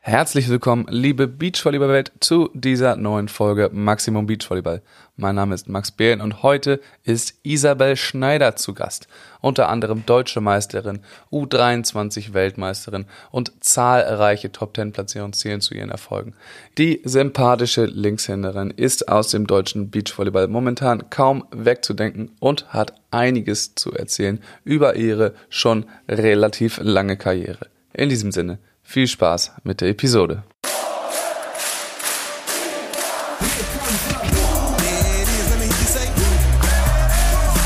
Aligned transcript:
Herzlich 0.00 0.48
willkommen, 0.48 0.86
liebe 0.88 1.26
Beachvolleyball-Welt, 1.26 2.12
zu 2.20 2.50
dieser 2.54 2.96
neuen 2.96 3.28
Folge 3.28 3.68
Maximum 3.72 4.26
Beachvolleyball. 4.26 4.80
Mein 5.16 5.34
Name 5.34 5.54
ist 5.54 5.68
Max 5.68 5.90
Behlen 5.90 6.20
und 6.20 6.42
heute 6.42 6.80
ist 7.02 7.34
Isabel 7.42 7.96
Schneider 7.96 8.54
zu 8.56 8.72
Gast. 8.72 9.08
Unter 9.40 9.68
anderem 9.68 10.06
deutsche 10.06 10.40
Meisterin, 10.40 11.00
U23-Weltmeisterin 11.32 13.06
und 13.32 13.52
zahlreiche 13.62 14.50
Top-10-Platzierungen 14.52 15.34
zählen 15.34 15.60
zu 15.60 15.74
ihren 15.74 15.90
Erfolgen. 15.90 16.34
Die 16.78 17.02
sympathische 17.04 17.84
Linkshänderin 17.84 18.70
ist 18.70 19.08
aus 19.08 19.30
dem 19.30 19.46
deutschen 19.48 19.90
Beachvolleyball 19.90 20.46
momentan 20.46 21.10
kaum 21.10 21.44
wegzudenken 21.50 22.30
und 22.38 22.72
hat 22.72 22.94
einiges 23.10 23.74
zu 23.74 23.92
erzählen 23.92 24.40
über 24.64 24.94
ihre 24.94 25.34
schon 25.50 25.86
relativ 26.08 26.78
lange 26.82 27.16
Karriere. 27.16 27.66
In 27.92 28.08
diesem 28.08 28.30
Sinne, 28.32 28.58
viel 28.88 29.06
Spaß 29.06 29.52
mit 29.64 29.82
der 29.82 29.88
Episode. 29.88 30.44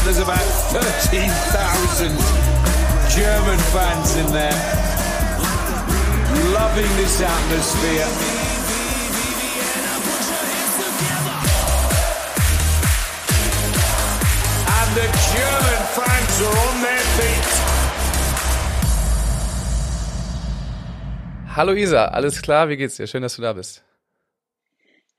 There's 0.05 0.19
about 0.19 0.43
13,000 0.73 2.11
German 3.15 3.59
fans 3.71 4.17
in 4.17 4.33
there, 4.33 4.53
loving 6.53 6.91
this 6.97 7.23
atmosphere. 7.23 8.09
And 14.67 14.97
the 14.97 15.07
German 15.31 15.83
fans 15.95 16.43
are 16.43 16.59
on 16.67 16.72
Hallo 21.55 21.73
Isa, 21.75 22.07
alles 22.07 22.41
klar? 22.41 22.71
Wie 22.71 22.79
geht's 22.79 22.97
dir? 22.97 23.07
Schön, 23.07 23.21
dass 23.21 23.37
du 23.37 23.43
da 23.43 23.53
bist. 23.53 23.85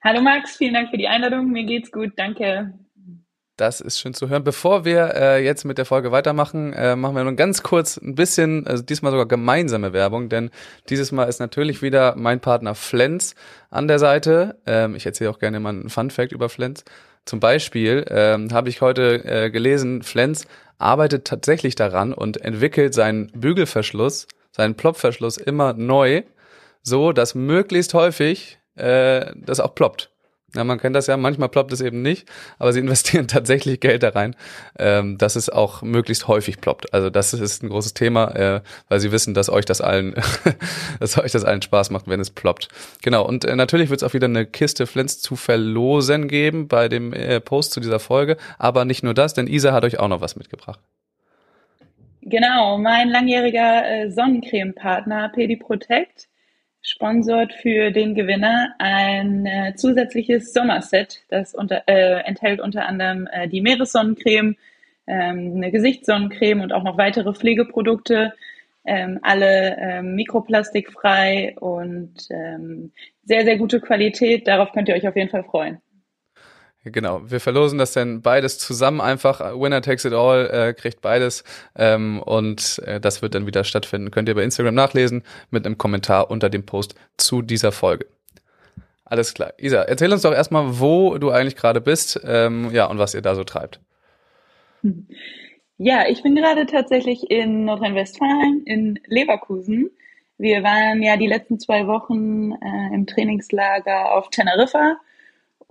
Hallo 0.03 0.19
Max, 0.19 0.57
vielen 0.57 0.73
Dank 0.73 0.89
für 0.89 0.97
die 0.97 1.07
Einladung. 1.07 1.51
Mir 1.51 1.63
geht's 1.63 1.91
gut, 1.91 2.13
danke. 2.15 2.73
Das 3.55 3.81
ist 3.81 3.99
schön 3.99 4.15
zu 4.15 4.29
hören. 4.29 4.43
Bevor 4.43 4.83
wir 4.83 5.13
äh, 5.13 5.45
jetzt 5.45 5.63
mit 5.63 5.77
der 5.77 5.85
Folge 5.85 6.11
weitermachen, 6.11 6.73
äh, 6.73 6.95
machen 6.95 7.15
wir 7.15 7.23
nur 7.23 7.35
ganz 7.35 7.61
kurz 7.61 7.97
ein 7.97 8.15
bisschen, 8.15 8.65
also 8.65 8.81
diesmal 8.81 9.11
sogar 9.11 9.27
gemeinsame 9.27 9.93
Werbung, 9.93 10.27
denn 10.27 10.49
dieses 10.89 11.11
Mal 11.11 11.25
ist 11.25 11.39
natürlich 11.39 11.83
wieder 11.83 12.15
mein 12.17 12.39
Partner 12.39 12.73
Flens 12.73 13.35
an 13.69 13.87
der 13.87 13.99
Seite. 13.99 14.59
Ähm, 14.65 14.95
ich 14.95 15.05
erzähle 15.05 15.29
auch 15.29 15.37
gerne 15.37 15.59
mal 15.59 15.69
einen 15.69 15.91
Fun 15.91 16.09
Fact 16.09 16.31
über 16.31 16.49
Flens. 16.49 16.83
Zum 17.25 17.39
Beispiel 17.39 18.05
ähm, 18.09 18.51
habe 18.51 18.69
ich 18.69 18.81
heute 18.81 19.23
äh, 19.23 19.51
gelesen, 19.51 20.01
Flens 20.01 20.47
arbeitet 20.79 21.25
tatsächlich 21.25 21.75
daran 21.75 22.11
und 22.11 22.41
entwickelt 22.41 22.95
seinen 22.95 23.27
Bügelverschluss, 23.27 24.27
seinen 24.55 24.75
Plopverschluss 24.75 25.37
immer 25.37 25.73
neu, 25.73 26.23
so 26.81 27.11
dass 27.11 27.35
möglichst 27.35 27.93
häufig 27.93 28.59
äh, 28.75 29.33
das 29.35 29.59
auch 29.59 29.75
ploppt. 29.75 30.09
Ja, 30.55 30.63
man 30.63 30.79
kennt 30.79 30.95
das 30.95 31.07
ja, 31.07 31.17
manchmal 31.17 31.49
ploppt 31.49 31.73
es 31.73 31.81
eben 31.81 32.03
nicht, 32.03 32.29
aber 32.59 32.73
sie 32.73 32.79
investieren 32.81 33.27
tatsächlich 33.27 33.79
Geld 33.79 34.03
da 34.03 34.09
rein, 34.09 34.35
ähm, 34.77 35.17
dass 35.17 35.35
es 35.35 35.49
auch 35.49 35.81
möglichst 35.81 36.27
häufig 36.27 36.61
ploppt. 36.61 36.93
Also 36.93 37.09
das 37.09 37.33
ist 37.33 37.63
ein 37.63 37.69
großes 37.69 37.95
Thema, 37.95 38.35
äh, 38.35 38.61
weil 38.87 38.99
sie 38.99 39.11
wissen, 39.11 39.33
dass 39.33 39.49
euch 39.49 39.65
das 39.65 39.81
allen, 39.81 40.13
dass 40.99 41.17
euch 41.17 41.31
das 41.31 41.43
allen 41.43 41.63
Spaß 41.63 41.89
macht, 41.89 42.07
wenn 42.07 42.19
es 42.19 42.29
ploppt. 42.29 42.67
Genau, 43.01 43.25
und 43.25 43.45
äh, 43.45 43.55
natürlich 43.55 43.89
wird 43.89 44.03
es 44.03 44.07
auch 44.07 44.13
wieder 44.13 44.27
eine 44.27 44.45
Kiste 44.45 44.85
Flens 44.85 45.19
zu 45.19 45.35
verlosen 45.35 46.27
geben 46.27 46.67
bei 46.67 46.87
dem 46.87 47.13
äh, 47.13 47.39
Post 47.39 47.73
zu 47.73 47.79
dieser 47.79 47.99
Folge, 47.99 48.37
aber 48.59 48.85
nicht 48.85 49.03
nur 49.03 49.15
das, 49.15 49.33
denn 49.33 49.47
Isa 49.47 49.73
hat 49.73 49.83
euch 49.83 49.99
auch 49.99 50.07
noch 50.07 50.21
was 50.21 50.35
mitgebracht. 50.35 50.79
Genau, 52.25 52.77
mein 52.77 53.09
langjähriger 53.09 53.85
äh, 53.85 54.09
Sonnencreme-Partner 54.09 55.29
Pedi 55.29 55.57
Protect 55.57 56.29
sponsort 56.81 57.53
für 57.53 57.91
den 57.91 58.15
Gewinner 58.15 58.75
ein 58.77 59.45
äh, 59.45 59.73
zusätzliches 59.75 60.53
Sommerset. 60.53 61.21
Das 61.29 61.53
unter, 61.53 61.83
äh, 61.87 62.21
enthält 62.25 62.61
unter 62.61 62.85
anderem 62.87 63.27
äh, 63.31 63.49
die 63.49 63.61
Meeressonnencreme, 63.61 64.55
ähm, 65.07 65.53
eine 65.55 65.71
Gesichtssonnencreme 65.71 66.61
und 66.61 66.71
auch 66.71 66.83
noch 66.83 66.97
weitere 66.97 67.33
Pflegeprodukte. 67.33 68.33
Ähm, 68.85 69.19
alle 69.21 69.77
ähm, 69.77 70.15
mikroplastikfrei 70.15 71.55
und 71.59 72.27
ähm, 72.29 72.91
sehr, 73.23 73.43
sehr 73.43 73.57
gute 73.57 73.81
Qualität. 73.81 74.47
Darauf 74.47 74.71
könnt 74.71 74.87
ihr 74.89 74.95
euch 74.95 75.07
auf 75.07 75.15
jeden 75.15 75.29
Fall 75.29 75.43
freuen. 75.43 75.81
Genau, 76.85 77.21
wir 77.29 77.39
verlosen 77.39 77.79
das 77.79 77.93
dann 77.93 78.21
beides 78.21 78.59
zusammen 78.59 78.99
einfach. 78.99 79.39
Winner 79.57 79.81
takes 79.81 80.03
it 80.03 80.11
all, 80.11 80.49
äh, 80.51 80.73
kriegt 80.73 81.01
beides 81.01 81.45
ähm, 81.77 82.21
und 82.21 82.81
äh, 82.85 82.99
das 82.99 83.21
wird 83.21 83.35
dann 83.35 83.47
wieder 83.47 83.63
stattfinden. 83.63 84.11
Könnt 84.11 84.27
ihr 84.27 84.35
bei 84.35 84.43
Instagram 84.43 84.75
nachlesen 84.75 85.23
mit 85.49 85.65
einem 85.65 85.77
Kommentar 85.77 86.29
unter 86.29 86.49
dem 86.49 86.65
Post 86.65 86.95
zu 87.15 87.41
dieser 87.41 87.71
Folge. 87.71 88.07
Alles 89.05 89.33
klar. 89.33 89.53
Isa, 89.57 89.83
erzähl 89.83 90.11
uns 90.11 90.23
doch 90.23 90.33
erstmal, 90.33 90.79
wo 90.79 91.17
du 91.17 91.29
eigentlich 91.31 91.55
gerade 91.55 91.79
bist 91.79 92.19
ähm, 92.25 92.69
ja, 92.71 92.85
und 92.87 92.97
was 92.97 93.13
ihr 93.13 93.21
da 93.21 93.35
so 93.35 93.45
treibt. 93.45 93.79
Ja, 95.77 96.07
ich 96.07 96.21
bin 96.21 96.35
gerade 96.35 96.65
tatsächlich 96.65 97.31
in 97.31 97.63
Nordrhein-Westfalen, 97.65 98.63
in 98.65 98.99
Leverkusen. 99.07 99.89
Wir 100.37 100.63
waren 100.63 101.01
ja 101.01 101.15
die 101.15 101.27
letzten 101.27 101.59
zwei 101.59 101.87
Wochen 101.87 102.51
äh, 102.53 102.93
im 102.93 103.07
Trainingslager 103.07 104.13
auf 104.13 104.29
Teneriffa 104.29 104.97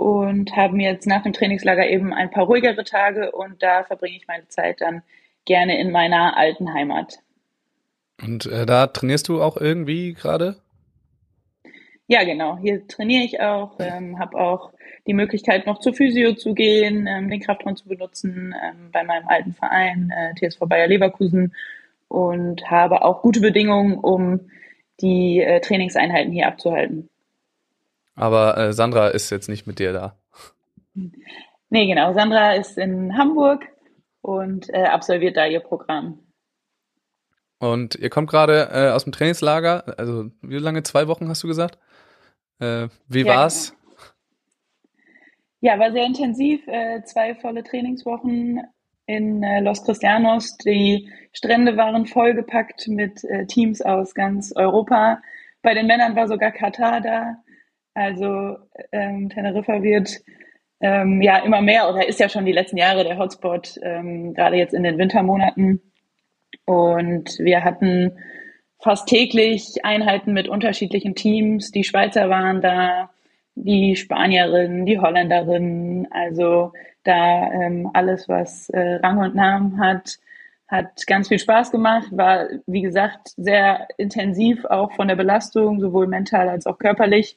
und 0.02 0.56
haben 0.56 0.80
jetzt 0.80 1.06
nach 1.06 1.22
dem 1.22 1.32
Trainingslager 1.32 1.88
eben 1.88 2.12
ein 2.12 2.30
paar 2.30 2.44
ruhigere 2.44 2.84
Tage 2.84 3.30
und 3.30 3.62
da 3.62 3.84
verbringe 3.84 4.16
ich 4.16 4.26
meine 4.26 4.48
Zeit 4.48 4.80
dann 4.80 5.02
gerne 5.44 5.78
in 5.78 5.92
meiner 5.92 6.36
alten 6.36 6.74
Heimat. 6.74 7.20
Und 8.20 8.46
äh, 8.46 8.66
da 8.66 8.88
trainierst 8.88 9.28
du 9.28 9.42
auch 9.42 9.56
irgendwie 9.56 10.14
gerade? 10.14 10.56
Ja, 12.08 12.24
genau. 12.24 12.58
Hier 12.58 12.86
trainiere 12.86 13.24
ich 13.24 13.40
auch, 13.40 13.76
ähm, 13.78 14.18
habe 14.18 14.38
auch 14.38 14.72
die 15.06 15.14
Möglichkeit, 15.14 15.66
noch 15.66 15.80
zur 15.80 15.94
Physio 15.94 16.34
zu 16.34 16.54
gehen, 16.54 17.06
ähm, 17.06 17.30
den 17.30 17.40
Kraftraum 17.40 17.76
zu 17.76 17.88
benutzen 17.88 18.54
ähm, 18.62 18.90
bei 18.92 19.04
meinem 19.04 19.26
alten 19.28 19.54
Verein 19.54 20.12
äh, 20.16 20.34
TSV 20.34 20.60
Bayer 20.66 20.88
Leverkusen 20.88 21.54
und 22.08 22.70
habe 22.70 23.02
auch 23.02 23.22
gute 23.22 23.40
Bedingungen, 23.40 23.98
um 23.98 24.40
die 25.00 25.40
äh, 25.40 25.60
Trainingseinheiten 25.60 26.32
hier 26.32 26.48
abzuhalten. 26.48 27.08
Aber 28.14 28.56
äh, 28.58 28.72
Sandra 28.72 29.08
ist 29.08 29.30
jetzt 29.30 29.48
nicht 29.48 29.66
mit 29.66 29.78
dir 29.78 29.92
da. 29.92 30.18
Nee, 31.70 31.86
genau. 31.86 32.12
Sandra 32.14 32.54
ist 32.54 32.78
in 32.78 33.16
Hamburg 33.16 33.66
und 34.20 34.68
äh, 34.70 34.84
absolviert 34.84 35.36
da 35.36 35.46
ihr 35.46 35.60
Programm. 35.60 36.20
Und 37.58 37.94
ihr 37.94 38.10
kommt 38.10 38.28
gerade 38.30 38.70
äh, 38.72 38.90
aus 38.90 39.04
dem 39.04 39.12
Trainingslager, 39.12 39.98
also 39.98 40.30
wie 40.42 40.58
lange? 40.58 40.82
Zwei 40.82 41.06
Wochen 41.08 41.28
hast 41.28 41.42
du 41.44 41.48
gesagt? 41.48 41.78
Äh, 42.60 42.88
wie 43.08 43.26
Ja, 43.26 43.36
war's? 43.36 43.74
genau. 43.74 43.76
Ja, 45.60 45.78
war 45.78 45.92
sehr 45.92 46.04
intensiv. 46.06 46.66
Äh, 46.66 47.02
zwei 47.04 47.34
volle 47.36 47.62
Trainingswochen 47.64 48.60
in 49.06 49.42
äh, 49.42 49.60
Los 49.60 49.84
Cristianos. 49.84 50.56
Die 50.58 51.08
Strände 51.32 51.76
waren 51.76 52.06
vollgepackt 52.06 52.88
mit 52.88 53.20
Teams 53.48 53.80
aus 53.82 54.14
ganz 54.14 54.52
Europa. 54.54 55.22
Bei 55.62 55.74
den 55.74 55.86
Männern 55.86 56.16
war 56.16 56.28
sogar 56.28 56.50
Katar 56.52 57.00
da. 57.00 57.36
Also 57.94 58.56
ähm, 58.90 59.28
Teneriffa 59.28 59.82
wird 59.82 60.20
ähm, 60.80 61.20
ja 61.22 61.38
immer 61.38 61.60
mehr 61.60 61.88
oder 61.88 62.08
ist 62.08 62.20
ja 62.20 62.28
schon 62.28 62.44
die 62.44 62.52
letzten 62.52 62.76
Jahre 62.76 63.04
der 63.04 63.18
Hotspot, 63.18 63.78
ähm, 63.82 64.34
gerade 64.34 64.56
jetzt 64.56 64.74
in 64.74 64.82
den 64.82 64.98
Wintermonaten. 64.98 65.80
Und 66.64 67.38
wir 67.38 67.64
hatten 67.64 68.18
fast 68.80 69.08
täglich 69.08 69.84
Einheiten 69.84 70.32
mit 70.32 70.48
unterschiedlichen 70.48 71.14
Teams. 71.14 71.70
Die 71.70 71.84
Schweizer 71.84 72.28
waren 72.28 72.60
da, 72.60 73.10
die 73.54 73.96
Spanierinnen, 73.96 74.86
die 74.86 74.98
Holländerinnen, 74.98 76.08
also 76.10 76.72
da 77.04 77.52
ähm, 77.52 77.90
alles, 77.92 78.28
was 78.28 78.68
äh, 78.70 78.94
Rang 79.02 79.18
und 79.18 79.34
Namen 79.34 79.78
hat, 79.78 80.18
hat 80.68 81.06
ganz 81.06 81.28
viel 81.28 81.38
Spaß 81.38 81.70
gemacht, 81.70 82.08
war, 82.12 82.46
wie 82.66 82.80
gesagt, 82.80 83.34
sehr 83.36 83.86
intensiv 83.98 84.64
auch 84.64 84.92
von 84.92 85.08
der 85.08 85.16
Belastung, 85.16 85.80
sowohl 85.80 86.06
mental 86.06 86.48
als 86.48 86.66
auch 86.66 86.78
körperlich 86.78 87.36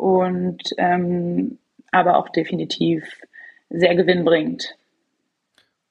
und 0.00 0.62
ähm, 0.78 1.58
aber 1.92 2.16
auch 2.16 2.30
definitiv 2.30 3.04
sehr 3.68 3.94
gewinnbringend. 3.94 4.76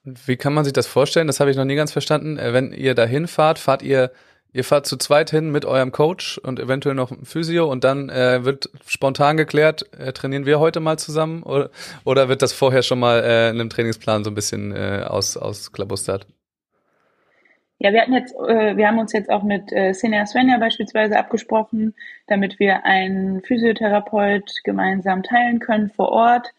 Wie 0.04 0.36
kann 0.36 0.54
man 0.54 0.64
sich 0.64 0.74
das 0.74 0.88
vorstellen? 0.88 1.28
Das 1.28 1.40
habe 1.40 1.52
ich 1.52 1.58
noch 1.58 1.66
nie 1.66 1.76
ganz 1.76 1.92
verstanden. 1.92 2.38
Äh, 2.38 2.54
Wenn 2.54 2.72
ihr 2.72 2.96
dahin 2.96 3.28
fahrt, 3.28 3.60
fahrt 3.60 3.84
ihr, 3.84 4.12
ihr 4.52 4.64
fahrt 4.64 4.88
zu 4.88 4.98
zweit 4.98 5.30
hin 5.30 5.52
mit 5.52 5.66
eurem 5.66 5.92
Coach 5.92 6.40
und 6.40 6.60
eventuell 6.60 6.96
noch 6.96 7.12
einem 7.12 7.26
Physio 7.26 7.70
und 7.70 7.84
dann 7.84 8.10
äh, 8.10 8.44
wird 8.44 8.72
spontan 8.88 9.38
geklärt, 9.38 9.86
äh, 9.98 10.12
trainieren 10.12 10.48
wir 10.48 10.60
heute 10.60 10.80
mal 10.80 10.98
zusammen 10.98 11.44
oder, 11.44 11.70
oder 12.04 12.30
wird 12.30 12.42
das 12.42 12.52
vorher 12.52 12.82
schon 12.82 13.00
mal 13.00 13.20
äh, 13.24 13.50
in 13.50 13.60
einem 13.60 13.70
Trainingsplan 13.70 14.24
so 14.24 14.32
ein 14.32 14.36
bisschen 14.36 14.72
äh, 14.72 15.06
aus, 15.08 15.38
ausklabustert? 15.38 16.26
Ja, 17.82 17.94
wir 17.94 18.02
hatten 18.02 18.14
jetzt, 18.14 18.36
äh, 18.36 18.76
wir 18.76 18.88
haben 18.88 19.00
uns 19.00 19.14
jetzt 19.14 19.30
auch 19.30 19.42
mit 19.44 19.72
äh, 19.72 19.94
Senia 19.94 20.26
Svenja 20.26 20.58
beispielsweise 20.58 21.18
abgesprochen, 21.18 21.96
damit 22.28 22.60
wir 22.60 22.86
einen 22.86 23.42
Physiotherapeut 23.42 24.52
gemeinsam 24.66 25.24
teilen 25.24 25.60
können 25.60 25.90
vor 25.90 26.10
Ort. 26.10 26.54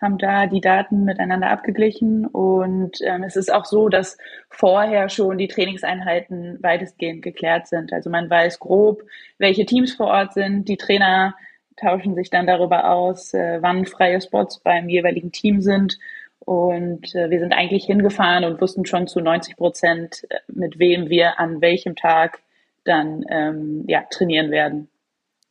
haben 0.00 0.18
da 0.18 0.46
die 0.46 0.60
Daten 0.60 1.04
miteinander 1.04 1.48
abgeglichen 1.50 2.26
und 2.26 2.98
ähm, 3.02 3.22
es 3.24 3.36
ist 3.36 3.50
auch 3.52 3.64
so, 3.64 3.88
dass 3.88 4.18
vorher 4.50 5.08
schon 5.08 5.38
die 5.38 5.48
Trainingseinheiten 5.48 6.58
weitestgehend 6.62 7.22
geklärt 7.22 7.66
sind. 7.68 7.92
Also 7.94 8.10
man 8.10 8.28
weiß 8.28 8.58
grob, 8.60 9.02
welche 9.38 9.64
Teams 9.66 9.94
vor 9.94 10.08
Ort 10.08 10.34
sind. 10.34 10.68
Die 10.68 10.76
Trainer 10.76 11.34
tauschen 11.76 12.14
sich 12.14 12.30
dann 12.30 12.46
darüber 12.46 12.90
aus, 12.90 13.32
äh, 13.34 13.58
wann 13.62 13.86
freie 13.86 14.20
Spots 14.20 14.60
beim 14.60 14.88
jeweiligen 14.90 15.32
Team 15.32 15.62
sind. 15.62 15.98
Und 16.40 17.14
äh, 17.14 17.30
wir 17.30 17.40
sind 17.40 17.52
eigentlich 17.52 17.86
hingefahren 17.86 18.44
und 18.44 18.60
wussten 18.60 18.86
schon 18.86 19.06
zu 19.06 19.20
90 19.20 19.56
Prozent, 19.56 20.26
äh, 20.30 20.38
mit 20.48 20.78
wem 20.78 21.08
wir 21.08 21.40
an 21.40 21.60
welchem 21.60 21.96
Tag 21.96 22.40
dann 22.84 23.24
ähm, 23.28 23.84
ja, 23.88 24.04
trainieren 24.10 24.50
werden. 24.50 24.88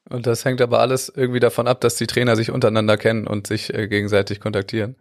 Und 0.10 0.28
das 0.28 0.46
hängt 0.46 0.62
aber 0.62 0.80
alles 0.80 1.12
irgendwie 1.14 1.40
davon 1.40 1.68
ab, 1.68 1.82
dass 1.82 1.96
die 1.96 2.08
Trainer 2.08 2.36
sich 2.36 2.52
untereinander 2.52 2.98
kennen 2.98 3.28
und 3.28 3.48
sich 3.48 3.74
äh, 3.74 3.88
gegenseitig 3.88 4.40
kontaktieren. 4.40 4.96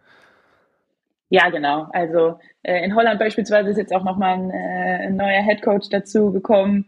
Ja, 1.29 1.49
genau. 1.49 1.87
Also 1.91 2.39
äh, 2.63 2.83
in 2.83 2.95
Holland 2.95 3.19
beispielsweise 3.19 3.69
ist 3.69 3.77
jetzt 3.77 3.93
auch 3.93 4.03
nochmal 4.03 4.35
ein, 4.35 4.51
äh, 4.51 5.07
ein 5.07 5.15
neuer 5.15 5.41
Headcoach 5.41 5.89
dazu 5.89 6.31
gekommen. 6.31 6.85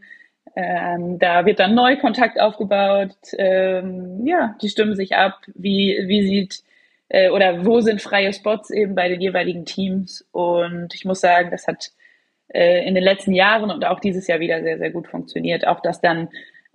Ähm, 0.55 1.19
da 1.19 1.45
wird 1.45 1.59
dann 1.59 1.75
neu 1.75 1.97
Kontakt 1.97 2.39
aufgebaut. 2.39 3.15
Ähm, 3.37 4.25
ja, 4.25 4.55
die 4.61 4.69
stimmen 4.69 4.95
sich 4.95 5.15
ab. 5.15 5.41
Wie, 5.53 6.03
wie 6.07 6.27
sieht 6.27 6.63
äh, 7.09 7.29
oder 7.29 7.65
wo 7.65 7.81
sind 7.81 8.01
freie 8.01 8.33
Spots 8.33 8.69
eben 8.69 8.95
bei 8.95 9.09
den 9.09 9.21
jeweiligen 9.21 9.65
Teams? 9.65 10.25
Und 10.31 10.93
ich 10.93 11.05
muss 11.05 11.21
sagen, 11.21 11.51
das 11.51 11.67
hat 11.67 11.91
äh, 12.47 12.87
in 12.87 12.95
den 12.95 13.03
letzten 13.03 13.33
Jahren 13.33 13.71
und 13.71 13.85
auch 13.85 13.99
dieses 13.99 14.27
Jahr 14.27 14.39
wieder 14.39 14.61
sehr, 14.61 14.77
sehr 14.77 14.91
gut 14.91 15.07
funktioniert. 15.07 15.67
Auch 15.67 15.81
dass 15.81 16.01
dann 16.01 16.29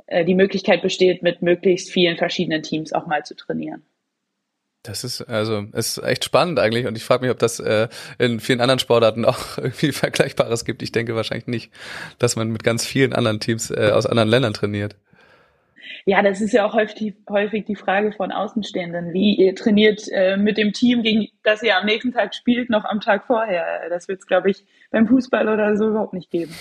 äh, 0.07 0.25
die 0.25 0.35
Möglichkeit 0.35 0.83
besteht, 0.83 1.23
mit 1.23 1.43
möglichst 1.43 1.91
vielen 1.91 2.17
verschiedenen 2.17 2.63
Teams 2.63 2.93
auch 2.93 3.07
mal 3.07 3.25
zu 3.25 3.35
trainieren. 3.35 3.83
Das 4.83 5.05
ist 5.05 5.23
also 5.23 5.65
ist 5.73 5.99
echt 5.99 6.25
spannend 6.25 6.59
eigentlich 6.59 6.87
und 6.87 6.97
ich 6.97 7.05
frage 7.05 7.23
mich, 7.23 7.31
ob 7.31 7.39
das 7.39 7.61
äh, 7.61 7.89
in 8.19 8.41
vielen 8.41 8.61
anderen 8.61 8.81
Sportarten 8.81 9.25
auch 9.27 9.57
irgendwie 9.59 9.93
Vergleichbares 9.93 10.65
gibt. 10.65 10.83
Ich 10.83 10.93
denke 10.93 11.15
wahrscheinlich 11.15 11.47
nicht, 11.47 11.71
dass 12.19 12.37
man 12.37 12.51
mit 12.51 12.65
ganz 12.65 12.85
vielen 12.85 13.13
anderen 13.13 13.39
Teams 13.39 13.71
äh, 13.71 13.91
aus 13.93 14.07
anderen 14.07 14.29
Ländern 14.29 14.55
trainiert. 14.55 14.97
Ja, 16.05 16.21
das 16.23 16.41
ist 16.41 16.53
ja 16.53 16.67
auch 16.67 16.75
häufig, 16.75 17.15
häufig 17.31 17.65
die 17.65 17.77
Frage 17.77 18.13
von 18.13 18.33
Außenstehenden. 18.33 19.13
Wie 19.13 19.35
ihr 19.37 19.55
trainiert 19.55 20.09
äh, 20.11 20.37
mit 20.37 20.57
dem 20.59 20.73
Team, 20.73 21.03
gegen 21.03 21.29
das 21.45 21.63
ihr 21.63 21.77
am 21.77 21.87
nächsten 21.87 22.13
Tag 22.13 22.35
spielt, 22.35 22.71
noch 22.71 22.85
am 22.85 23.01
Tag 23.01 23.25
vorher. 23.27 23.89
Das 23.89 24.09
wird 24.09 24.21
es, 24.21 24.27
glaube 24.27 24.51
ich, 24.51 24.65
beim 24.91 25.07
Fußball 25.07 25.49
oder 25.49 25.77
so 25.77 25.89
überhaupt 25.89 26.15
nicht 26.15 26.31
geben. 26.31 26.55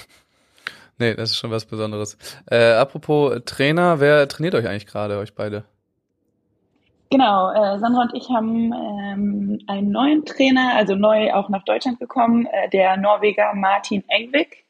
Nee, 1.00 1.16
das 1.16 1.32
ist 1.32 1.38
schon 1.38 1.50
was 1.50 1.66
Besonderes. 1.66 2.18
Äh, 2.50 2.74
apropos 2.74 3.42
Trainer, 3.46 4.00
wer 4.00 4.28
trainiert 4.28 4.54
euch 4.54 4.68
eigentlich 4.68 4.86
gerade, 4.86 5.18
euch 5.18 5.34
beide? 5.34 5.64
Genau, 7.10 7.52
äh, 7.52 7.78
Sandra 7.80 8.04
und 8.04 8.14
ich 8.14 8.30
haben 8.30 8.72
ähm, 8.72 9.60
einen 9.68 9.92
neuen 9.92 10.24
Trainer, 10.24 10.76
also 10.76 10.96
neu 10.96 11.34
auch 11.34 11.50
nach 11.50 11.66
Deutschland 11.66 12.00
gekommen, 12.00 12.46
äh, 12.46 12.70
der 12.70 12.96
Norweger 12.96 13.54
Martin 13.54 14.04
Engvik. 14.08 14.61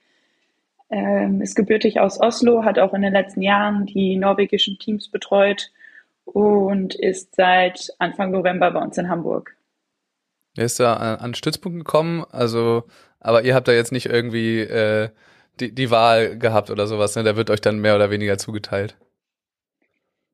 Ähm, 0.91 1.41
ist 1.41 1.55
gebürtig 1.55 1.99
aus 1.99 2.19
Oslo, 2.19 2.65
hat 2.65 2.77
auch 2.77 2.93
in 2.93 3.01
den 3.01 3.13
letzten 3.13 3.41
Jahren 3.41 3.85
die 3.85 4.17
norwegischen 4.17 4.77
Teams 4.77 5.07
betreut 5.09 5.71
und 6.25 6.95
ist 6.95 7.35
seit 7.35 7.93
Anfang 7.97 8.31
November 8.31 8.71
bei 8.71 8.81
uns 8.81 8.97
in 8.97 9.07
Hamburg. 9.07 9.55
Er 10.57 10.65
ist 10.65 10.81
da 10.81 10.95
an, 10.95 11.19
an 11.19 11.33
Stützpunkt 11.33 11.77
gekommen, 11.77 12.25
also, 12.29 12.83
aber 13.21 13.43
ihr 13.43 13.55
habt 13.55 13.69
da 13.69 13.71
jetzt 13.71 13.93
nicht 13.93 14.07
irgendwie 14.07 14.59
äh, 14.59 15.09
die, 15.61 15.73
die 15.73 15.91
Wahl 15.91 16.37
gehabt 16.37 16.69
oder 16.69 16.87
sowas, 16.87 17.15
ne? 17.15 17.23
Der 17.23 17.37
wird 17.37 17.49
euch 17.49 17.61
dann 17.61 17.79
mehr 17.79 17.95
oder 17.95 18.09
weniger 18.09 18.37
zugeteilt. 18.37 18.97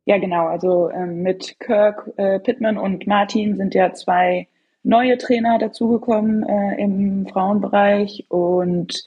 Ja, 0.05 0.17
genau. 0.17 0.47
Also 0.47 0.89
ähm, 0.89 1.21
mit 1.21 1.59
Kirk 1.59 2.09
äh, 2.17 2.39
Pittman 2.39 2.77
und 2.77 3.05
Martin 3.05 3.57
sind 3.57 3.75
ja 3.75 3.93
zwei 3.93 4.47
neue 4.81 5.17
Trainer 5.17 5.59
dazugekommen 5.59 6.43
äh, 6.43 6.81
im 6.81 7.27
Frauenbereich 7.27 8.25
und 8.29 9.03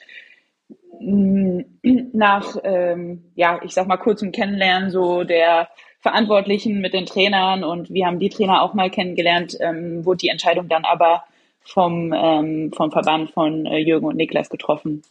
nach, 2.12 2.56
ähm, 2.62 3.24
ja, 3.34 3.60
ich 3.62 3.72
sag 3.72 3.86
mal 3.86 3.96
kurzem 3.96 4.32
Kennenlernen 4.32 4.90
so 4.90 5.24
der 5.24 5.68
Verantwortlichen 6.00 6.80
mit 6.80 6.92
den 6.92 7.06
Trainern 7.06 7.64
und 7.64 7.90
wir 7.90 8.06
haben 8.06 8.18
die 8.18 8.28
Trainer 8.28 8.62
auch 8.62 8.74
mal 8.74 8.90
kennengelernt, 8.90 9.56
ähm, 9.60 10.04
wurde 10.04 10.18
die 10.18 10.28
Entscheidung 10.28 10.68
dann 10.68 10.84
aber 10.84 11.24
vom, 11.62 12.12
ähm, 12.12 12.72
vom 12.74 12.90
Verband 12.90 13.30
von 13.30 13.66
äh, 13.66 13.78
Jürgen 13.78 14.06
und 14.06 14.16
Niklas 14.16 14.50
getroffen. 14.50 15.02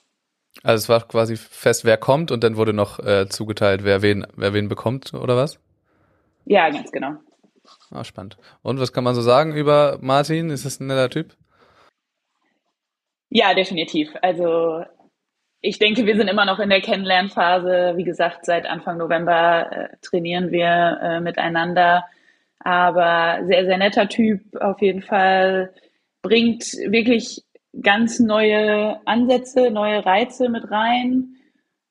Also 0.63 0.83
es 0.83 0.89
war 0.89 1.07
quasi 1.07 1.37
fest, 1.37 1.85
wer 1.85 1.97
kommt 1.97 2.31
und 2.31 2.43
dann 2.43 2.57
wurde 2.57 2.73
noch 2.73 2.99
äh, 2.99 3.27
zugeteilt, 3.29 3.83
wer 3.83 4.01
wen, 4.01 4.25
wer 4.35 4.53
wen 4.53 4.67
bekommt 4.67 5.13
oder 5.13 5.35
was? 5.35 5.59
Ja, 6.45 6.69
ganz 6.69 6.91
genau. 6.91 7.13
Ah, 7.91 8.03
spannend. 8.03 8.37
Und 8.61 8.79
was 8.79 8.93
kann 8.93 9.03
man 9.03 9.15
so 9.15 9.21
sagen 9.21 9.53
über 9.53 9.99
Martin? 10.01 10.49
Ist 10.49 10.65
das 10.65 10.79
ein 10.79 10.87
netter 10.87 11.09
Typ? 11.09 11.35
Ja, 13.29 13.53
definitiv. 13.53 14.09
Also 14.21 14.83
ich 15.61 15.79
denke, 15.79 16.05
wir 16.05 16.15
sind 16.15 16.29
immer 16.29 16.45
noch 16.45 16.59
in 16.59 16.69
der 16.69 16.81
Kennenlernphase. 16.81 17.93
Wie 17.97 18.03
gesagt, 18.03 18.45
seit 18.45 18.65
Anfang 18.65 18.97
November 18.97 19.71
äh, 19.71 19.87
trainieren 20.01 20.51
wir 20.51 20.99
äh, 21.01 21.19
miteinander. 21.19 22.05
Aber 22.59 23.45
sehr, 23.45 23.65
sehr 23.65 23.77
netter 23.77 24.07
Typ 24.07 24.41
auf 24.59 24.81
jeden 24.81 25.01
Fall. 25.01 25.73
Bringt 26.21 26.63
wirklich 26.87 27.43
ganz 27.81 28.19
neue 28.19 28.99
Ansätze, 29.05 29.69
neue 29.71 30.05
Reize 30.05 30.49
mit 30.49 30.69
rein, 30.71 31.35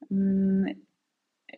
mm, 0.08 0.68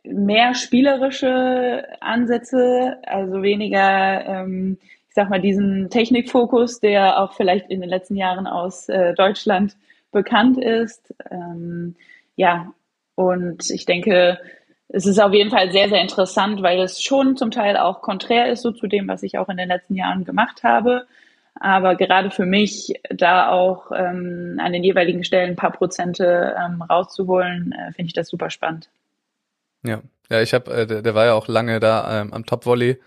mehr 0.05 0.55
spielerische 0.55 1.87
Ansätze, 2.01 2.99
also 3.07 3.43
weniger, 3.43 4.25
ähm, 4.27 4.79
ich 5.09 5.15
sag 5.15 5.31
mal, 5.31 5.41
diesen 5.41 5.91
Technikfokus, 5.91 6.81
der 6.81 7.21
auch 7.21 7.35
vielleicht 7.35 7.71
in 7.71 7.81
den 7.81 7.91
letzten 7.91 8.17
Jahren 8.17 8.47
aus 8.47 8.89
äh, 8.89 9.15
Deutschland 9.15 9.77
bekannt 10.11 10.59
ist. 10.59 11.15
Ähm, 11.31 11.97
ja, 12.37 12.73
und 13.15 13.71
ich 13.71 13.85
denke, 13.85 14.39
es 14.89 15.07
ist 15.07 15.21
auf 15.21 15.33
jeden 15.33 15.51
Fall 15.51 15.71
sehr, 15.71 15.89
sehr 15.89 16.01
interessant, 16.01 16.63
weil 16.63 16.81
es 16.81 17.03
schon 17.03 17.37
zum 17.37 17.51
Teil 17.51 17.77
auch 17.77 18.03
konträr 18.03 18.51
ist 18.51 18.63
so 18.63 18.73
zu 18.73 18.87
dem, 18.87 19.09
was 19.09 19.23
ich 19.23 19.39
auch 19.39 19.49
in 19.49 19.57
den 19.57 19.69
letzten 19.69 19.95
Jahren 19.95 20.25
gemacht 20.25 20.63
habe. 20.63 21.07
Aber 21.55 21.95
gerade 21.97 22.31
für 22.31 22.47
mich, 22.47 22.95
da 23.11 23.51
auch 23.51 23.93
ähm, 23.93 24.59
an 24.61 24.73
den 24.73 24.83
jeweiligen 24.83 25.25
Stellen 25.25 25.51
ein 25.51 25.57
paar 25.57 25.73
Prozente 25.73 26.57
ähm, 26.59 26.83
rauszuholen, 26.83 27.73
äh, 27.73 27.93
finde 27.93 28.07
ich 28.07 28.15
das 28.15 28.29
super 28.29 28.51
spannend. 28.51 28.89
Ja, 29.83 30.03
ja, 30.31 30.41
ich 30.41 30.55
habe, 30.55 30.73
äh, 30.73 30.87
der, 30.87 31.03
der 31.03 31.15
war 31.15 31.27
ja 31.27 31.35
auch 31.35 31.49
lange 31.49 31.81
da 31.81 32.23
ähm, 32.23 32.33
am 32.33 32.47
Top 32.47 32.67
Volley 32.67 32.99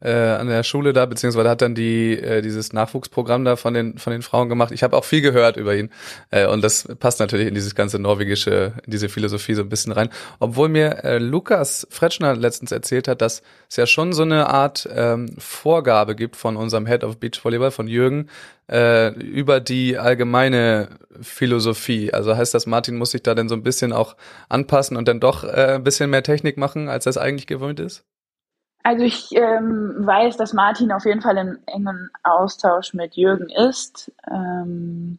äh, 0.00 0.12
an 0.12 0.48
der 0.48 0.62
Schule 0.62 0.92
da, 0.92 1.06
beziehungsweise 1.06 1.48
hat 1.48 1.62
dann 1.62 1.74
die 1.74 2.18
äh, 2.18 2.40
dieses 2.42 2.72
Nachwuchsprogramm 2.72 3.44
da 3.44 3.56
von 3.56 3.74
den 3.74 3.98
von 3.98 4.12
den 4.12 4.22
Frauen 4.22 4.48
gemacht. 4.48 4.72
Ich 4.72 4.82
habe 4.82 4.96
auch 4.96 5.04
viel 5.04 5.20
gehört 5.20 5.56
über 5.56 5.74
ihn 5.74 5.90
äh, 6.30 6.46
und 6.46 6.62
das 6.62 6.88
passt 6.98 7.20
natürlich 7.20 7.48
in 7.48 7.54
dieses 7.54 7.74
ganze 7.74 7.98
norwegische, 7.98 8.74
in 8.84 8.92
diese 8.92 9.08
Philosophie 9.08 9.54
so 9.54 9.62
ein 9.62 9.68
bisschen 9.68 9.92
rein. 9.92 10.08
Obwohl 10.38 10.68
mir 10.68 11.04
äh, 11.04 11.18
Lukas 11.18 11.86
Fretschner 11.90 12.36
letztens 12.36 12.72
erzählt 12.72 13.08
hat, 13.08 13.22
dass 13.22 13.42
es 13.68 13.76
ja 13.76 13.86
schon 13.86 14.12
so 14.12 14.22
eine 14.22 14.48
Art 14.48 14.88
ähm, 14.94 15.30
Vorgabe 15.38 16.14
gibt 16.14 16.36
von 16.36 16.56
unserem 16.56 16.86
Head 16.86 17.04
of 17.04 17.18
Beach 17.18 17.40
Volleyball 17.42 17.70
von 17.70 17.88
Jürgen 17.88 18.28
äh, 18.70 19.12
über 19.14 19.60
die 19.60 19.98
allgemeine 19.98 20.88
Philosophie. 21.20 22.12
Also 22.12 22.36
heißt 22.36 22.54
das, 22.54 22.66
Martin 22.66 22.96
muss 22.96 23.12
sich 23.12 23.22
da 23.22 23.34
dann 23.34 23.48
so 23.48 23.54
ein 23.54 23.62
bisschen 23.62 23.92
auch 23.92 24.16
anpassen 24.48 24.96
und 24.96 25.08
dann 25.08 25.20
doch 25.20 25.44
äh, 25.44 25.74
ein 25.74 25.84
bisschen 25.84 26.10
mehr 26.10 26.22
Technik 26.22 26.56
machen, 26.56 26.88
als 26.88 27.04
das 27.04 27.18
eigentlich 27.18 27.46
gewöhnt 27.46 27.80
ist? 27.80 28.04
Also 28.82 29.04
ich 29.04 29.32
ähm, 29.32 29.94
weiß, 29.98 30.36
dass 30.36 30.52
Martin 30.52 30.92
auf 30.92 31.04
jeden 31.04 31.20
Fall 31.20 31.36
in 31.36 31.58
engen 31.66 32.10
Austausch 32.22 32.94
mit 32.94 33.16
Jürgen 33.16 33.48
ist. 33.50 34.12
Ähm, 34.30 35.18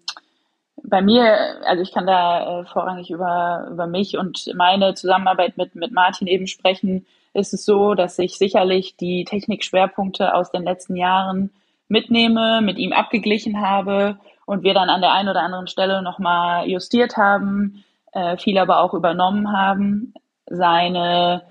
bei 0.84 1.02
mir, 1.02 1.38
also 1.66 1.82
ich 1.82 1.94
kann 1.94 2.08
da 2.08 2.62
äh, 2.62 2.66
vorrangig 2.66 3.12
über, 3.12 3.68
über 3.72 3.86
mich 3.86 4.18
und 4.18 4.52
meine 4.56 4.96
Zusammenarbeit 4.96 5.58
mit, 5.58 5.76
mit 5.76 5.92
Martin 5.92 6.28
eben 6.28 6.48
sprechen, 6.48 7.06
ist 7.34 7.54
es 7.54 7.66
so, 7.66 7.94
dass 7.94 8.18
ich 8.18 8.38
sicherlich 8.38 8.96
die 8.98 9.24
Technikschwerpunkte 9.26 10.34
aus 10.34 10.52
den 10.52 10.64
letzten 10.64 10.96
Jahren 10.96 11.52
mitnehme, 11.88 12.62
mit 12.62 12.78
ihm 12.78 12.94
abgeglichen 12.94 13.62
habe 13.62 14.18
und 14.46 14.64
wir 14.64 14.74
dann 14.74 14.90
an 14.90 15.02
der 15.02 15.14
einen 15.14 15.30
oder 15.30 15.42
anderen 15.42 15.68
Stelle 15.68 16.02
nochmal 16.02 16.68
justiert 16.68 17.18
haben, 17.18 17.84
äh, 18.14 18.38
viel 18.38 18.58
aber 18.58 18.82
auch 18.82 18.94
übernommen 18.94 19.52
haben. 19.52 20.14
Seine 20.48 21.44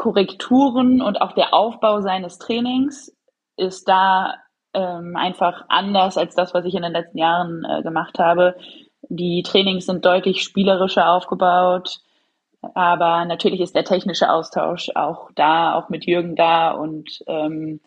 Korrekturen 0.00 1.02
und 1.02 1.20
auch 1.20 1.32
der 1.32 1.52
Aufbau 1.52 2.00
seines 2.00 2.38
Trainings 2.38 3.14
ist 3.58 3.86
da 3.86 4.36
ähm, 4.72 5.14
einfach 5.14 5.66
anders 5.68 6.16
als 6.16 6.34
das, 6.34 6.54
was 6.54 6.64
ich 6.64 6.74
in 6.74 6.80
den 6.80 6.92
letzten 6.92 7.18
Jahren 7.18 7.66
äh, 7.68 7.82
gemacht 7.82 8.18
habe. 8.18 8.56
Die 9.10 9.42
Trainings 9.42 9.84
sind 9.84 10.06
deutlich 10.06 10.42
spielerischer 10.42 11.12
aufgebaut, 11.12 11.98
aber 12.72 13.26
natürlich 13.26 13.60
ist 13.60 13.74
der 13.74 13.84
technische 13.84 14.30
Austausch 14.30 14.88
auch 14.94 15.32
da, 15.34 15.74
auch 15.74 15.90
mit 15.90 16.06
Jürgen 16.06 16.34
da 16.34 16.70
und 16.70 17.22
ähm, 17.26 17.80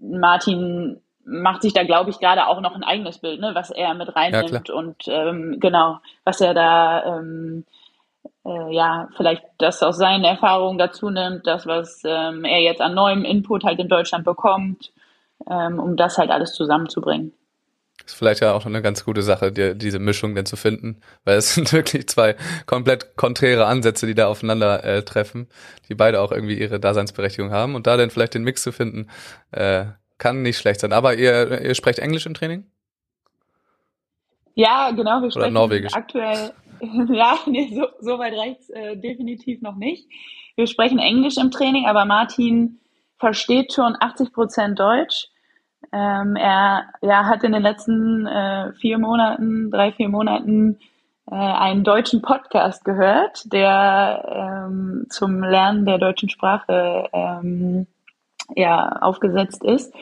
Martin 0.00 1.00
macht 1.24 1.62
sich 1.62 1.72
da, 1.72 1.84
glaube 1.84 2.10
ich, 2.10 2.18
gerade 2.18 2.48
auch 2.48 2.60
noch 2.60 2.74
ein 2.74 2.82
eigenes 2.82 3.18
Bild, 3.18 3.40
ne, 3.40 3.54
was 3.54 3.70
er 3.70 3.94
mit 3.94 4.16
reinnimmt 4.16 4.68
ja, 4.68 4.74
und 4.74 4.96
ähm, 5.06 5.58
genau, 5.60 6.00
was 6.24 6.40
er 6.40 6.54
da 6.54 7.18
ähm, 7.18 7.66
äh, 8.44 8.74
ja, 8.74 9.08
vielleicht 9.16 9.42
das 9.58 9.82
aus 9.82 9.98
seinen 9.98 10.24
Erfahrungen 10.24 10.78
dazu 10.78 11.10
nimmt, 11.10 11.46
das, 11.46 11.66
was 11.66 12.02
ähm, 12.04 12.44
er 12.44 12.60
jetzt 12.60 12.80
an 12.80 12.94
neuem 12.94 13.24
Input 13.24 13.64
halt 13.64 13.78
in 13.80 13.88
Deutschland 13.88 14.24
bekommt. 14.24 14.92
ähm, 15.48 15.78
um 15.78 15.96
das 15.96 16.18
halt 16.18 16.30
alles 16.30 16.52
zusammenzubringen. 16.54 17.32
Ist 18.04 18.16
vielleicht 18.16 18.40
ja 18.40 18.52
auch 18.54 18.66
eine 18.66 18.82
ganz 18.82 19.04
gute 19.04 19.22
Sache, 19.22 19.52
die, 19.52 19.76
diese 19.76 19.98
Mischung 19.98 20.34
denn 20.34 20.46
zu 20.46 20.56
finden, 20.56 21.00
weil 21.24 21.36
es 21.38 21.54
sind 21.54 21.72
wirklich 21.72 22.08
zwei 22.08 22.36
komplett 22.66 23.16
konträre 23.16 23.66
Ansätze, 23.66 24.06
die 24.06 24.14
da 24.14 24.28
aufeinander 24.28 24.84
äh, 24.84 25.02
treffen, 25.02 25.48
die 25.88 25.94
beide 25.94 26.20
auch 26.20 26.32
irgendwie 26.32 26.58
ihre 26.58 26.80
Daseinsberechtigung 26.80 27.52
haben 27.52 27.74
und 27.74 27.86
da 27.86 27.96
dann 27.96 28.10
vielleicht 28.10 28.34
den 28.34 28.44
Mix 28.44 28.62
zu 28.62 28.72
finden, 28.72 29.10
äh, 29.52 29.86
kann 30.18 30.42
nicht 30.42 30.58
schlecht 30.58 30.80
sein. 30.80 30.92
Aber 30.92 31.14
ihr, 31.14 31.62
ihr 31.62 31.74
sprecht 31.74 31.98
Englisch 31.98 32.26
im 32.26 32.34
Training? 32.34 32.66
Ja, 34.54 34.90
genau, 34.90 35.22
wir 35.22 35.30
sprechen 35.30 35.56
Oder 35.56 35.60
Norwegisch. 35.60 35.94
aktuell, 35.94 36.52
ja, 37.12 37.38
nee, 37.46 37.70
so, 37.74 37.86
so 38.00 38.18
weit 38.18 38.34
reicht's 38.34 38.70
äh, 38.70 38.96
definitiv 38.96 39.60
noch 39.62 39.76
nicht. 39.76 40.08
Wir 40.56 40.66
sprechen 40.66 40.98
Englisch 40.98 41.36
im 41.36 41.50
Training, 41.50 41.86
aber 41.86 42.04
Martin 42.04 42.80
versteht 43.18 43.72
schon 43.72 43.96
80 43.98 44.32
Prozent 44.32 44.78
Deutsch. 44.78 45.28
Ähm, 45.92 46.36
er 46.36 46.84
ja, 47.02 47.24
hat 47.24 47.44
in 47.44 47.52
den 47.52 47.62
letzten 47.62 48.26
äh, 48.26 48.72
vier 48.74 48.98
Monaten, 48.98 49.70
drei, 49.70 49.92
vier 49.92 50.08
Monaten 50.08 50.78
äh, 51.30 51.34
einen 51.34 51.84
deutschen 51.84 52.22
Podcast 52.22 52.84
gehört, 52.84 53.52
der 53.52 54.66
ähm, 54.68 55.06
zum 55.10 55.42
Lernen 55.42 55.86
der 55.86 55.98
deutschen 55.98 56.28
Sprache 56.28 57.08
ähm, 57.12 57.86
ja, 58.54 58.88
aufgesetzt 59.00 59.64
ist. 59.64 59.94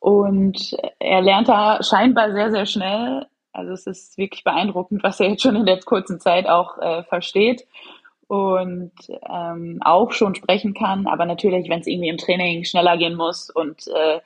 Und 0.00 0.76
er 0.98 1.22
lernt 1.22 1.48
da 1.48 1.82
scheinbar 1.82 2.32
sehr, 2.32 2.50
sehr 2.50 2.66
schnell. 2.66 3.26
Also 3.52 3.72
es 3.72 3.86
ist 3.86 4.18
wirklich 4.18 4.44
beeindruckend, 4.44 5.02
was 5.02 5.20
er 5.20 5.28
jetzt 5.30 5.42
schon 5.42 5.56
in 5.56 5.66
der 5.66 5.80
kurzen 5.80 6.20
Zeit 6.20 6.48
auch 6.48 6.78
äh, 6.78 7.02
versteht 7.04 7.66
und 8.26 8.92
ähm, 9.28 9.78
auch 9.82 10.12
schon 10.12 10.34
sprechen 10.34 10.74
kann. 10.74 11.06
Aber 11.06 11.26
natürlich, 11.26 11.68
wenn 11.68 11.80
es 11.80 11.86
irgendwie 11.86 12.08
im 12.08 12.16
Training 12.16 12.64
schneller 12.64 12.96
gehen 12.96 13.14
muss 13.14 13.50
und 13.50 13.86
äh, 13.88 14.20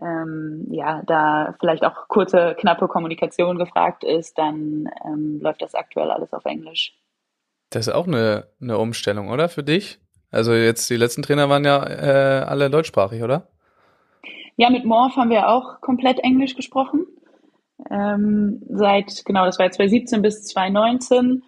ähm, 0.00 0.66
ja, 0.70 1.02
da 1.06 1.54
vielleicht 1.60 1.84
auch 1.84 2.08
kurze, 2.08 2.54
knappe 2.58 2.88
Kommunikation 2.88 3.58
gefragt 3.58 4.04
ist, 4.04 4.38
dann 4.38 4.88
ähm, 5.04 5.38
läuft 5.40 5.62
das 5.62 5.74
aktuell 5.74 6.10
alles 6.10 6.32
auf 6.32 6.44
Englisch. 6.44 6.94
Das 7.70 7.88
ist 7.88 7.92
auch 7.92 8.06
eine, 8.06 8.46
eine 8.60 8.78
Umstellung, 8.78 9.28
oder? 9.30 9.48
Für 9.48 9.62
dich? 9.62 9.98
Also 10.30 10.54
jetzt 10.54 10.88
die 10.90 10.96
letzten 10.96 11.22
Trainer 11.22 11.48
waren 11.48 11.64
ja 11.64 11.84
äh, 11.86 12.44
alle 12.44 12.70
deutschsprachig, 12.70 13.22
oder? 13.22 13.48
Ja, 14.56 14.70
mit 14.70 14.84
Morph 14.84 15.16
haben 15.16 15.30
wir 15.30 15.48
auch 15.48 15.80
komplett 15.80 16.20
Englisch 16.20 16.56
gesprochen. 16.56 17.06
Ähm, 17.90 18.62
seit, 18.68 19.24
genau, 19.24 19.44
das 19.44 19.58
war 19.58 19.70
2017 19.70 20.22
bis 20.22 20.44
2019. 20.46 21.42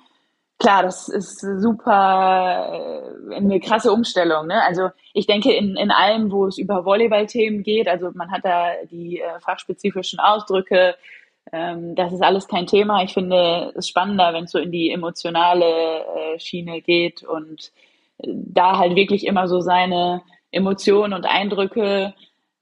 Klar, 0.58 0.82
das 0.82 1.08
ist 1.08 1.40
super 1.40 2.72
äh, 3.30 3.36
eine 3.36 3.60
krasse 3.60 3.92
Umstellung. 3.92 4.48
Ne? 4.48 4.62
Also 4.64 4.90
ich 5.14 5.26
denke, 5.26 5.52
in, 5.52 5.76
in 5.76 5.90
allem, 5.90 6.32
wo 6.32 6.46
es 6.46 6.58
über 6.58 6.84
Volleyball-Themen 6.84 7.62
geht, 7.62 7.88
also 7.88 8.10
man 8.14 8.30
hat 8.30 8.44
da 8.44 8.72
die 8.90 9.20
äh, 9.20 9.40
fachspezifischen 9.40 10.18
Ausdrücke, 10.18 10.96
ähm, 11.52 11.94
das 11.94 12.12
ist 12.12 12.22
alles 12.22 12.48
kein 12.48 12.66
Thema. 12.66 13.02
Ich 13.04 13.14
finde 13.14 13.72
es 13.76 13.88
spannender, 13.88 14.32
wenn 14.34 14.44
es 14.44 14.50
so 14.50 14.58
in 14.58 14.72
die 14.72 14.90
emotionale 14.90 15.64
äh, 15.64 16.40
Schiene 16.40 16.80
geht 16.82 17.22
und 17.22 17.72
äh, 18.18 18.28
da 18.28 18.78
halt 18.78 18.96
wirklich 18.96 19.26
immer 19.26 19.48
so 19.48 19.60
seine 19.60 20.22
Emotionen 20.50 21.14
und 21.14 21.26
Eindrücke 21.26 22.14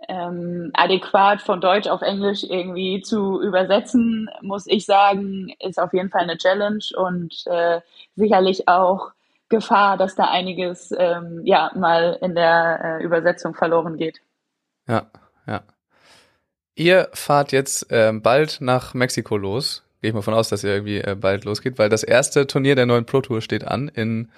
ähm, 0.08 0.70
adäquat 0.74 1.42
von 1.42 1.60
Deutsch 1.60 1.88
auf 1.88 2.02
Englisch 2.02 2.44
irgendwie 2.44 3.00
zu 3.02 3.40
übersetzen, 3.40 4.28
muss 4.42 4.66
ich 4.66 4.86
sagen, 4.86 5.52
ist 5.60 5.80
auf 5.80 5.92
jeden 5.92 6.10
Fall 6.10 6.22
eine 6.22 6.38
Challenge 6.38 6.84
und 6.96 7.44
äh, 7.46 7.80
sicherlich 8.14 8.68
auch 8.68 9.12
Gefahr, 9.48 9.96
dass 9.96 10.16
da 10.16 10.24
einiges 10.24 10.92
ähm, 10.96 11.42
ja 11.44 11.70
mal 11.74 12.18
in 12.20 12.34
der 12.34 12.98
äh, 13.00 13.04
Übersetzung 13.04 13.54
verloren 13.54 13.96
geht. 13.96 14.20
Ja, 14.88 15.06
ja. 15.46 15.62
Ihr 16.74 17.08
fahrt 17.12 17.52
jetzt 17.52 17.90
äh, 17.90 18.12
bald 18.12 18.60
nach 18.60 18.92
Mexiko 18.94 19.36
los. 19.36 19.82
Gehe 20.02 20.10
ich 20.10 20.14
mal 20.14 20.22
von 20.22 20.34
aus, 20.34 20.48
dass 20.48 20.64
ihr 20.64 20.74
irgendwie 20.74 20.98
äh, 20.98 21.14
bald 21.14 21.44
losgeht, 21.44 21.78
weil 21.78 21.88
das 21.88 22.02
erste 22.02 22.46
Turnier 22.46 22.74
der 22.74 22.86
neuen 22.86 23.06
Pro 23.06 23.20
Tour 23.20 23.40
steht 23.40 23.66
an 23.66 23.88
in, 23.88 24.30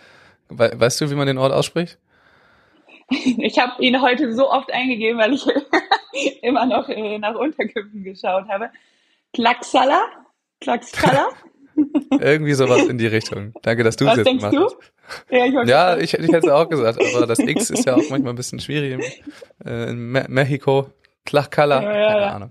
we 0.48 0.70
weißt 0.74 1.00
du, 1.00 1.10
wie 1.10 1.14
man 1.14 1.26
den 1.26 1.38
Ort 1.38 1.52
ausspricht? 1.52 1.98
Ich 3.10 3.58
habe 3.58 3.82
ihn 3.82 4.02
heute 4.02 4.34
so 4.34 4.50
oft 4.50 4.72
eingegeben, 4.72 5.18
weil 5.18 5.32
ich 5.32 5.46
immer 6.42 6.66
noch 6.66 6.88
äh, 6.88 7.18
nach 7.18 7.34
Unterkünften 7.34 8.04
geschaut 8.04 8.48
habe. 8.48 8.70
Klaxala? 9.32 10.02
Klaxala? 10.60 11.28
Irgendwie 12.20 12.54
sowas 12.54 12.86
in 12.86 12.98
die 12.98 13.06
Richtung. 13.06 13.54
Danke, 13.62 13.84
dass 13.84 13.96
du 13.96 14.06
es 14.06 14.16
jetzt 14.16 14.26
denkst 14.26 14.50
gemacht 14.50 14.72
du? 15.30 15.34
Ja, 15.34 15.46
ich, 15.46 15.68
ja 15.68 15.96
ich, 15.96 16.14
ich 16.14 16.32
hätte 16.32 16.48
es 16.48 16.52
auch 16.52 16.68
gesagt, 16.68 16.98
aber 17.14 17.26
das 17.26 17.38
X 17.38 17.70
ist 17.70 17.86
ja 17.86 17.94
auch 17.94 18.10
manchmal 18.10 18.32
ein 18.32 18.36
bisschen 18.36 18.60
schwierig. 18.60 19.22
Äh, 19.64 19.90
in 19.90 19.98
Me 20.10 20.26
Mexiko, 20.28 20.90
Tlaxcala, 21.24 21.82
ja, 21.82 21.98
ja, 21.98 22.08
keine. 22.08 22.32
Ahnung. 22.32 22.50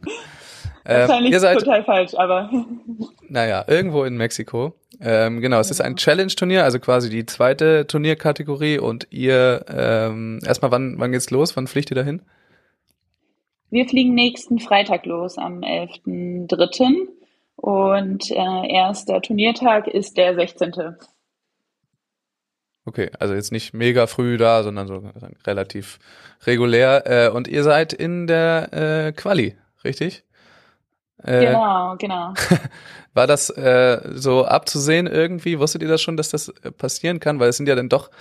Wahrscheinlich 0.88 1.34
ähm, 1.34 1.40
seid, 1.40 1.60
total 1.60 1.84
falsch, 1.84 2.14
aber. 2.16 2.50
Naja, 3.30 3.66
irgendwo 3.68 4.06
in 4.06 4.16
Mexiko. 4.16 4.74
Ähm, 5.02 5.42
genau, 5.42 5.60
es 5.60 5.70
ist 5.70 5.82
ein 5.82 5.98
Challenge-Turnier, 5.98 6.64
also 6.64 6.80
quasi 6.80 7.10
die 7.10 7.26
zweite 7.26 7.86
Turnierkategorie 7.86 8.80
und 8.80 9.06
ihr 9.10 9.66
ähm, 9.68 10.40
erstmal, 10.46 10.72
wann, 10.72 10.96
wann 10.98 11.12
geht's 11.12 11.30
los? 11.30 11.58
Wann 11.58 11.68
fliegt 11.68 11.92
ihr 11.92 11.96
dahin? 11.96 12.22
Wir 13.70 13.86
fliegen 13.86 14.14
nächsten 14.14 14.60
Freitag 14.60 15.06
los, 15.06 15.38
am 15.38 15.60
11.3. 15.60 17.08
Und 17.58 18.32
äh, 18.32 18.74
erster 18.74 19.22
Turniertag 19.22 19.88
ist 19.88 20.16
der 20.16 20.36
16. 20.36 20.96
Okay, 22.86 23.12
also 23.20 23.34
jetzt 23.34 23.52
nicht 23.52 23.74
mega 23.74 24.08
früh 24.08 24.38
da, 24.38 24.64
sondern 24.64 24.88
so 24.88 25.04
relativ 25.46 26.00
regulär. 26.46 27.04
Äh, 27.06 27.30
und 27.30 27.50
ihr 27.50 27.64
seid 27.64 27.92
in 27.92 28.28
der 28.28 28.70
äh, 29.08 29.12
Quali, 29.12 29.58
richtig? 29.84 30.24
Äh, 31.24 31.46
genau, 31.46 31.96
genau. 31.98 32.34
War 33.14 33.28
das 33.28 33.50
äh, 33.50 34.00
so 34.14 34.46
abzusehen 34.46 35.08
irgendwie? 35.08 35.60
Wusstet 35.60 35.82
ihr 35.82 35.88
das 35.88 36.02
schon, 36.02 36.18
dass 36.18 36.30
das 36.30 36.50
äh, 36.50 36.72
passieren 36.72 37.20
kann? 37.20 37.40
Weil 37.40 37.50
es 37.50 37.58
sind 37.58 37.68
ja 37.68 37.76
dann 37.76 37.90
doch 37.90 38.12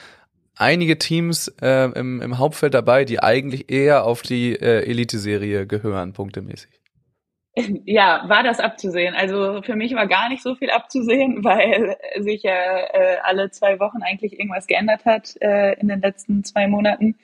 einige 0.56 0.98
Teams 0.98 1.48
äh, 1.60 1.90
im, 1.94 2.22
im 2.22 2.38
Hauptfeld 2.38 2.74
dabei, 2.74 3.04
die 3.04 3.22
eigentlich 3.22 3.70
eher 3.70 4.04
auf 4.04 4.22
die 4.22 4.52
äh, 4.52 4.88
Elite-Serie 4.88 5.66
gehören, 5.66 6.14
punktemäßig. 6.14 6.70
Ja, 7.84 8.24
war 8.26 8.42
das 8.42 8.60
abzusehen. 8.60 9.14
Also 9.14 9.62
für 9.62 9.76
mich 9.76 9.94
war 9.94 10.06
gar 10.06 10.28
nicht 10.28 10.42
so 10.42 10.54
viel 10.56 10.70
abzusehen, 10.70 11.42
weil 11.44 11.96
sich 12.18 12.42
ja 12.42 12.52
äh, 12.52 13.16
alle 13.22 13.50
zwei 13.50 13.80
Wochen 13.80 14.02
eigentlich 14.02 14.38
irgendwas 14.38 14.66
geändert 14.66 15.04
hat 15.04 15.36
äh, 15.40 15.72
in 15.80 15.88
den 15.88 16.00
letzten 16.00 16.44
zwei 16.44 16.66
Monaten. 16.68 17.16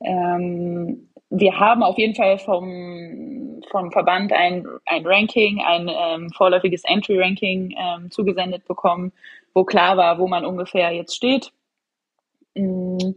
Ähm, 0.00 1.08
wir 1.34 1.58
haben 1.58 1.82
auf 1.82 1.96
jeden 1.96 2.14
Fall 2.14 2.36
vom, 2.38 3.62
vom 3.70 3.90
Verband 3.90 4.34
ein, 4.34 4.66
ein 4.84 5.06
Ranking, 5.06 5.62
ein 5.62 5.88
ähm, 5.88 6.28
vorläufiges 6.30 6.84
Entry-Ranking 6.84 7.74
ähm, 7.76 8.10
zugesendet 8.10 8.68
bekommen, 8.68 9.12
wo 9.54 9.64
klar 9.64 9.96
war, 9.96 10.18
wo 10.18 10.28
man 10.28 10.44
ungefähr 10.44 10.90
jetzt 10.90 11.16
steht. 11.16 11.50
Mm, 12.54 13.14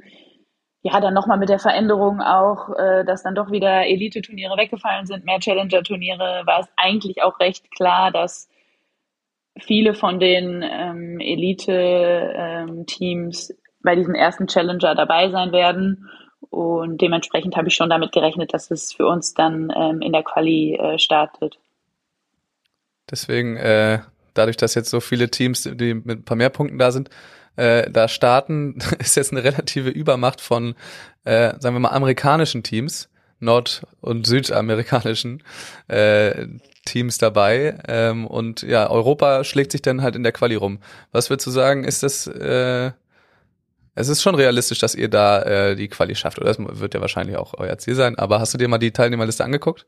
ja, 0.81 1.01
dann 1.01 1.13
nochmal 1.13 1.37
mit 1.37 1.49
der 1.49 1.59
Veränderung 1.59 2.21
auch, 2.21 2.69
äh, 2.77 3.03
dass 3.03 3.23
dann 3.23 3.35
doch 3.35 3.51
wieder 3.51 3.85
Elite-Turniere 3.85 4.55
weggefallen 4.55 5.07
sind, 5.07 5.25
mehr 5.25 5.39
Challenger-Turniere, 5.39 6.43
war 6.45 6.61
es 6.61 6.69
eigentlich 6.77 7.21
auch 7.21 7.37
recht 7.41 7.69
klar, 7.71 8.11
dass 8.11 8.47
viele 9.59 9.93
von 9.93 10.21
den 10.21 10.63
ähm, 10.63 11.19
Elite-Teams 11.19 13.49
ähm, 13.49 13.57
bei 13.83 13.95
diesem 13.95 14.15
ersten 14.15 14.47
Challenger 14.47 14.95
dabei 14.95 15.31
sein 15.31 15.51
werden. 15.51 16.09
Und 16.49 17.01
dementsprechend 17.01 17.55
habe 17.55 17.67
ich 17.67 17.75
schon 17.75 17.89
damit 17.89 18.11
gerechnet, 18.11 18.53
dass 18.53 18.71
es 18.71 18.93
für 18.93 19.05
uns 19.05 19.33
dann 19.33 19.71
ähm, 19.75 20.01
in 20.01 20.13
der 20.13 20.23
Quali 20.23 20.75
äh, 20.75 20.99
startet. 20.99 21.57
Deswegen, 23.09 23.55
äh, 23.57 23.99
dadurch, 24.33 24.57
dass 24.57 24.75
jetzt 24.75 24.89
so 24.89 24.99
viele 24.99 25.29
Teams, 25.29 25.63
die 25.63 25.93
mit 25.93 26.19
ein 26.19 26.25
paar 26.25 26.37
mehr 26.37 26.49
Punkten 26.49 26.79
da 26.79 26.91
sind, 26.91 27.09
äh, 27.55 27.89
da 27.89 28.07
starten, 28.07 28.77
ist 28.99 29.15
jetzt 29.15 29.31
eine 29.31 29.43
relative 29.43 29.89
Übermacht 29.89 30.41
von, 30.41 30.75
äh, 31.23 31.53
sagen 31.59 31.75
wir 31.75 31.79
mal, 31.79 31.89
amerikanischen 31.89 32.63
Teams, 32.63 33.09
nord- 33.39 33.83
und 34.01 34.25
südamerikanischen 34.25 35.43
äh, 35.87 36.47
Teams 36.85 37.17
dabei. 37.17 37.77
Ähm, 37.87 38.27
und 38.27 38.61
ja, 38.61 38.89
Europa 38.89 39.43
schlägt 39.43 39.71
sich 39.71 39.81
dann 39.81 40.01
halt 40.01 40.15
in 40.15 40.23
der 40.23 40.31
Quali 40.31 40.55
rum. 40.55 40.79
Was 41.11 41.29
würdest 41.29 41.47
du 41.47 41.51
sagen, 41.51 41.83
ist 41.83 42.03
das 42.03 42.27
äh, 42.27 42.91
es 43.95 44.09
ist 44.09 44.21
schon 44.21 44.35
realistisch, 44.35 44.79
dass 44.79 44.93
ihr 44.93 45.09
da 45.09 45.41
äh, 45.41 45.75
die 45.75 45.87
Quali 45.87 46.15
schafft, 46.15 46.37
oder? 46.37 46.47
Das 46.47 46.59
wird 46.59 46.93
ja 46.93 47.01
wahrscheinlich 47.01 47.37
auch 47.37 47.53
euer 47.57 47.77
Ziel 47.77 47.95
sein. 47.95 48.17
Aber 48.19 48.39
hast 48.39 48.53
du 48.53 48.57
dir 48.57 48.67
mal 48.67 48.77
die 48.77 48.91
Teilnehmerliste 48.91 49.43
angeguckt? 49.43 49.87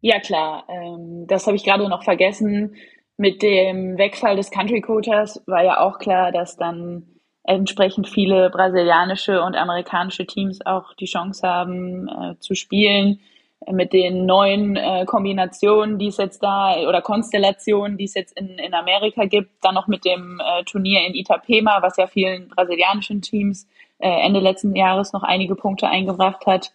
Ja, 0.00 0.20
klar. 0.20 0.64
Ähm, 0.68 1.26
das 1.26 1.46
habe 1.46 1.56
ich 1.56 1.64
gerade 1.64 1.88
noch 1.88 2.04
vergessen. 2.04 2.76
Mit 3.16 3.42
dem 3.42 3.98
Wegfall 3.98 4.36
des 4.36 4.50
Country 4.50 4.80
Coaches 4.80 5.42
war 5.46 5.64
ja 5.64 5.80
auch 5.80 5.98
klar, 5.98 6.30
dass 6.30 6.56
dann 6.56 7.08
entsprechend 7.42 8.08
viele 8.08 8.50
brasilianische 8.50 9.42
und 9.42 9.56
amerikanische 9.56 10.26
Teams 10.26 10.64
auch 10.64 10.94
die 10.94 11.06
Chance 11.06 11.48
haben 11.48 12.08
äh, 12.08 12.38
zu 12.38 12.54
spielen 12.54 13.20
mit 13.66 13.92
den 13.92 14.24
neuen 14.24 14.76
äh, 14.76 15.04
Kombinationen, 15.04 15.98
die 15.98 16.08
es 16.08 16.16
jetzt 16.16 16.42
da 16.42 16.76
oder 16.86 17.02
Konstellationen, 17.02 17.98
die 17.98 18.04
es 18.04 18.14
jetzt 18.14 18.38
in, 18.38 18.58
in 18.58 18.72
Amerika 18.72 19.24
gibt, 19.24 19.50
dann 19.62 19.74
noch 19.74 19.88
mit 19.88 20.04
dem 20.04 20.40
äh, 20.40 20.64
Turnier 20.64 21.06
in 21.06 21.14
Itapema, 21.14 21.82
was 21.82 21.96
ja 21.96 22.06
vielen 22.06 22.48
brasilianischen 22.48 23.20
Teams 23.20 23.66
äh, 23.98 24.08
Ende 24.08 24.40
letzten 24.40 24.76
Jahres 24.76 25.12
noch 25.12 25.22
einige 25.22 25.56
Punkte 25.56 25.88
eingebracht 25.88 26.46
hat. 26.46 26.72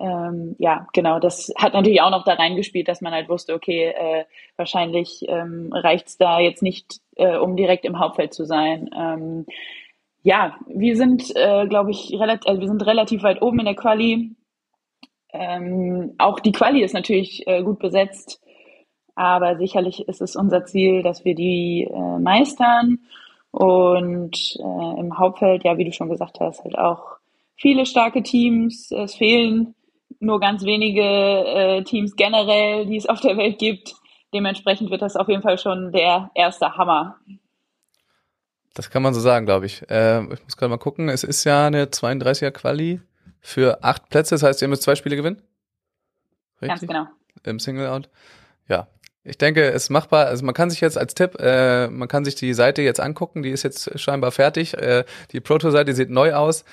ähm, 0.00 0.56
ja, 0.58 0.86
genau, 0.92 1.20
das 1.20 1.52
hat 1.56 1.74
natürlich 1.74 2.00
auch 2.00 2.10
noch 2.10 2.24
da 2.24 2.34
reingespielt, 2.34 2.88
dass 2.88 3.00
man 3.00 3.12
halt 3.12 3.28
wusste, 3.28 3.54
okay, 3.54 3.88
äh, 3.88 4.24
wahrscheinlich 4.56 5.24
ähm, 5.28 5.70
reicht 5.72 6.08
es 6.08 6.18
da 6.18 6.40
jetzt 6.40 6.62
nicht, 6.62 7.00
äh, 7.16 7.36
um 7.36 7.56
direkt 7.56 7.84
im 7.84 7.98
Hauptfeld 7.98 8.34
zu 8.34 8.44
sein. 8.46 8.90
Ähm, 8.96 9.46
ja, 10.22 10.56
wir 10.66 10.96
sind, 10.96 11.30
äh, 11.36 11.66
glaube 11.68 11.92
ich, 11.92 12.12
relativ, 12.18 12.48
also 12.48 12.60
wir 12.60 12.68
sind 12.68 12.84
relativ 12.84 13.22
weit 13.22 13.42
oben 13.42 13.60
in 13.60 13.66
der 13.66 13.76
Quali. 13.76 14.34
Ähm, 15.38 16.14
auch 16.18 16.40
die 16.40 16.52
Quali 16.52 16.82
ist 16.82 16.94
natürlich 16.94 17.46
äh, 17.46 17.62
gut 17.62 17.78
besetzt, 17.78 18.40
aber 19.14 19.56
sicherlich 19.56 20.06
ist 20.08 20.20
es 20.20 20.36
unser 20.36 20.64
Ziel, 20.64 21.02
dass 21.02 21.24
wir 21.24 21.34
die 21.34 21.88
äh, 21.90 22.18
meistern. 22.18 22.98
Und 23.50 24.56
äh, 24.58 25.00
im 25.00 25.18
Hauptfeld, 25.18 25.64
ja, 25.64 25.78
wie 25.78 25.84
du 25.84 25.92
schon 25.92 26.10
gesagt 26.10 26.40
hast, 26.40 26.62
halt 26.62 26.76
auch 26.76 27.16
viele 27.56 27.86
starke 27.86 28.22
Teams. 28.22 28.90
Es 28.92 29.14
fehlen 29.14 29.74
nur 30.20 30.40
ganz 30.40 30.64
wenige 30.64 31.02
äh, 31.02 31.82
Teams 31.82 32.16
generell, 32.16 32.86
die 32.86 32.96
es 32.96 33.08
auf 33.08 33.20
der 33.20 33.36
Welt 33.36 33.58
gibt. 33.58 33.94
Dementsprechend 34.34 34.90
wird 34.90 35.02
das 35.02 35.16
auf 35.16 35.28
jeden 35.28 35.42
Fall 35.42 35.58
schon 35.58 35.92
der 35.92 36.30
erste 36.34 36.76
Hammer. 36.76 37.16
Das 38.74 38.90
kann 38.90 39.02
man 39.02 39.14
so 39.14 39.20
sagen, 39.20 39.46
glaube 39.46 39.64
ich. 39.64 39.88
Äh, 39.88 40.22
ich 40.34 40.44
muss 40.44 40.56
gerade 40.56 40.68
mal 40.68 40.76
gucken. 40.76 41.08
Es 41.08 41.24
ist 41.24 41.44
ja 41.44 41.66
eine 41.66 41.86
32er 41.86 42.50
Quali 42.50 43.00
für 43.46 43.84
acht 43.84 44.08
Plätze. 44.08 44.34
Das 44.34 44.42
heißt, 44.42 44.60
ihr 44.60 44.68
müsst 44.68 44.82
zwei 44.82 44.96
Spiele 44.96 45.14
gewinnen? 45.14 45.40
Richtig? 46.60 46.68
Ganz 46.68 46.80
genau. 46.80 47.06
Im 47.44 47.60
Single-Out. 47.60 48.08
Ja. 48.68 48.88
Ich 49.22 49.38
denke, 49.38 49.70
es 49.70 49.84
ist 49.84 49.90
machbar. 49.90 50.26
Also 50.26 50.44
man 50.44 50.54
kann 50.54 50.70
sich 50.70 50.80
jetzt 50.80 50.98
als 50.98 51.14
Tipp, 51.14 51.36
äh, 51.38 51.88
man 51.88 52.08
kann 52.08 52.24
sich 52.24 52.34
die 52.34 52.54
Seite 52.54 52.82
jetzt 52.82 53.00
angucken. 53.00 53.42
Die 53.42 53.50
ist 53.50 53.62
jetzt 53.62 53.98
scheinbar 54.00 54.32
fertig. 54.32 54.74
Äh, 54.74 55.04
die 55.32 55.40
Proto-Seite 55.40 55.94
sieht 55.94 56.10
neu 56.10 56.34
aus 56.34 56.64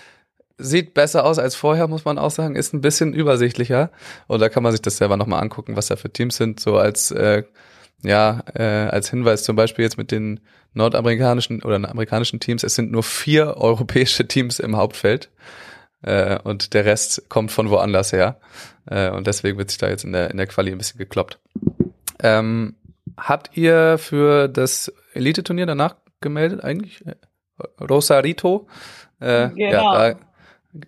sieht 0.60 0.94
besser 0.94 1.26
aus 1.26 1.40
als 1.40 1.56
vorher, 1.56 1.88
muss 1.88 2.06
man 2.06 2.20
auch 2.20 2.30
sagen, 2.30 2.56
ist 2.56 2.74
ein 2.74 2.82
bisschen 2.82 3.14
übersichtlicher. 3.14 3.90
Und 4.28 4.40
da 4.40 4.50
kann 4.50 4.62
man 4.62 4.72
sich 4.72 4.84
das 4.84 4.98
selber 4.98 5.18
nochmal 5.18 5.42
angucken, 5.42 5.76
was 5.76 5.88
da 5.88 5.96
für 5.96 6.12
Teams 6.12 6.38
sind, 6.38 6.60
so 6.60 6.78
als, 6.78 7.10
äh, 7.10 7.44
ja, 8.04 8.44
äh, 8.54 8.62
als 8.64 9.10
Hinweis 9.10 9.44
zum 9.44 9.56
Beispiel 9.56 9.84
jetzt 9.84 9.98
mit 9.98 10.12
den 10.12 10.42
nordamerikanischen 10.74 11.64
oder 11.64 11.76
amerikanischen 11.76 12.40
Teams, 12.40 12.64
es 12.64 12.76
sind 12.76 12.92
nur 12.92 13.04
vier 13.04 13.58
europäische 13.58 14.28
Teams 14.28 14.60
im 14.60 14.78
Hauptfeld. 14.78 15.32
Äh, 16.04 16.40
und 16.44 16.74
der 16.74 16.86
Rest 16.86 17.30
kommt 17.30 17.52
von 17.52 17.70
woanders 17.70 18.14
her. 18.14 18.40
Äh, 18.86 19.10
und 19.10 19.28
deswegen 19.28 19.58
wird 19.58 19.70
sich 19.70 19.80
da 19.80 19.90
jetzt 19.90 20.04
in 20.04 20.14
der, 20.14 20.32
in 20.32 20.38
der 20.38 20.48
Quali 20.48 20.72
ein 20.72 20.78
bisschen 20.78 21.00
gekloppt. 21.00 21.40
Ähm, 22.22 22.76
habt 23.18 23.58
ihr 23.58 23.98
für 23.98 24.48
das 24.48 24.94
Elite-Turnier 25.14 25.66
danach 25.66 25.96
gemeldet 26.22 26.64
eigentlich? 26.64 27.04
Rosarito? 27.80 28.68
Äh, 29.20 29.50
genau. 29.50 29.94
Ja, 29.94 30.10
da 30.12 30.20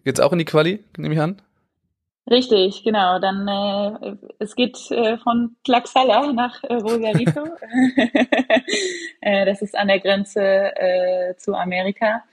Geht's 0.04 0.20
auch 0.20 0.32
in 0.32 0.40
die 0.40 0.46
Quali, 0.46 0.84
nehme 0.98 1.14
ich 1.14 1.20
an? 1.20 1.42
Richtig, 2.30 2.84
genau. 2.84 3.20
Dann 3.20 3.48
äh, 3.48 4.16
es 4.40 4.56
geht 4.56 4.80
äh, 4.90 5.18
von 5.18 5.56
Tlaxcala 5.64 6.34
nach 6.34 6.64
äh, 6.64 6.74
Rosarito. 6.74 7.44
äh, 9.22 9.46
das 9.46 9.62
ist 9.62 9.78
an 9.78 9.88
der 9.88 10.00
Grenze 10.00 10.42
äh, 10.42 11.36
zu 11.38 11.54
Amerika. 11.54 12.24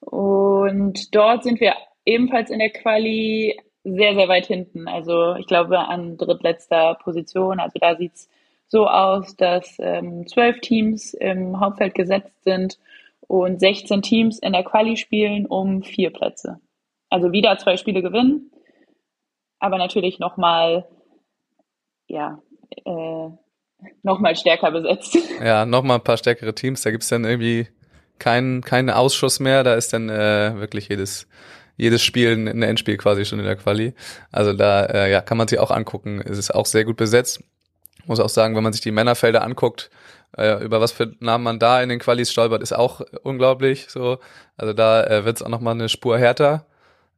Und 0.00 1.14
dort 1.14 1.44
sind 1.44 1.58
wir 1.60 1.74
ebenfalls 2.04 2.50
in 2.50 2.58
der 2.58 2.70
Quali 2.70 3.58
sehr, 3.84 4.14
sehr 4.14 4.28
weit 4.28 4.46
hinten. 4.46 4.88
Also 4.88 5.34
ich 5.36 5.46
glaube 5.46 5.78
an 5.78 6.16
drittletzter 6.16 6.96
Position. 7.02 7.60
Also 7.60 7.78
da 7.78 7.96
sieht's 7.96 8.28
so 8.68 8.86
aus, 8.86 9.36
dass 9.36 9.76
ähm, 9.80 10.26
zwölf 10.26 10.60
Teams 10.60 11.14
im 11.14 11.60
Hauptfeld 11.60 11.94
gesetzt 11.94 12.44
sind 12.44 12.78
und 13.20 13.60
16 13.60 14.02
Teams 14.02 14.38
in 14.38 14.52
der 14.52 14.64
Quali 14.64 14.96
spielen 14.96 15.46
um 15.46 15.82
vier 15.82 16.10
Plätze. 16.10 16.60
Also 17.08 17.32
wieder 17.32 17.58
zwei 17.58 17.76
Spiele 17.76 18.02
gewinnen, 18.02 18.52
aber 19.58 19.78
natürlich 19.78 20.20
nochmal, 20.20 20.86
ja, 22.06 22.40
äh, 22.84 23.28
nochmal 24.02 24.36
stärker 24.36 24.70
besetzt. 24.70 25.16
Ja, 25.44 25.64
nochmal 25.64 25.98
ein 25.98 26.04
paar 26.04 26.18
stärkere 26.18 26.54
Teams. 26.54 26.82
Da 26.82 26.90
gibt's 26.90 27.08
dann 27.08 27.24
irgendwie 27.24 27.66
keinen 28.18 28.60
keinen 28.62 28.90
Ausschuss 28.90 29.40
mehr. 29.40 29.64
Da 29.64 29.74
ist 29.74 29.92
dann 29.92 30.08
äh, 30.08 30.54
wirklich 30.56 30.88
jedes 30.88 31.26
jedes 31.80 32.02
Spiel 32.02 32.32
ein 32.32 32.62
Endspiel 32.62 32.96
quasi 32.96 33.24
schon 33.24 33.38
in 33.38 33.46
der 33.46 33.56
Quali. 33.56 33.94
Also 34.30 34.52
da 34.52 34.84
äh, 34.84 35.10
ja, 35.10 35.20
kann 35.20 35.38
man 35.38 35.48
sich 35.48 35.58
auch 35.58 35.70
angucken. 35.70 36.22
Es 36.24 36.36
ist 36.36 36.54
auch 36.54 36.66
sehr 36.66 36.84
gut 36.84 36.96
besetzt. 36.96 37.42
Muss 38.06 38.20
auch 38.20 38.28
sagen, 38.28 38.54
wenn 38.54 38.62
man 38.62 38.72
sich 38.72 38.82
die 38.82 38.90
Männerfelder 38.90 39.42
anguckt, 39.42 39.90
äh, 40.36 40.62
über 40.62 40.80
was 40.80 40.92
für 40.92 41.12
Namen 41.20 41.44
man 41.44 41.58
da 41.58 41.82
in 41.82 41.88
den 41.88 41.98
Qualis 41.98 42.30
stolpert, 42.30 42.62
ist 42.62 42.74
auch 42.74 43.00
unglaublich. 43.22 43.86
So, 43.88 44.18
also 44.56 44.72
da 44.74 45.04
äh, 45.04 45.24
wird's 45.24 45.42
auch 45.42 45.48
noch 45.48 45.60
mal 45.60 45.72
eine 45.72 45.88
Spur 45.88 46.18
härter. 46.18 46.66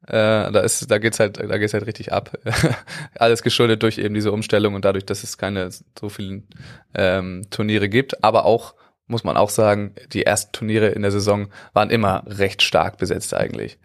Äh, 0.06 0.50
da 0.50 0.60
ist, 0.60 0.90
da 0.90 0.98
geht's 0.98 1.20
halt, 1.20 1.38
da 1.38 1.58
geht's 1.58 1.74
halt 1.74 1.86
richtig 1.86 2.12
ab. 2.12 2.38
Alles 3.14 3.42
geschuldet 3.42 3.82
durch 3.82 3.98
eben 3.98 4.14
diese 4.14 4.32
Umstellung 4.32 4.74
und 4.74 4.84
dadurch, 4.84 5.06
dass 5.06 5.22
es 5.24 5.38
keine 5.38 5.70
so 5.70 6.08
vielen 6.08 6.46
ähm, 6.94 7.46
Turniere 7.50 7.88
gibt. 7.88 8.22
Aber 8.22 8.44
auch, 8.44 8.74
muss 9.06 9.24
man 9.24 9.36
auch 9.36 9.50
sagen, 9.50 9.94
die 10.12 10.24
ersten 10.24 10.52
Turniere 10.52 10.88
in 10.88 11.02
der 11.02 11.10
Saison 11.10 11.48
waren 11.72 11.90
immer 11.90 12.22
recht 12.26 12.62
stark 12.62 12.98
besetzt 12.98 13.34
eigentlich. 13.34 13.78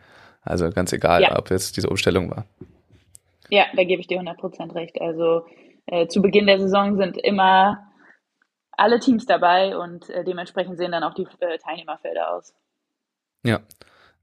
Also 0.48 0.70
ganz 0.70 0.94
egal, 0.94 1.22
ja. 1.22 1.38
ob 1.38 1.50
jetzt 1.50 1.78
diese 1.78 1.90
Umstellung 1.90 2.30
war. 2.30 2.46
Ja, 3.50 3.66
da 3.76 3.84
gebe 3.84 4.02
ich 4.02 4.08
dir 4.08 4.20
100% 4.20 4.76
recht. 4.76 5.00
Also 5.02 5.46
äh, 5.86 6.08
zu 6.08 6.22
Beginn 6.22 6.48
der 6.48 6.60
Saison 6.60 6.98
sind 6.98 7.18
immer 7.18 7.88
alle 8.72 9.00
Teams 9.00 9.26
dabei 9.26 9.78
und 9.78 10.10
äh, 10.10 10.24
dementsprechend 10.24 10.78
sehen 10.78 10.92
dann 10.92 11.04
auch 11.04 11.14
die 11.14 11.28
äh, 11.40 11.58
Teilnehmerfelder 11.58 12.34
aus. 12.34 12.54
Ja, 13.44 13.62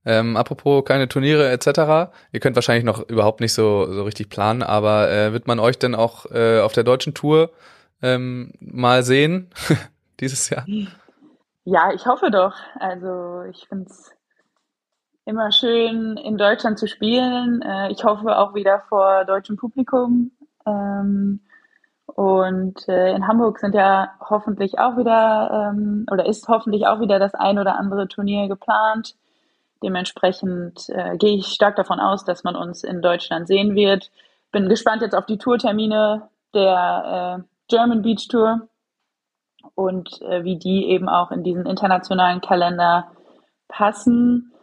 ähm, 0.06 0.36
apropos 0.36 0.84
keine 0.84 1.08
Turniere 1.08 1.50
etc. 1.50 2.12
Ihr 2.32 2.40
könnt 2.40 2.56
wahrscheinlich 2.56 2.84
noch 2.84 3.08
überhaupt 3.08 3.40
nicht 3.40 3.54
so, 3.54 3.90
so 3.90 4.04
richtig 4.04 4.28
planen, 4.28 4.62
aber 4.62 5.10
äh, 5.10 5.32
wird 5.32 5.46
man 5.46 5.58
euch 5.58 5.78
denn 5.78 5.94
auch 5.94 6.26
äh, 6.30 6.60
auf 6.60 6.72
der 6.72 6.84
deutschen 6.84 7.14
Tour 7.14 7.50
ähm, 8.02 8.52
mal 8.60 9.02
sehen 9.02 9.50
dieses 10.20 10.50
Jahr? 10.50 10.66
Ja, 11.64 11.92
ich 11.92 12.06
hoffe 12.06 12.30
doch. 12.30 12.54
Also 12.78 13.42
ich 13.50 13.66
finde 13.66 13.86
es 13.88 14.12
immer 15.24 15.52
schön, 15.52 16.16
in 16.16 16.36
Deutschland 16.36 16.78
zu 16.78 16.86
spielen. 16.86 17.62
Äh, 17.62 17.90
ich 17.92 18.04
hoffe 18.04 18.38
auch 18.38 18.54
wieder 18.54 18.80
vor 18.88 19.24
deutschem 19.24 19.56
Publikum. 19.56 20.32
Ähm, 20.66 21.40
und 22.06 22.88
äh, 22.88 23.14
in 23.14 23.26
Hamburg 23.26 23.58
sind 23.58 23.74
ja 23.74 24.14
hoffentlich 24.20 24.78
auch 24.78 24.96
wieder, 24.96 25.72
ähm, 25.72 26.06
oder 26.10 26.26
ist 26.26 26.46
hoffentlich 26.48 26.86
auch 26.86 27.00
wieder 27.00 27.18
das 27.18 27.34
ein 27.34 27.58
oder 27.58 27.76
andere 27.78 28.06
Turnier 28.08 28.48
geplant. 28.48 29.16
Dementsprechend 29.82 30.88
äh, 30.90 31.16
gehe 31.16 31.36
ich 31.36 31.46
stark 31.48 31.76
davon 31.76 32.00
aus, 32.00 32.24
dass 32.24 32.44
man 32.44 32.56
uns 32.56 32.84
in 32.84 33.02
Deutschland 33.02 33.48
sehen 33.48 33.74
wird. 33.74 34.10
Bin 34.52 34.68
gespannt 34.68 35.02
jetzt 35.02 35.14
auf 35.14 35.26
die 35.26 35.38
Tourtermine 35.38 36.28
der 36.54 37.38
äh, 37.40 37.42
German 37.68 38.02
Beach 38.02 38.28
Tour 38.28 38.68
und 39.74 40.22
äh, 40.22 40.44
wie 40.44 40.58
die 40.58 40.86
eben 40.88 41.08
auch 41.08 41.30
in 41.30 41.42
diesen 41.42 41.66
internationalen 41.66 42.40
Kalender 42.40 43.10
passen. 43.68 44.53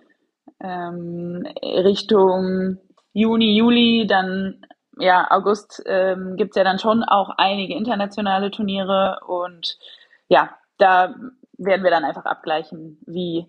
Ähm, 0.64 1.46
Richtung 1.64 2.78
Juni, 3.14 3.58
Juli, 3.58 4.06
dann 4.08 4.66
ja, 4.98 5.28
August 5.30 5.82
ähm, 5.86 6.36
gibt 6.38 6.52
es 6.52 6.56
ja 6.56 6.64
dann 6.64 6.80
schon 6.80 7.04
auch 7.04 7.32
einige 7.38 7.76
internationale 7.76 8.52
Turniere 8.52 9.20
und 9.26 9.78
ja, 10.28 10.52
da 10.78 11.16
werden 11.58 11.84
wir 11.84 11.92
dann 11.92 12.06
einfach 12.06 12.26
abgleichen, 12.26 13.00
wie 13.06 13.48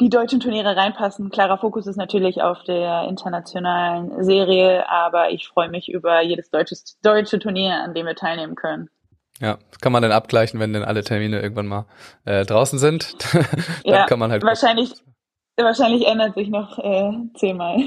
die 0.00 0.08
deutschen 0.08 0.40
Turniere 0.40 0.76
reinpassen. 0.76 1.30
Klarer 1.30 1.58
Fokus 1.58 1.86
ist 1.86 1.96
natürlich 1.96 2.42
auf 2.42 2.62
der 2.64 3.04
internationalen 3.08 4.24
Serie, 4.24 4.88
aber 4.88 5.30
ich 5.30 5.46
freue 5.46 5.68
mich 5.68 5.90
über 5.90 6.22
jedes 6.22 6.50
deutsches, 6.50 6.98
deutsche 7.02 7.38
Turnier, 7.38 7.74
an 7.84 7.94
dem 7.94 8.06
wir 8.06 8.14
teilnehmen 8.14 8.54
können. 8.54 8.88
Ja, 9.40 9.58
kann 9.80 9.92
man 9.92 10.02
dann 10.02 10.12
abgleichen, 10.12 10.60
wenn 10.60 10.72
denn 10.72 10.84
alle 10.84 11.02
Termine 11.02 11.40
irgendwann 11.40 11.66
mal 11.66 11.86
äh, 12.24 12.44
draußen 12.44 12.78
sind. 12.78 13.16
dann 13.34 13.44
ja, 13.84 14.06
kann 14.06 14.18
man 14.18 14.30
halt 14.30 14.42
wahrscheinlich, 14.42 14.92
wahrscheinlich 15.56 16.06
ändert 16.06 16.34
sich 16.34 16.48
noch 16.48 16.78
äh, 16.78 17.12
zehnmal. 17.36 17.78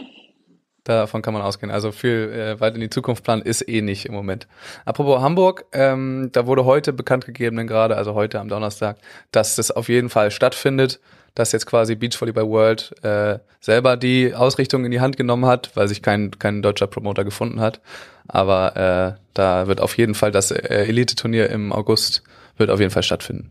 Davon 0.84 1.22
kann 1.22 1.34
man 1.34 1.44
ausgehen. 1.44 1.72
Also 1.72 1.92
viel 1.92 2.32
äh, 2.32 2.60
weit 2.60 2.76
in 2.76 2.82
die 2.82 2.90
Zukunft 2.90 3.24
planen 3.24 3.42
ist 3.42 3.68
eh 3.68 3.82
nicht 3.82 4.06
im 4.06 4.14
Moment. 4.14 4.48
Apropos 4.84 5.22
Hamburg, 5.22 5.66
ähm, 5.72 6.30
da 6.34 6.46
wurde 6.46 6.66
heute 6.66 6.92
bekannt 6.92 7.26
gegeben, 7.26 7.56
denn 7.56 7.68
gerade, 7.68 7.96
also 7.96 8.16
heute 8.16 8.40
am 8.40 8.50
Donnerstag, 8.50 8.98
dass 9.32 9.56
das 9.56 9.72
auf 9.72 9.88
jeden 9.88 10.10
Fall 10.10 10.30
stattfindet 10.30 11.00
dass 11.36 11.52
jetzt 11.52 11.66
quasi 11.66 11.96
Beachvolleyball 11.96 12.48
World 12.48 12.94
äh, 13.04 13.40
selber 13.60 13.98
die 13.98 14.34
Ausrichtung 14.36 14.86
in 14.86 14.92
die 14.92 15.02
Hand 15.02 15.18
genommen 15.18 15.46
hat, 15.46 15.76
weil 15.76 15.88
sich 15.88 16.02
kein, 16.02 16.32
kein 16.32 16.62
deutscher 16.62 16.88
Promoter 16.88 17.24
gefunden 17.24 17.60
hat. 17.60 17.82
Aber 18.28 18.76
äh, 19.18 19.20
da 19.34 19.68
wird 19.68 19.82
auf 19.82 19.98
jeden 19.98 20.16
Fall 20.16 20.32
das 20.32 20.52
äh, 20.52 20.86
Elite-Turnier 20.86 21.50
im 21.50 21.74
August 21.74 22.24
wird 22.58 22.70
auf 22.70 22.80
jeden 22.80 22.92
Fall 22.92 23.04
stattfinden. 23.04 23.50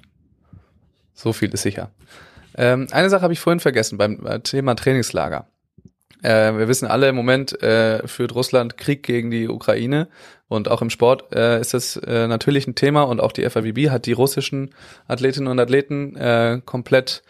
So 1.14 1.32
viel 1.32 1.52
ist 1.52 1.62
sicher. 1.62 1.90
Ähm, 2.56 2.86
eine 2.90 3.10
Sache 3.10 3.22
habe 3.22 3.32
ich 3.32 3.40
vorhin 3.40 3.60
vergessen 3.60 3.98
beim 3.98 4.24
äh, 4.26 4.40
Thema 4.40 4.74
Trainingslager. 4.74 5.46
Äh, 6.22 6.56
wir 6.56 6.68
wissen 6.68 6.86
alle, 6.86 7.08
im 7.08 7.16
Moment 7.16 7.60
äh, 7.62 8.06
führt 8.06 8.34
Russland 8.34 8.76
Krieg 8.76 9.02
gegen 9.02 9.30
die 9.30 9.48
Ukraine 9.48 10.08
und 10.48 10.70
auch 10.70 10.82
im 10.82 10.90
Sport 10.90 11.34
äh, 11.34 11.60
ist 11.60 11.74
das 11.74 11.96
äh, 11.96 12.28
natürlich 12.28 12.66
ein 12.66 12.74
Thema 12.74 13.02
und 13.02 13.20
auch 13.20 13.32
die 13.32 13.48
FIVB 13.48 13.90
hat 13.90 14.06
die 14.06 14.12
russischen 14.12 14.70
Athletinnen 15.08 15.48
und 15.48 15.58
Athleten 15.58 16.16
äh, 16.16 16.60
komplett 16.64 17.22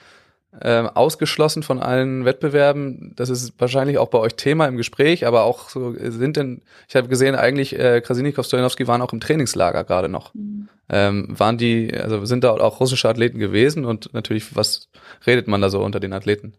ähm, 0.61 0.87
ausgeschlossen 0.89 1.63
von 1.63 1.81
allen 1.81 2.25
Wettbewerben. 2.25 3.15
Das 3.17 3.31
ist 3.31 3.59
wahrscheinlich 3.59 3.99
auch 3.99 4.09
bei 4.09 4.19
euch 4.19 4.35
Thema 4.35 4.67
im 4.67 4.77
Gespräch, 4.77 5.27
aber 5.27 5.45
auch 5.45 5.71
so 5.71 5.95
sind 5.95 6.37
denn, 6.37 6.63
ich 6.89 6.97
habe 6.97 7.09
gesehen, 7.09 7.35
eigentlich 7.35 7.79
äh, 7.79 8.03
Krasinnikov, 8.03 8.45
Stojanowski 8.47 8.87
waren 8.87 9.01
auch 9.01 9.13
im 9.13 9.21
Trainingslager 9.21 9.85
gerade 9.85 10.09
noch. 10.11 10.35
Mhm. 10.35 10.69
Ähm, 10.91 11.29
waren 11.39 11.57
die, 11.57 11.95
also 11.95 12.25
sind 12.27 12.45
da 12.45 12.53
auch 12.53 12.81
russische 12.81 13.09
Athleten 13.09 13.39
gewesen 13.39 13.87
und 13.87 14.13
natürlich, 14.13 14.55
was 14.55 14.91
redet 15.27 15.49
man 15.49 15.63
da 15.63 15.71
so 15.71 15.83
unter 15.83 16.01
den 16.01 16.13
Athleten? 16.13 16.55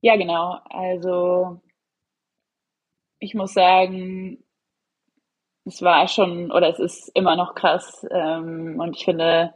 Ja, 0.00 0.16
genau. 0.16 0.58
Also 0.70 1.60
ich 3.18 3.34
muss 3.34 3.52
sagen, 3.52 4.42
es 5.64 5.82
war 5.82 6.08
schon 6.08 6.50
oder 6.50 6.70
es 6.70 6.78
ist 6.78 7.10
immer 7.14 7.36
noch 7.36 7.54
krass 7.54 8.06
ähm, 8.10 8.80
und 8.80 8.96
ich 8.96 9.04
finde, 9.04 9.52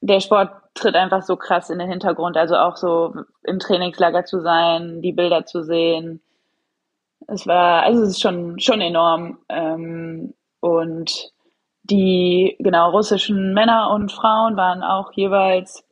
der 0.00 0.20
Sport 0.20 0.52
tritt 0.76 0.94
einfach 0.94 1.22
so 1.22 1.36
krass 1.36 1.70
in 1.70 1.78
den 1.78 1.90
Hintergrund. 1.90 2.36
Also 2.36 2.56
auch 2.56 2.76
so 2.76 3.14
im 3.42 3.58
Trainingslager 3.58 4.24
zu 4.24 4.40
sein, 4.40 5.02
die 5.02 5.12
Bilder 5.12 5.44
zu 5.46 5.62
sehen. 5.62 6.20
Es 7.26 7.46
war, 7.46 7.82
also 7.82 8.02
es 8.02 8.10
ist 8.10 8.20
schon, 8.20 8.60
schon 8.60 8.80
enorm. 8.80 9.38
Ähm, 9.48 10.34
und 10.60 11.32
die, 11.82 12.56
genau, 12.58 12.90
russischen 12.90 13.54
Männer 13.54 13.90
und 13.90 14.12
Frauen 14.12 14.56
waren 14.56 14.82
auch 14.82 15.12
jeweils 15.12 15.84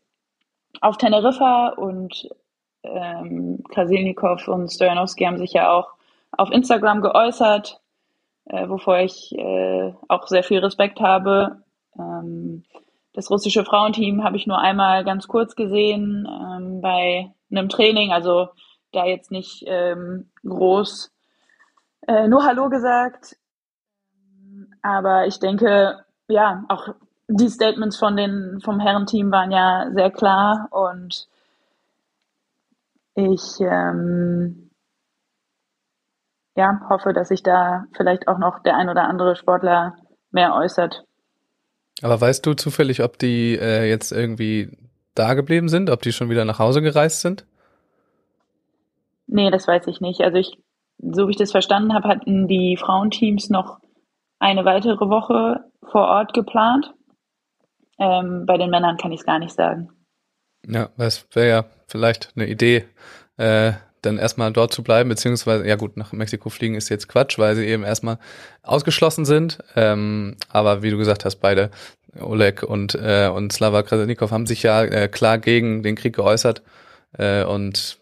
auf 0.81 0.97
Teneriffa 0.97 1.69
und 1.69 2.29
ähm, 2.83 3.63
Krasilnikov 3.71 4.47
und 4.49 4.71
Stojanowski 4.71 5.25
haben 5.25 5.39
sich 5.39 5.53
ja 5.53 5.71
auch 5.71 5.89
auf 6.33 6.51
Instagram 6.51 7.01
geäußert, 7.01 7.81
äh, 8.47 8.69
wovor 8.69 8.99
ich 8.99 9.33
äh, 9.39 9.93
auch 10.09 10.27
sehr 10.27 10.43
viel 10.43 10.59
Respekt 10.59 11.01
habe. 11.01 11.63
Ähm, 11.99 12.65
das 13.15 13.31
russische 13.31 13.65
Frauenteam 13.65 14.25
habe 14.25 14.37
ich 14.37 14.47
nur 14.47 14.59
einmal 14.59 15.05
ganz 15.05 15.29
kurz 15.29 15.57
gesehen 15.57 16.29
ähm, 16.29 16.81
bei 16.81 17.33
einem 17.51 17.69
Training, 17.69 18.13
also 18.13 18.49
da 18.93 19.07
jetzt 19.07 19.31
nicht 19.31 19.65
ähm, 19.67 20.31
groß 20.45 21.13
äh, 22.07 22.29
nur 22.29 22.45
Hallo 22.45 22.69
gesagt. 22.69 23.37
Aber 24.83 25.27
ich 25.27 25.39
denke, 25.39 26.05
ja, 26.29 26.65
auch 26.69 26.89
die 27.29 27.49
Statements 27.49 27.97
von 27.97 28.17
den, 28.17 28.61
vom 28.63 28.81
Herrenteam 28.81 29.31
waren 29.31 29.51
ja 29.51 29.91
sehr 29.93 30.11
klar 30.11 30.69
und 30.71 31.29
ich 33.15 33.61
ähm, 33.61 34.71
ja, 36.57 36.81
hoffe, 36.89 37.13
dass 37.13 37.29
sich 37.29 37.43
da 37.43 37.85
vielleicht 37.97 38.29
auch 38.29 38.39
noch 38.39 38.61
der 38.61 38.77
ein 38.77 38.89
oder 38.89 39.05
andere 39.05 39.37
Sportler 39.37 39.97
mehr 40.31 40.55
äußert. 40.55 41.05
Aber 42.03 42.21
weißt 42.21 42.45
du 42.45 42.55
zufällig, 42.55 43.03
ob 43.03 43.19
die 43.19 43.59
äh, 43.59 43.89
jetzt 43.89 44.13
irgendwie 44.13 44.71
da 45.15 45.35
geblieben 45.35 45.69
sind, 45.69 45.91
ob 45.91 46.03
die 46.03 46.13
schon 46.13 46.31
wieder 46.31 46.45
nach 46.45 46.59
Hause 46.59 46.83
gereist 46.83 47.21
sind? 47.21 47.47
Nee, 49.27 49.51
das 49.51 49.67
weiß 49.67 49.87
ich 49.87 50.01
nicht. 50.01 50.21
Also 50.21 50.39
ich, 50.39 50.59
so 50.99 51.27
wie 51.27 51.33
ich 51.33 51.37
das 51.37 51.53
verstanden 51.53 51.95
habe, 51.95 52.09
hatten 52.09 52.49
die 52.49 52.77
Frauenteams 52.77 53.49
noch 53.51 53.79
eine 54.39 54.65
weitere 54.65 55.09
Woche 55.09 55.65
vor 55.83 56.09
Ort 56.09 56.35
geplant. 56.35 56.93
Ähm, 57.99 58.45
bei 58.47 58.59
den 58.59 58.71
Männern 58.71 58.97
kann 58.97 59.13
ich 59.13 59.21
es 59.21 59.27
gar 59.27 59.39
nicht 59.39 59.55
sagen. 59.55 59.91
Ja, 60.67 60.91
das 60.97 61.27
wäre 61.33 61.49
ja 61.49 61.65
vielleicht 61.87 62.33
eine 62.35 62.49
Idee, 62.49 62.87
äh, 63.37 63.73
dann 64.05 64.19
erstmal 64.19 64.53
dort 64.53 64.73
zu 64.73 64.83
bleiben, 64.83 65.09
beziehungsweise, 65.09 65.67
ja 65.67 65.77
gut, 65.77 65.97
nach 65.97 66.13
Mexiko 66.13 66.51
fliegen 66.51 66.75
ist 66.75 66.89
jetzt 66.89 67.09
Quatsch, 67.09 67.39
weil 67.39 67.57
sie 67.57 67.67
eben 67.67 67.85
erstmal 67.85 68.19
ausgeschlossen 68.63 69.25
sind. 69.25 69.59
Ähm, 69.77 70.37
aber 70.49 70.83
wie 70.83 70.91
du 70.91 70.97
gesagt 70.99 71.25
hast, 71.25 71.37
beide, 71.37 71.71
Oleg 72.21 72.63
und, 72.63 72.95
äh, 72.95 73.29
und 73.33 73.53
Slava 73.53 73.83
Krasilnikov, 73.83 74.31
haben 74.31 74.47
sich 74.47 74.63
ja 74.63 74.83
äh, 74.85 75.09
klar 75.09 75.39
gegen 75.39 75.83
den 75.83 75.97
Krieg 75.97 76.15
geäußert. 76.15 76.63
Äh, 77.19 77.45
und 77.45 77.99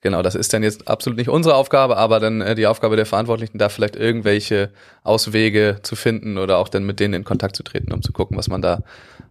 genau, 0.00 0.22
das 0.22 0.34
ist 0.34 0.52
dann 0.52 0.62
jetzt 0.62 0.88
absolut 0.88 1.16
nicht 1.18 1.28
unsere 1.28 1.54
Aufgabe, 1.54 1.96
aber 1.96 2.20
dann 2.20 2.40
äh, 2.40 2.54
die 2.54 2.66
Aufgabe 2.66 2.96
der 2.96 3.06
Verantwortlichen, 3.06 3.58
da 3.58 3.68
vielleicht 3.68 3.96
irgendwelche 3.96 4.70
Auswege 5.04 5.78
zu 5.82 5.96
finden 5.96 6.38
oder 6.38 6.58
auch 6.58 6.68
dann 6.68 6.84
mit 6.84 7.00
denen 7.00 7.14
in 7.14 7.24
Kontakt 7.24 7.56
zu 7.56 7.62
treten, 7.62 7.92
um 7.92 8.02
zu 8.02 8.12
gucken, 8.12 8.36
was 8.36 8.48
man 8.48 8.62
da 8.62 8.82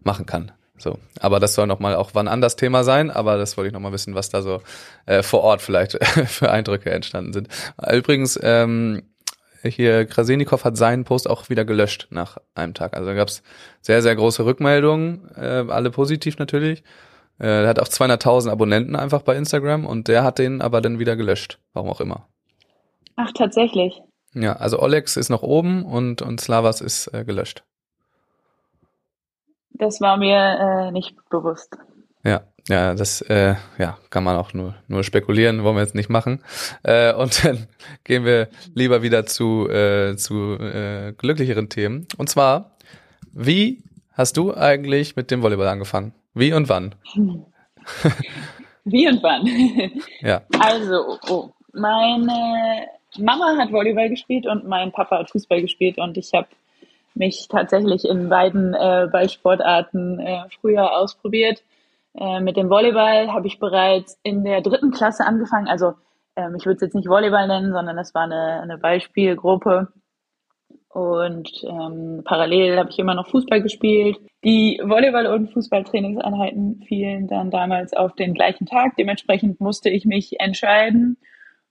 machen 0.03 0.25
kann. 0.25 0.51
So, 0.79 0.97
aber 1.19 1.39
das 1.39 1.53
soll 1.53 1.67
nochmal 1.67 1.95
auch 1.95 2.11
wann 2.13 2.27
anders 2.27 2.55
Thema 2.55 2.83
sein, 2.83 3.11
aber 3.11 3.37
das 3.37 3.57
wollte 3.57 3.67
ich 3.67 3.73
nochmal 3.73 3.91
wissen, 3.91 4.15
was 4.15 4.29
da 4.29 4.41
so 4.41 4.61
äh, 5.05 5.21
vor 5.23 5.41
Ort 5.41 5.61
vielleicht 5.61 6.03
für 6.27 6.49
Eindrücke 6.49 6.89
entstanden 6.89 7.33
sind. 7.33 7.49
Übrigens, 7.91 8.39
ähm, 8.41 9.03
hier 9.61 10.05
Krasenikow 10.05 10.63
hat 10.63 10.77
seinen 10.77 11.03
Post 11.03 11.29
auch 11.29 11.49
wieder 11.49 11.65
gelöscht 11.65 12.07
nach 12.11 12.37
einem 12.55 12.73
Tag. 12.73 12.95
Also 12.95 13.07
da 13.07 13.13
gab 13.13 13.27
es 13.27 13.43
sehr, 13.81 14.01
sehr 14.01 14.15
große 14.15 14.45
Rückmeldungen, 14.45 15.29
äh, 15.35 15.65
alle 15.67 15.91
positiv 15.91 16.37
natürlich. 16.37 16.83
Äh, 17.39 17.63
er 17.63 17.67
hat 17.67 17.79
auch 17.79 17.87
200.000 17.87 18.49
Abonnenten 18.49 18.95
einfach 18.95 19.21
bei 19.21 19.35
Instagram 19.35 19.85
und 19.85 20.07
der 20.07 20.23
hat 20.23 20.39
den 20.39 20.61
aber 20.61 20.81
dann 20.81 20.99
wieder 20.99 21.17
gelöscht, 21.17 21.59
warum 21.73 21.89
auch 21.89 21.99
immer. 21.99 22.27
Ach, 23.17 23.31
tatsächlich. 23.33 24.01
Ja, 24.33 24.53
also 24.53 24.79
Olex 24.79 25.17
ist 25.17 25.29
noch 25.29 25.43
oben 25.43 25.83
und, 25.83 26.21
und 26.21 26.39
Slavas 26.39 26.79
ist 26.81 27.13
äh, 27.13 27.25
gelöscht. 27.25 27.63
Das 29.79 30.01
war 30.01 30.17
mir 30.17 30.89
äh, 30.89 30.91
nicht 30.91 31.15
bewusst. 31.29 31.75
Ja, 32.23 32.41
ja, 32.67 32.93
das 32.93 33.21
äh, 33.21 33.55
ja, 33.77 33.97
kann 34.09 34.25
man 34.25 34.35
auch 34.35 34.53
nur, 34.53 34.75
nur 34.87 35.03
spekulieren, 35.03 35.63
wollen 35.63 35.77
wir 35.77 35.81
jetzt 35.81 35.95
nicht 35.95 36.09
machen. 36.09 36.43
Äh, 36.83 37.13
und 37.13 37.43
dann 37.45 37.67
gehen 38.03 38.25
wir 38.25 38.49
lieber 38.75 39.01
wieder 39.01 39.25
zu, 39.25 39.69
äh, 39.69 40.17
zu 40.17 40.57
äh, 40.59 41.13
glücklicheren 41.13 41.69
Themen. 41.69 42.07
Und 42.17 42.29
zwar, 42.29 42.75
wie 43.31 43.81
hast 44.13 44.35
du 44.35 44.53
eigentlich 44.53 45.15
mit 45.15 45.31
dem 45.31 45.41
Volleyball 45.41 45.69
angefangen? 45.69 46.13
Wie 46.33 46.53
und 46.53 46.67
wann? 46.67 46.93
wie 48.83 49.07
und 49.07 49.23
wann? 49.23 49.47
ja. 50.19 50.41
Also, 50.59 51.17
oh, 51.29 51.49
meine 51.71 52.87
Mama 53.17 53.55
hat 53.57 53.71
Volleyball 53.71 54.09
gespielt 54.09 54.45
und 54.45 54.67
mein 54.67 54.91
Papa 54.91 55.19
hat 55.19 55.31
Fußball 55.31 55.61
gespielt 55.61 55.97
und 55.97 56.17
ich 56.17 56.33
habe 56.33 56.47
mich 57.15 57.48
tatsächlich 57.50 58.06
in 58.06 58.30
beiden 58.30 58.74
äh, 58.74 59.08
Ballsportarten 59.12 60.19
äh, 60.19 60.43
früher 60.60 60.98
ausprobiert. 60.98 61.63
Äh, 62.15 62.39
mit 62.39 62.58
dem 62.58 62.69
Volleyball 62.69 63.32
habe 63.32 63.48
ich 63.48 63.60
bereits 63.60 64.19
in 64.24 64.43
der 64.43 64.62
dritten 64.62 64.91
Klasse 64.91 65.26
angefangen. 65.26 65.67
Also 65.67 65.93
ähm, 66.36 66.56
ich 66.56 66.65
würde 66.65 66.76
es 66.76 66.82
jetzt 66.82 66.95
nicht 66.95 67.08
Volleyball 67.08 67.48
nennen, 67.48 67.72
sondern 67.72 67.98
das 67.98 68.13
war 68.13 68.24
eine, 68.24 68.62
eine 68.62 68.78
Ballspielgruppe. 68.78 69.88
Und 70.89 71.52
ähm, 71.63 72.24
parallel 72.26 72.78
habe 72.78 72.89
ich 72.89 72.98
immer 72.98 73.13
noch 73.13 73.28
Fußball 73.30 73.62
gespielt. 73.62 74.17
Die 74.43 74.82
Volleyball- 74.84 75.28
und 75.28 75.52
Fußballtrainingseinheiten 75.54 76.84
fielen 76.88 77.28
dann 77.28 77.52
damals 77.52 77.93
auf 77.93 78.15
den 78.15 78.34
gleichen 78.34 78.65
Tag. 78.65 78.95
Dementsprechend 78.98 79.60
musste 79.60 79.89
ich 79.89 80.06
mich 80.06 80.39
entscheiden. 80.39 81.17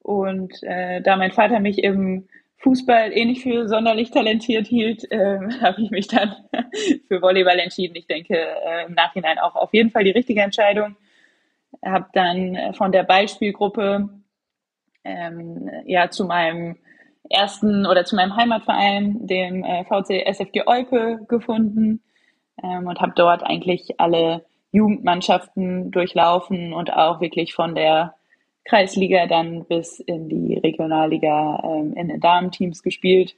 Und 0.00 0.62
äh, 0.62 1.02
da 1.02 1.16
mein 1.16 1.32
Vater 1.32 1.58
mich 1.58 1.82
im 1.82 2.28
Fußball 2.58 3.12
eh 3.12 3.24
nicht 3.24 3.42
für 3.42 3.68
sonderlich 3.68 4.10
talentiert 4.10 4.66
hielt, 4.66 5.10
äh, 5.10 5.38
habe 5.60 5.80
ich 5.80 5.90
mich 5.90 6.08
dann 6.08 6.34
für 7.08 7.22
Volleyball 7.22 7.58
entschieden. 7.58 7.96
Ich 7.96 8.06
denke 8.06 8.36
äh, 8.36 8.86
im 8.86 8.94
Nachhinein 8.94 9.38
auch 9.38 9.54
auf 9.54 9.72
jeden 9.72 9.90
Fall 9.90 10.04
die 10.04 10.10
richtige 10.10 10.42
Entscheidung. 10.42 10.96
Habe 11.84 12.06
dann 12.12 12.74
von 12.74 12.92
der 12.92 13.04
Ballspielgruppe 13.04 14.08
ähm, 15.04 15.70
ja 15.86 16.10
zu 16.10 16.24
meinem 16.24 16.76
ersten 17.30 17.86
oder 17.86 18.04
zu 18.04 18.16
meinem 18.16 18.36
Heimatverein, 18.36 19.26
dem 19.26 19.64
äh, 19.64 19.84
VC 19.84 20.26
SFG 20.26 20.66
Eupe, 20.66 21.20
gefunden 21.28 22.02
ähm, 22.62 22.86
und 22.86 23.00
habe 23.00 23.12
dort 23.14 23.42
eigentlich 23.42 24.00
alle 24.00 24.44
Jugendmannschaften 24.72 25.90
durchlaufen 25.90 26.72
und 26.72 26.92
auch 26.92 27.20
wirklich 27.20 27.54
von 27.54 27.74
der 27.74 28.14
Kreisliga 28.68 29.26
dann 29.26 29.64
bis 29.64 29.98
in 30.00 30.28
die 30.28 30.58
Regionalliga 30.58 31.62
ähm, 31.64 31.94
in 31.94 32.08
den 32.08 32.20
Damenteams 32.20 32.82
gespielt 32.82 33.34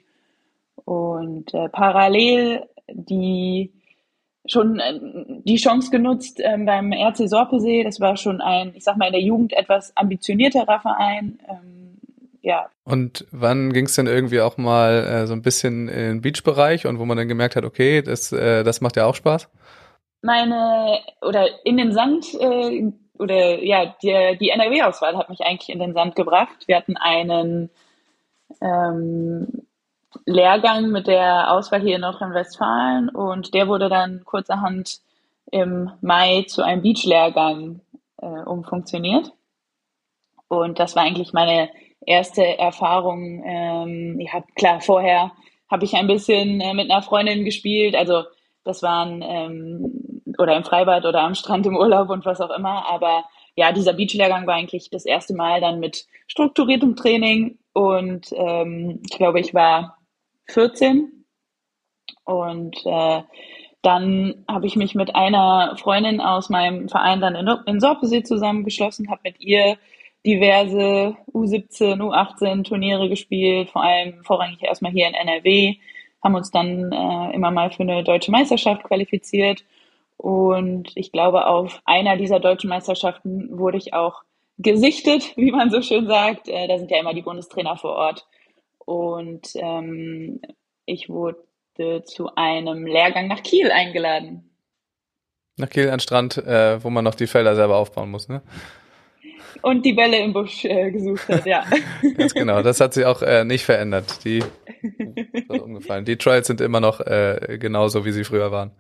und 0.85 1.55
äh, 1.55 1.69
parallel 1.69 2.66
die 2.93 3.73
schon 4.47 4.81
äh, 4.81 4.99
die 5.45 5.57
Chance 5.57 5.90
genutzt 5.90 6.40
ähm, 6.43 6.66
beim 6.66 6.93
RC 6.93 7.29
Sorpesee. 7.29 7.85
Das 7.85 8.01
war 8.01 8.16
schon 8.16 8.40
ein, 8.40 8.73
ich 8.75 8.85
sag 8.85 8.97
mal, 8.97 9.07
in 9.07 9.12
der 9.12 9.23
Jugend 9.23 9.53
etwas 9.53 9.97
ambitionierterer 9.97 10.81
Verein. 10.81 11.38
Ähm, 11.49 11.99
ja. 12.43 12.69
Und 12.85 13.27
wann 13.31 13.73
ging 13.73 13.85
es 13.85 13.95
denn 13.95 14.07
irgendwie 14.07 14.40
auch 14.40 14.57
mal 14.57 15.05
äh, 15.05 15.27
so 15.27 15.35
ein 15.35 15.43
bisschen 15.43 15.88
in 15.88 15.95
den 15.95 16.21
Beachbereich 16.23 16.87
und 16.87 16.99
wo 16.99 17.05
man 17.05 17.16
dann 17.16 17.29
gemerkt 17.29 17.55
hat, 17.55 17.64
okay, 17.64 18.03
das, 18.03 18.33
äh, 18.33 18.64
das 18.64 18.81
macht 18.81 18.97
ja 18.97 19.07
auch 19.07 19.14
Spaß? 19.14 19.49
Meine, 20.23 20.99
oder 21.23 21.47
in 21.64 21.77
den 21.77 21.93
Sand 21.93 22.27
äh, 22.40 22.90
oder 23.20 23.62
ja, 23.62 23.94
die, 24.02 24.38
die 24.38 24.50
NRW-Auswahl 24.50 25.16
hat 25.16 25.28
mich 25.28 25.42
eigentlich 25.42 25.68
in 25.68 25.78
den 25.78 25.94
Sand 25.94 26.16
gebracht. 26.16 26.66
Wir 26.66 26.76
hatten 26.76 26.96
einen 26.96 27.70
ähm, 28.61 29.66
Lehrgang 30.26 30.90
mit 30.90 31.06
der 31.06 31.52
Auswahl 31.52 31.80
hier 31.80 31.96
in 31.96 32.00
Nordrhein-Westfalen 32.00 33.11
und 33.11 33.54
der 33.54 33.68
wurde 33.68 33.88
dann 33.88 34.24
kurzerhand 34.24 35.00
im 35.50 35.90
Mai 36.00 36.44
zu 36.48 36.62
einem 36.62 36.83
Beach-Lehrgang 36.83 37.80
äh, 38.18 38.26
umfunktioniert. 38.26 39.33
Und 40.48 40.78
das 40.78 40.96
war 40.96 41.04
eigentlich 41.04 41.33
meine 41.33 41.70
erste 42.04 42.59
Erfahrung. 42.59 43.42
Ähm, 43.44 44.20
ja, 44.20 44.42
klar, 44.56 44.80
vorher 44.80 45.33
habe 45.70 45.85
ich 45.85 45.94
ein 45.94 46.06
bisschen 46.06 46.61
äh, 46.61 46.74
mit 46.74 46.90
einer 46.90 47.02
Freundin 47.02 47.44
gespielt. 47.44 47.94
Also 47.94 48.24
das 48.64 48.83
waren 48.83 49.22
ähm, 49.22 50.19
oder 50.40 50.57
im 50.57 50.64
Freibad 50.64 51.05
oder 51.05 51.22
am 51.22 51.35
Strand 51.35 51.66
im 51.66 51.76
Urlaub 51.76 52.11
und 52.11 52.24
was 52.24 52.40
auch 52.40 52.50
immer. 52.50 52.88
Aber 52.88 53.24
ja, 53.57 53.72
dieser 53.72 53.92
Beachlehrgang 53.92 54.46
war 54.46 54.55
eigentlich 54.55 54.90
das 54.90 55.05
erste 55.05 55.35
Mal 55.35 55.61
dann 55.61 55.81
mit 55.81 56.07
strukturiertem 56.26 56.96
Training. 56.96 57.59
Und 57.72 58.33
ähm, 58.33 59.00
ich 59.09 59.16
glaube, 59.16 59.40
ich 59.40 59.55
war 59.55 59.98
14 60.46 61.24
und 62.24 62.76
äh, 62.85 63.22
dann 63.83 64.44
habe 64.48 64.66
ich 64.66 64.76
mich 64.76 64.94
mit 64.94 65.14
einer 65.14 65.76
Freundin 65.76 66.20
aus 66.20 66.50
meinem 66.50 66.88
Verein 66.88 67.20
dann 67.20 67.35
in, 67.35 67.48
in 67.66 67.81
Sorpesee 67.81 68.22
zusammengeschlossen, 68.22 69.11
habe 69.11 69.22
mit 69.24 69.40
ihr 69.40 69.79
diverse 70.26 71.16
U17, 71.33 71.98
U18 71.98 72.64
Turniere 72.64 73.09
gespielt, 73.09 73.70
vor 73.70 73.83
allem 73.83 74.22
vorrangig 74.24 74.62
erstmal 74.62 74.92
hier 74.92 75.09
in 75.09 75.14
NRW, 75.14 75.76
haben 76.22 76.35
uns 76.35 76.50
dann 76.50 76.92
äh, 76.92 77.35
immer 77.35 77.50
mal 77.50 77.70
für 77.70 77.83
eine 77.83 78.05
deutsche 78.05 78.31
Meisterschaft 78.31 78.85
qualifiziert 78.85 79.64
und 80.20 80.92
ich 80.96 81.12
glaube, 81.12 81.46
auf 81.46 81.80
einer 81.87 82.18
dieser 82.18 82.40
deutschen 82.40 82.68
Meisterschaften 82.68 83.59
wurde 83.59 83.78
ich 83.78 83.94
auch 83.94 84.22
gesichtet, 84.59 85.33
wie 85.37 85.50
man 85.50 85.70
so 85.70 85.80
schön 85.80 86.06
sagt. 86.06 86.46
Äh, 86.46 86.68
da 86.68 86.78
sind 86.78 86.90
ja 86.90 87.00
immer 87.00 87.14
die 87.14 87.22
Bundestrainer 87.22 87.78
vor 87.78 87.92
Ort. 87.92 88.26
Und 88.78 89.48
ähm, 89.54 90.42
ich 90.85 91.09
wurde 91.09 91.38
zu 92.04 92.35
einem 92.35 92.85
Lehrgang 92.85 93.28
nach 93.28 93.42
Kiel 93.42 93.70
eingeladen. 93.70 94.50
Nach 95.56 95.70
Kiel 95.70 95.88
an 95.88 96.00
Strand, 96.00 96.37
äh, 96.37 96.85
wo 96.85 96.90
man 96.90 97.04
noch 97.04 97.14
die 97.14 97.26
Felder 97.26 97.56
selber 97.56 97.76
aufbauen 97.76 98.11
muss, 98.11 98.28
ne? 98.28 98.42
Und 99.62 99.87
die 99.87 99.94
Bälle 99.94 100.18
im 100.18 100.35
Busch 100.35 100.66
äh, 100.66 100.90
gesucht 100.90 101.28
hat, 101.28 101.46
ja. 101.46 101.64
Ganz 102.18 102.35
genau, 102.35 102.62
das 102.62 102.80
hat 102.80 102.92
sich 102.92 103.06
auch 103.06 103.22
äh, 103.22 103.44
nicht 103.44 103.64
verändert. 103.64 104.22
Die, 104.24 104.44
umgefallen. 105.48 106.04
die 106.04 106.18
Trials 106.18 106.46
sind 106.46 106.61
immer 106.61 106.80
noch 106.80 107.00
äh, 107.00 107.56
genauso, 107.59 108.04
wie 108.04 108.12
sie 108.12 108.24
früher 108.24 108.52
waren. 108.52 108.72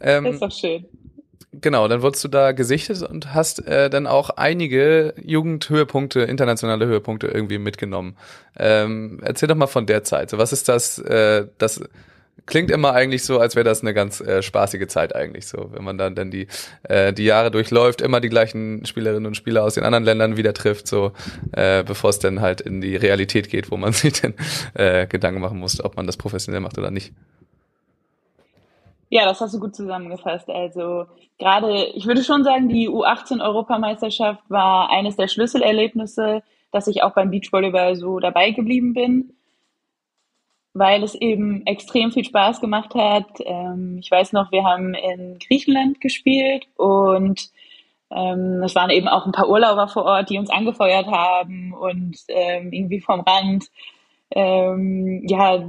Ähm, 0.00 0.26
ist 0.26 0.42
doch 0.42 0.52
schön. 0.52 0.84
Genau, 1.52 1.88
dann 1.88 2.00
wurdest 2.02 2.22
du 2.22 2.28
da 2.28 2.52
gesichtet 2.52 3.02
und 3.02 3.34
hast 3.34 3.66
äh, 3.66 3.90
dann 3.90 4.06
auch 4.06 4.30
einige 4.30 5.14
Jugendhöhepunkte, 5.20 6.20
internationale 6.20 6.86
Höhepunkte 6.86 7.26
irgendwie 7.26 7.58
mitgenommen. 7.58 8.16
Ähm, 8.56 9.18
erzähl 9.22 9.48
doch 9.48 9.56
mal 9.56 9.66
von 9.66 9.84
der 9.86 10.04
Zeit. 10.04 10.30
So, 10.30 10.38
was 10.38 10.52
ist 10.52 10.68
das? 10.68 11.00
Äh, 11.00 11.48
das 11.58 11.80
klingt 12.46 12.70
immer 12.70 12.92
eigentlich 12.92 13.24
so, 13.24 13.40
als 13.40 13.56
wäre 13.56 13.64
das 13.64 13.82
eine 13.82 13.94
ganz 13.94 14.20
äh, 14.20 14.42
spaßige 14.42 14.86
Zeit 14.86 15.14
eigentlich 15.14 15.46
so, 15.46 15.70
wenn 15.72 15.84
man 15.84 15.98
dann 15.98 16.14
dann 16.14 16.30
die 16.30 16.46
äh, 16.84 17.12
die 17.12 17.24
Jahre 17.24 17.50
durchläuft, 17.50 18.00
immer 18.00 18.20
die 18.20 18.28
gleichen 18.28 18.86
Spielerinnen 18.86 19.26
und 19.26 19.36
Spieler 19.36 19.64
aus 19.64 19.74
den 19.74 19.84
anderen 19.84 20.04
Ländern 20.04 20.36
wieder 20.36 20.54
trifft, 20.54 20.86
so 20.86 21.12
äh, 21.52 21.82
bevor 21.82 22.10
es 22.10 22.20
dann 22.20 22.40
halt 22.40 22.60
in 22.60 22.80
die 22.80 22.96
Realität 22.96 23.50
geht, 23.50 23.70
wo 23.70 23.76
man 23.76 23.92
sich 23.92 24.20
dann 24.20 24.34
äh, 24.74 25.06
Gedanken 25.06 25.40
machen 25.40 25.58
muss, 25.58 25.82
ob 25.82 25.96
man 25.96 26.06
das 26.06 26.16
professionell 26.16 26.60
macht 26.60 26.78
oder 26.78 26.90
nicht. 26.90 27.12
Ja, 29.10 29.24
das 29.24 29.40
hast 29.40 29.54
du 29.54 29.60
gut 29.60 29.74
zusammengefasst. 29.74 30.48
Also 30.48 31.06
gerade, 31.38 31.86
ich 31.94 32.06
würde 32.06 32.22
schon 32.22 32.44
sagen, 32.44 32.68
die 32.68 32.88
U18-Europameisterschaft 32.88 34.48
war 34.48 34.88
eines 34.90 35.16
der 35.16 35.26
Schlüsselerlebnisse, 35.26 36.42
dass 36.70 36.86
ich 36.86 37.02
auch 37.02 37.12
beim 37.12 37.30
Beachvolleyball 37.30 37.96
so 37.96 38.20
dabei 38.20 38.52
geblieben 38.52 38.94
bin, 38.94 39.32
weil 40.74 41.02
es 41.02 41.16
eben 41.16 41.66
extrem 41.66 42.12
viel 42.12 42.24
Spaß 42.24 42.60
gemacht 42.60 42.94
hat. 42.94 43.26
Ähm, 43.40 43.98
ich 44.00 44.08
weiß 44.10 44.32
noch, 44.32 44.52
wir 44.52 44.62
haben 44.62 44.94
in 44.94 45.40
Griechenland 45.40 46.00
gespielt 46.00 46.68
und 46.76 47.50
ähm, 48.12 48.62
es 48.62 48.76
waren 48.76 48.90
eben 48.90 49.08
auch 49.08 49.26
ein 49.26 49.32
paar 49.32 49.48
Urlauber 49.48 49.88
vor 49.88 50.04
Ort, 50.04 50.30
die 50.30 50.38
uns 50.38 50.50
angefeuert 50.50 51.08
haben 51.08 51.74
und 51.74 52.16
ähm, 52.28 52.72
irgendwie 52.72 53.00
vom 53.00 53.20
Rand 53.20 53.66
ja, 54.32 55.68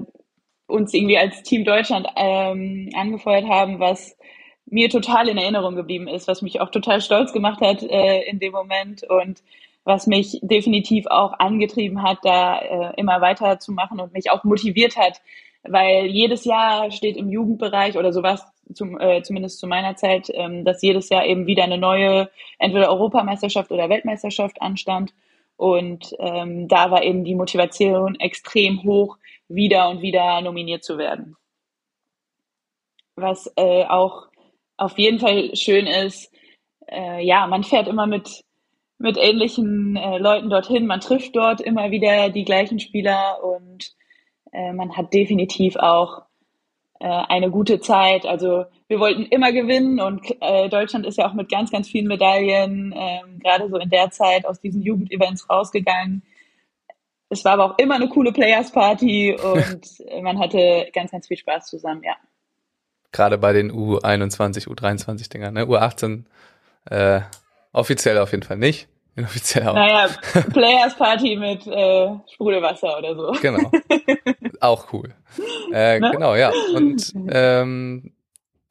uns 0.71 0.93
irgendwie 0.93 1.17
als 1.17 1.43
Team 1.43 1.65
Deutschland 1.65 2.07
ähm, 2.15 2.89
angefeuert 2.95 3.47
haben, 3.47 3.79
was 3.79 4.17
mir 4.65 4.89
total 4.89 5.27
in 5.27 5.37
Erinnerung 5.37 5.75
geblieben 5.75 6.07
ist, 6.07 6.27
was 6.27 6.41
mich 6.41 6.61
auch 6.61 6.71
total 6.71 7.01
stolz 7.01 7.33
gemacht 7.33 7.61
hat 7.61 7.83
äh, 7.83 8.21
in 8.23 8.39
dem 8.39 8.53
Moment 8.53 9.03
und 9.03 9.43
was 9.83 10.07
mich 10.07 10.39
definitiv 10.43 11.07
auch 11.07 11.33
angetrieben 11.39 12.03
hat, 12.03 12.19
da 12.23 12.59
äh, 12.59 12.93
immer 12.97 13.19
weiterzumachen 13.19 13.99
und 13.99 14.13
mich 14.13 14.29
auch 14.31 14.43
motiviert 14.43 14.95
hat, 14.95 15.21
weil 15.63 16.05
jedes 16.05 16.45
Jahr 16.45 16.91
steht 16.91 17.17
im 17.17 17.29
Jugendbereich 17.29 17.97
oder 17.97 18.13
sowas 18.13 18.45
zum, 18.73 18.99
äh, 18.99 19.21
zumindest 19.23 19.59
zu 19.59 19.67
meiner 19.67 19.95
Zeit, 19.95 20.31
ähm, 20.33 20.63
dass 20.65 20.81
jedes 20.81 21.09
Jahr 21.09 21.25
eben 21.25 21.47
wieder 21.47 21.63
eine 21.63 21.77
neue, 21.77 22.29
entweder 22.59 22.89
Europameisterschaft 22.89 23.71
oder 23.71 23.89
Weltmeisterschaft 23.89 24.61
anstand. 24.61 25.13
Und 25.57 26.15
ähm, 26.19 26.67
da 26.67 26.89
war 26.89 27.03
eben 27.03 27.23
die 27.23 27.35
Motivation 27.35 28.19
extrem 28.19 28.83
hoch, 28.83 29.17
wieder 29.53 29.89
und 29.89 30.01
wieder 30.01 30.41
nominiert 30.41 30.83
zu 30.83 30.97
werden. 30.97 31.35
Was 33.15 33.51
äh, 33.55 33.85
auch 33.85 34.27
auf 34.77 34.97
jeden 34.97 35.19
Fall 35.19 35.55
schön 35.55 35.85
ist, 35.87 36.31
äh, 36.87 37.23
ja, 37.23 37.47
man 37.47 37.63
fährt 37.63 37.87
immer 37.87 38.07
mit, 38.07 38.43
mit 38.97 39.17
ähnlichen 39.17 39.95
äh, 39.95 40.17
Leuten 40.17 40.49
dorthin, 40.49 40.87
man 40.87 41.01
trifft 41.01 41.35
dort 41.35 41.61
immer 41.61 41.91
wieder 41.91 42.29
die 42.29 42.45
gleichen 42.45 42.79
Spieler 42.79 43.43
und 43.43 43.93
äh, 44.51 44.73
man 44.73 44.95
hat 44.95 45.13
definitiv 45.13 45.75
auch 45.75 46.23
äh, 46.99 47.07
eine 47.07 47.49
gute 47.49 47.79
Zeit. 47.79 48.25
Also 48.25 48.65
wir 48.87 48.99
wollten 48.99 49.23
immer 49.23 49.51
gewinnen 49.51 49.99
und 49.99 50.21
äh, 50.41 50.69
Deutschland 50.69 51.05
ist 51.05 51.17
ja 51.17 51.27
auch 51.27 51.33
mit 51.33 51.49
ganz, 51.49 51.71
ganz 51.71 51.89
vielen 51.89 52.07
Medaillen 52.07 52.91
äh, 52.91 53.21
gerade 53.41 53.69
so 53.69 53.77
in 53.77 53.89
der 53.89 54.11
Zeit 54.11 54.45
aus 54.45 54.59
diesen 54.59 54.81
Jugendevents 54.81 55.49
rausgegangen. 55.49 56.23
Es 57.31 57.45
war 57.45 57.53
aber 57.53 57.65
auch 57.65 57.77
immer 57.77 57.95
eine 57.95 58.09
coole 58.09 58.33
Players 58.33 58.71
Party 58.71 59.33
und 59.33 59.81
man 60.21 60.37
hatte 60.37 60.89
ganz, 60.93 61.11
ganz 61.11 61.27
viel 61.27 61.37
Spaß 61.37 61.67
zusammen, 61.67 62.03
ja. 62.03 62.13
Gerade 63.13 63.37
bei 63.37 63.53
den 63.53 63.71
U21, 63.71 64.67
U23-Dingern, 64.67 65.53
ne? 65.53 65.65
U18 65.65 66.23
äh, 66.89 67.21
offiziell 67.73 68.17
auf 68.17 68.31
jeden 68.31 68.43
Fall 68.43 68.57
nicht. 68.57 68.87
Inoffiziell 69.15 69.67
auch. 69.67 69.73
Naja, 69.75 70.09
Players 70.53 70.95
Party 70.95 71.35
mit 71.35 71.67
äh, 71.67 72.09
Sprudelwasser 72.33 72.97
oder 72.97 73.15
so. 73.15 73.31
Genau. 73.41 73.71
Auch 74.61 74.93
cool. 74.93 75.13
Äh, 75.73 75.99
ne? 75.99 76.11
Genau, 76.11 76.35
ja. 76.35 76.51
Und 76.73 77.13
ähm, 77.29 78.13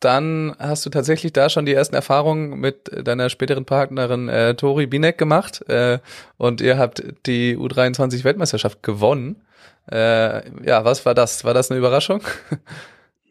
dann 0.00 0.56
hast 0.58 0.84
du 0.86 0.90
tatsächlich 0.90 1.32
da 1.32 1.48
schon 1.48 1.66
die 1.66 1.74
ersten 1.74 1.94
Erfahrungen 1.94 2.58
mit 2.58 2.90
deiner 3.06 3.28
späteren 3.28 3.64
Partnerin 3.64 4.28
äh, 4.28 4.54
Tori 4.54 4.86
Binek 4.86 5.18
gemacht 5.18 5.68
äh, 5.68 5.98
und 6.38 6.60
ihr 6.60 6.78
habt 6.78 7.02
die 7.26 7.56
U23 7.56 8.24
Weltmeisterschaft 8.24 8.82
gewonnen. 8.82 9.42
Äh, 9.90 10.48
ja, 10.66 10.84
was 10.84 11.04
war 11.04 11.14
das? 11.14 11.44
War 11.44 11.54
das 11.54 11.70
eine 11.70 11.78
Überraschung? 11.78 12.22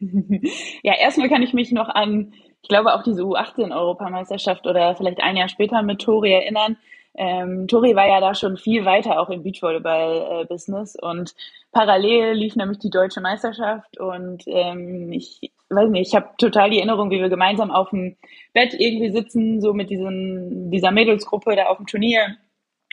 ja, 0.82 0.94
erstmal 0.94 1.28
kann 1.28 1.42
ich 1.42 1.52
mich 1.52 1.72
noch 1.72 1.88
an, 1.88 2.32
ich 2.62 2.68
glaube 2.68 2.94
auch 2.94 3.02
diese 3.02 3.22
U18 3.22 3.74
Europameisterschaft 3.74 4.66
oder 4.66 4.94
vielleicht 4.94 5.22
ein 5.22 5.36
Jahr 5.36 5.48
später 5.48 5.82
mit 5.82 6.00
Tori 6.00 6.32
erinnern. 6.32 6.76
Ähm, 7.14 7.66
Tori 7.66 7.96
war 7.96 8.06
ja 8.06 8.20
da 8.20 8.34
schon 8.34 8.56
viel 8.56 8.84
weiter 8.84 9.20
auch 9.20 9.30
im 9.30 9.42
Beachvolleyball-Business 9.42 10.96
und 11.00 11.34
parallel 11.72 12.34
lief 12.34 12.54
nämlich 12.54 12.78
die 12.78 12.90
deutsche 12.90 13.20
Meisterschaft 13.20 13.98
und 13.98 14.44
ähm, 14.46 15.10
ich 15.12 15.50
weiß 15.70 15.90
nicht, 15.90 16.08
ich 16.08 16.14
habe 16.14 16.30
total 16.38 16.70
die 16.70 16.78
Erinnerung, 16.78 17.10
wie 17.10 17.20
wir 17.20 17.28
gemeinsam 17.28 17.70
auf 17.70 17.90
dem 17.90 18.16
Bett 18.52 18.74
irgendwie 18.78 19.10
sitzen, 19.10 19.60
so 19.60 19.72
mit 19.72 19.90
diesen, 19.90 20.70
dieser 20.70 20.90
Mädelsgruppe 20.90 21.56
da 21.56 21.66
auf 21.66 21.76
dem 21.76 21.86
Turnier 21.86 22.36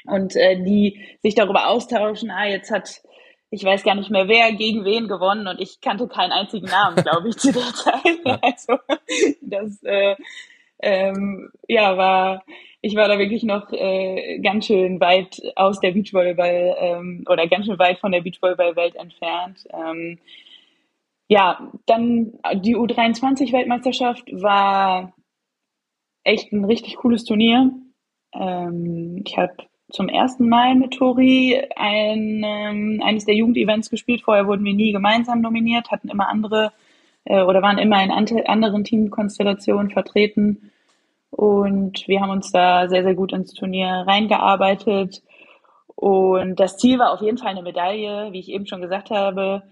und 0.06 0.36
äh, 0.36 0.62
die 0.62 1.00
sich 1.22 1.36
darüber 1.36 1.68
austauschen, 1.68 2.32
ah, 2.32 2.46
jetzt 2.46 2.72
hat, 2.72 3.02
ich 3.50 3.64
weiß 3.64 3.84
gar 3.84 3.96
nicht 3.96 4.12
mehr 4.12 4.28
wer 4.28 4.52
gegen 4.54 4.86
wen 4.86 5.08
gewonnen 5.08 5.48
und 5.48 5.60
ich 5.60 5.82
kannte 5.82 6.08
keinen 6.08 6.32
einzigen 6.32 6.68
Namen, 6.68 6.96
glaube 7.04 7.30
ich, 7.30 7.38
zu 7.38 7.52
der 7.52 7.74
Zeit. 7.74 8.42
Also 8.42 8.80
das 9.42 9.84
äh, 9.84 10.16
ähm, 10.80 11.50
ja 11.68 11.98
war 11.98 12.44
ich 12.82 12.96
war 12.96 13.08
da 13.08 13.18
wirklich 13.18 13.44
noch 13.44 13.72
äh, 13.72 14.40
ganz 14.40 14.68
schön 14.68 15.00
weit 15.00 15.42
aus 15.56 15.80
der 15.80 15.92
Beachvolleyball 15.92 16.76
ähm, 16.80 17.26
oder 17.28 17.48
ganz 17.48 17.66
schön 17.66 17.80
weit 17.80 18.00
von 18.00 18.12
der 18.12 18.22
Beachvolleyball-Welt 18.22 18.96
entfernt. 18.96 19.68
Ähm, 19.74 20.20
ja, 21.28 21.72
dann 21.86 22.34
die 22.64 22.78
U23-Weltmeisterschaft 22.78 24.30
war 24.32 25.14
echt 26.24 26.52
ein 26.52 26.66
richtig 26.66 26.98
cooles 26.98 27.24
Turnier. 27.24 27.72
Ähm, 28.34 29.24
ich 29.26 29.38
habe 29.38 29.56
zum 29.90 30.10
ersten 30.10 30.50
Mal 30.50 30.76
mit 30.76 30.94
Tori 30.94 31.62
ein, 31.76 32.44
ähm, 32.46 33.02
eines 33.04 33.26
der 33.26 33.36
Jugendevents 33.36 33.90
gespielt. 33.90 34.22
Vorher 34.22 34.48
wurden 34.48 34.66
wir 34.66 34.74
nie 34.74 34.92
gemeinsam 34.92 35.42
nominiert, 35.42 35.92
hatten 35.92 36.10
immer 36.10 36.28
andere 36.28 36.74
äh, 37.24 37.42
oder 37.42 37.62
waren 37.62 37.78
immer 37.78 38.04
in 38.04 38.12
anderen 38.12 38.84
Teamkonstellationen 38.84 39.92
vertreten. 39.92 40.72
Und 41.30 42.08
wir 42.08 42.22
haben 42.22 42.32
uns 42.32 42.52
da 42.52 42.88
sehr, 42.90 43.04
sehr 43.04 43.16
gut 43.16 43.34
ins 43.34 43.54
Turnier 43.54 44.04
reingearbeitet. 44.08 45.24
Und 45.96 46.60
das 46.60 46.78
Ziel 46.78 47.00
war 47.00 47.12
auf 47.12 47.22
jeden 47.22 47.38
Fall 47.38 47.50
eine 47.50 47.64
Medaille, 47.64 48.32
wie 48.32 48.40
ich 48.40 48.50
eben 48.50 48.66
schon 48.66 48.82
gesagt 48.82 49.10
habe. 49.10 49.64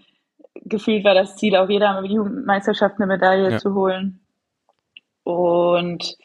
Gefühlt 0.64 1.04
war 1.04 1.14
das 1.14 1.36
Ziel, 1.36 1.56
auf 1.56 1.70
jeder 1.70 2.02
Jugendmeisterschaft 2.04 2.96
eine 2.96 3.06
Medaille 3.06 3.52
ja. 3.52 3.58
zu 3.58 3.74
holen. 3.74 4.20
Und 5.24 6.16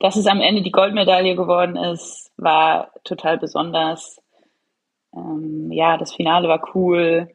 dass 0.00 0.16
es 0.16 0.26
am 0.26 0.40
Ende 0.40 0.62
die 0.62 0.72
Goldmedaille 0.72 1.34
geworden 1.34 1.76
ist, 1.76 2.32
war 2.36 2.90
total 3.04 3.38
besonders. 3.38 4.20
Ähm, 5.14 5.70
ja, 5.72 5.96
das 5.96 6.12
Finale 6.12 6.48
war 6.48 6.62
cool. 6.74 7.28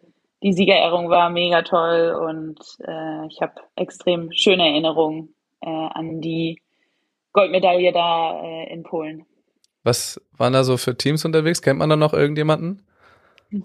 Die 0.44 0.54
Siegerehrung 0.54 1.10
war 1.10 1.30
mega 1.30 1.64
toll 1.64 2.16
und 2.22 2.60
äh, 2.88 3.28
ich 3.28 3.42
habe 3.42 3.54
extrem 3.76 4.32
schöne 4.32 4.70
Erinnerungen 4.70 5.34
äh, 5.62 5.70
an 5.70 6.22
die 6.22 6.62
Goldmedaille 7.34 7.92
da 7.92 8.42
äh, 8.42 8.74
in 8.74 8.84
Polen. 8.84 9.26
Was 9.84 10.22
waren 10.38 10.54
da 10.54 10.64
so 10.64 10.78
für 10.78 10.96
Teams 10.96 11.26
unterwegs? 11.26 11.62
Kennt 11.62 11.80
man 11.80 11.90
da 11.90 11.96
noch 11.96 12.14
irgendjemanden? 12.14 12.86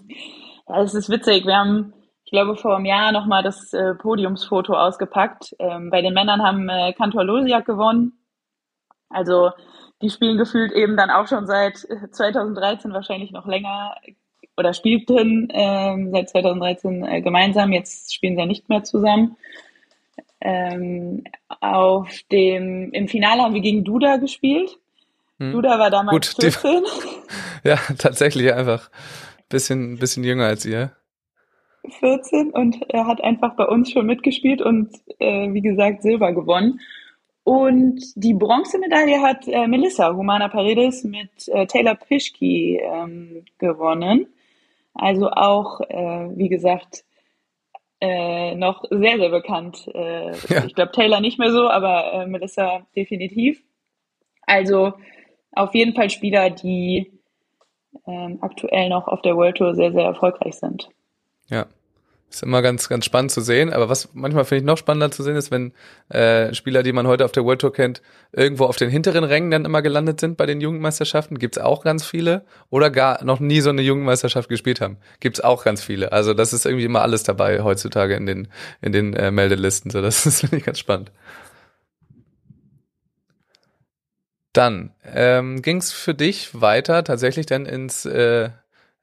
Ja, 0.67 0.81
es 0.81 0.95
ist 0.95 1.09
witzig. 1.09 1.45
Wir 1.45 1.55
haben, 1.57 1.93
glaube, 2.35 2.55
vor 2.55 2.75
einem 2.75 2.85
Jahr 2.85 3.11
nochmal 3.11 3.43
das 3.43 3.73
äh, 3.73 3.95
Podiumsfoto 3.95 4.73
ausgepackt. 4.73 5.55
Ähm, 5.59 5.89
bei 5.89 6.01
den 6.01 6.13
Männern 6.13 6.43
haben 6.43 6.69
äh, 6.69 6.93
Kantor 6.93 7.23
Losiak 7.23 7.65
gewonnen. 7.65 8.13
Also 9.09 9.51
die 10.01 10.09
spielen 10.09 10.37
gefühlt 10.37 10.73
eben 10.73 10.97
dann 10.97 11.09
auch 11.09 11.27
schon 11.27 11.47
seit 11.47 11.77
2013 11.77 12.91
wahrscheinlich 12.91 13.31
noch 13.31 13.47
länger 13.47 13.95
oder 14.57 14.73
spielten 14.73 15.47
ähm, 15.51 16.11
seit 16.11 16.29
2013 16.29 17.05
äh, 17.05 17.21
gemeinsam. 17.21 17.71
Jetzt 17.71 18.13
spielen 18.13 18.35
sie 18.35 18.41
ja 18.41 18.45
nicht 18.45 18.67
mehr 18.69 18.83
zusammen. 18.83 19.37
Ähm, 20.41 21.23
auf 21.61 22.09
dem, 22.31 22.91
Im 22.91 23.07
Finale 23.07 23.41
haben 23.41 23.53
wir 23.53 23.61
gegen 23.61 23.83
Duda 23.83 24.17
gespielt. 24.17 24.77
Hm. 25.39 25.53
Duda 25.53 25.79
war 25.79 25.89
damals 25.89 26.13
Gut, 26.13 26.43
14. 26.43 26.83
Die, 26.83 27.67
ja, 27.69 27.77
tatsächlich 27.97 28.53
einfach 28.53 28.89
bisschen, 29.49 29.97
bisschen 29.97 30.23
jünger 30.23 30.45
als 30.45 30.65
ihr. 30.65 30.91
14 31.91 32.51
und 32.51 32.81
er 32.89 33.07
hat 33.07 33.23
einfach 33.23 33.55
bei 33.55 33.65
uns 33.65 33.91
schon 33.91 34.05
mitgespielt 34.05 34.61
und 34.61 34.89
äh, 35.19 35.51
wie 35.53 35.61
gesagt 35.61 36.01
Silber 36.01 36.33
gewonnen. 36.33 36.79
Und 37.43 38.01
die 38.15 38.33
Bronzemedaille 38.33 39.21
hat 39.21 39.47
äh, 39.47 39.67
Melissa 39.67 40.15
Humana 40.15 40.47
Paredes 40.47 41.03
mit 41.03 41.47
äh, 41.49 41.67
Taylor 41.67 41.95
Pischke 41.95 42.79
ähm, 42.81 43.45
gewonnen. 43.59 44.27
Also 44.95 45.29
auch, 45.29 45.81
äh, 45.81 46.29
wie 46.35 46.49
gesagt, 46.49 47.05
äh, 48.01 48.55
noch 48.55 48.83
sehr, 48.89 49.17
sehr 49.17 49.29
bekannt. 49.29 49.89
Ja. 49.93 50.65
Ich 50.65 50.75
glaube, 50.75 50.91
Taylor 50.91 51.21
nicht 51.21 51.39
mehr 51.39 51.51
so, 51.51 51.69
aber 51.69 52.25
Melissa 52.27 52.85
definitiv. 52.95 53.61
Also 54.41 54.93
auf 55.51 55.73
jeden 55.73 55.93
Fall 55.95 56.09
Spieler, 56.09 56.49
die 56.49 57.19
ähm, 58.07 58.39
aktuell 58.41 58.89
noch 58.89 59.07
auf 59.07 59.21
der 59.21 59.35
World 59.35 59.57
Tour 59.57 59.75
sehr, 59.75 59.91
sehr 59.91 60.03
erfolgreich 60.03 60.55
sind. 60.55 60.89
Ja. 61.49 61.67
Ist 62.35 62.43
immer 62.43 62.61
ganz, 62.61 62.89
ganz 62.89 63.05
spannend 63.05 63.31
zu 63.31 63.39
sehen. 63.39 63.71
Aber 63.71 63.87
was 63.87 64.09
manchmal 64.13 64.43
finde 64.45 64.59
ich 64.59 64.65
noch 64.65 64.77
spannender 64.77 65.09
zu 65.09 65.23
sehen 65.23 65.35
ist, 65.35 65.51
wenn 65.51 65.73
äh, 66.09 66.53
Spieler, 66.53 66.83
die 66.83 66.91
man 66.91 67.07
heute 67.07 67.23
auf 67.23 67.31
der 67.31 67.45
World 67.45 67.61
Tour 67.61 67.71
kennt, 67.71 68.01
irgendwo 68.33 68.65
auf 68.65 68.75
den 68.75 68.89
hinteren 68.89 69.23
Rängen 69.23 69.51
dann 69.51 69.63
immer 69.63 69.81
gelandet 69.81 70.19
sind 70.19 70.35
bei 70.35 70.45
den 70.45 70.59
Jugendmeisterschaften. 70.59 71.39
Gibt's 71.39 71.57
auch 71.57 71.83
ganz 71.83 72.05
viele. 72.05 72.45
Oder 72.69 72.89
gar 72.89 73.23
noch 73.23 73.39
nie 73.39 73.61
so 73.61 73.69
eine 73.69 73.83
Jugendmeisterschaft 73.83 74.49
gespielt 74.49 74.81
haben. 74.81 74.97
Gibt's 75.21 75.39
auch 75.39 75.63
ganz 75.63 75.81
viele. 75.81 76.11
Also 76.11 76.33
das 76.33 76.51
ist 76.51 76.65
irgendwie 76.65 76.85
immer 76.85 77.03
alles 77.03 77.23
dabei 77.23 77.61
heutzutage 77.61 78.15
in 78.15 78.25
den, 78.25 78.47
in 78.81 78.91
den 78.91 79.13
äh, 79.13 79.31
Meldelisten. 79.31 79.91
So, 79.91 80.01
das 80.01 80.25
ist 80.25 80.41
finde 80.41 80.57
ich 80.57 80.65
ganz 80.65 80.79
spannend. 80.79 81.11
Dann 84.51 84.91
ähm, 85.05 85.61
ging 85.61 85.77
es 85.77 85.91
für 85.91 86.13
dich 86.13 86.59
weiter 86.59 87.03
tatsächlich 87.03 87.45
dann 87.45 87.65
ins 87.65 88.05
äh, 88.05 88.49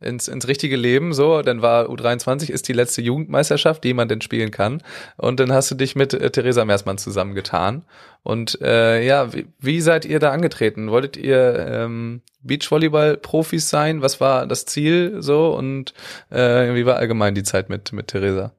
ins, 0.02 0.28
ins 0.28 0.48
richtige 0.48 0.76
Leben 0.76 1.12
so, 1.12 1.42
dann 1.42 1.62
war 1.62 1.86
U23 1.86 2.50
ist 2.50 2.68
die 2.68 2.72
letzte 2.72 3.02
Jugendmeisterschaft, 3.02 3.84
die 3.84 3.94
man 3.94 4.08
denn 4.08 4.20
spielen 4.20 4.50
kann 4.50 4.82
und 5.16 5.40
dann 5.40 5.52
hast 5.52 5.70
du 5.70 5.74
dich 5.74 5.96
mit 5.96 6.14
äh, 6.14 6.30
Theresa 6.30 6.64
Meersmann 6.64 6.98
zusammengetan 6.98 7.84
und 8.22 8.60
äh, 8.62 9.04
ja, 9.04 9.32
wie, 9.34 9.46
wie 9.58 9.80
seid 9.80 10.04
ihr 10.04 10.18
da 10.18 10.30
angetreten? 10.30 10.90
Wolltet 10.90 11.16
ihr 11.16 11.66
ähm, 11.68 12.22
Beachvolleyball-Profis 12.42 13.68
sein? 13.68 14.02
Was 14.02 14.20
war 14.20 14.46
das 14.46 14.64
Ziel 14.64 15.16
so 15.20 15.54
und 15.54 15.92
äh, 16.30 16.74
wie 16.74 16.86
war 16.86 16.96
allgemein 16.96 17.34
die 17.34 17.42
Zeit 17.42 17.68
mit, 17.68 17.92
mit 17.92 18.08
Theresa? 18.08 18.52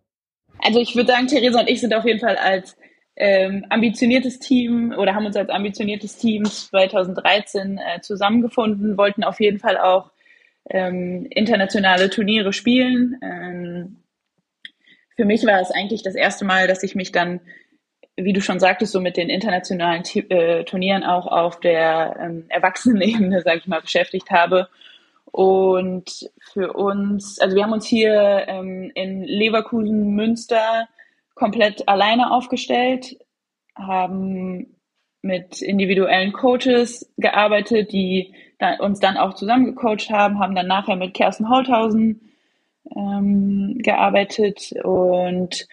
Also 0.60 0.80
ich 0.80 0.96
würde 0.96 1.12
sagen, 1.12 1.28
Theresa 1.28 1.60
und 1.60 1.70
ich 1.70 1.82
sind 1.82 1.94
auf 1.94 2.06
jeden 2.06 2.20
Fall 2.20 2.38
als 2.38 2.76
ähm, 3.16 3.66
ambitioniertes 3.70 4.40
Team 4.40 4.94
oder 4.98 5.14
haben 5.14 5.26
uns 5.26 5.36
als 5.36 5.50
ambitioniertes 5.50 6.18
Team 6.18 6.46
2013 6.46 7.78
äh, 7.78 8.02
zusammengefunden, 8.02 8.98
wollten 8.98 9.24
auf 9.24 9.40
jeden 9.40 9.60
Fall 9.60 9.78
auch 9.78 10.12
ähm, 10.70 11.26
internationale 11.30 12.10
Turniere 12.10 12.54
spielen. 12.54 13.18
Ähm, 13.22 14.04
für 15.16 15.26
mich 15.26 15.46
war 15.46 15.62
es 15.62 15.72
eigentlich 15.72 16.04
das 16.04 16.16
erste 16.16 16.46
Mal, 16.46 16.68
dass 16.68 16.84
ich 16.84 16.96
mich 16.96 17.12
dann, 17.12 17.42
wie 18.16 18.34
du 18.34 18.42
schon 18.42 18.60
sagtest, 18.60 18.94
so 18.94 19.00
mit 19.00 19.18
den 19.18 19.30
internationalen 19.30 20.04
T 20.04 20.20
äh, 20.30 20.64
Turnieren 20.64 21.04
auch 21.04 21.28
auf 21.28 21.60
der 21.60 22.18
ähm, 22.20 22.46
Erwachsenenebene, 22.50 23.42
sage 23.42 23.60
ich 23.60 23.68
mal, 23.68 23.82
beschäftigt 23.82 24.32
habe. 24.32 24.70
Und 25.26 26.30
für 26.52 26.74
uns, 26.74 27.40
also 27.40 27.56
wir 27.56 27.64
haben 27.64 27.74
uns 27.74 27.88
hier 27.88 28.46
ähm, 28.48 28.92
in 28.94 29.24
Leverkusen, 29.24 30.14
Münster 30.14 30.88
komplett 31.34 31.88
alleine 31.88 32.32
aufgestellt, 32.32 33.18
haben 33.76 34.76
mit 35.24 35.62
individuellen 35.62 36.34
Coaches 36.34 37.12
gearbeitet, 37.18 37.92
die 37.92 38.36
uns 38.80 39.00
dann 39.00 39.18
auch 39.18 39.34
zusammengecoacht 39.34 40.10
haben, 40.10 40.40
haben 40.40 40.56
dann 40.56 40.68
nachher 40.68 40.96
mit 40.96 41.14
Kerstin 41.14 41.50
Holthausen 41.50 42.22
ähm, 42.96 43.78
gearbeitet 43.80 44.74
und 44.84 45.68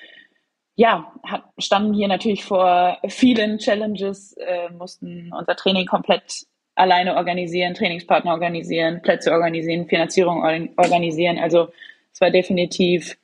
ja, 0.77 1.13
hat, 1.25 1.45
standen 1.59 1.93
hier 1.93 2.09
natürlich 2.09 2.45
vor 2.45 2.99
vielen 3.09 3.59
Challenges, 3.59 4.33
äh, 4.35 4.71
mussten 4.71 5.31
unser 5.37 5.57
Training 5.57 5.87
komplett 5.87 6.47
alleine 6.75 7.17
organisieren, 7.17 7.75
Trainingspartner 7.75 8.33
organisieren, 8.33 9.03
Plätze 9.03 9.33
organisieren, 9.33 9.87
Finanzierung 9.89 10.43
organisieren. 10.77 11.39
Also 11.39 11.69
es 12.13 12.21
war 12.21 12.31
definitiv 12.31 13.19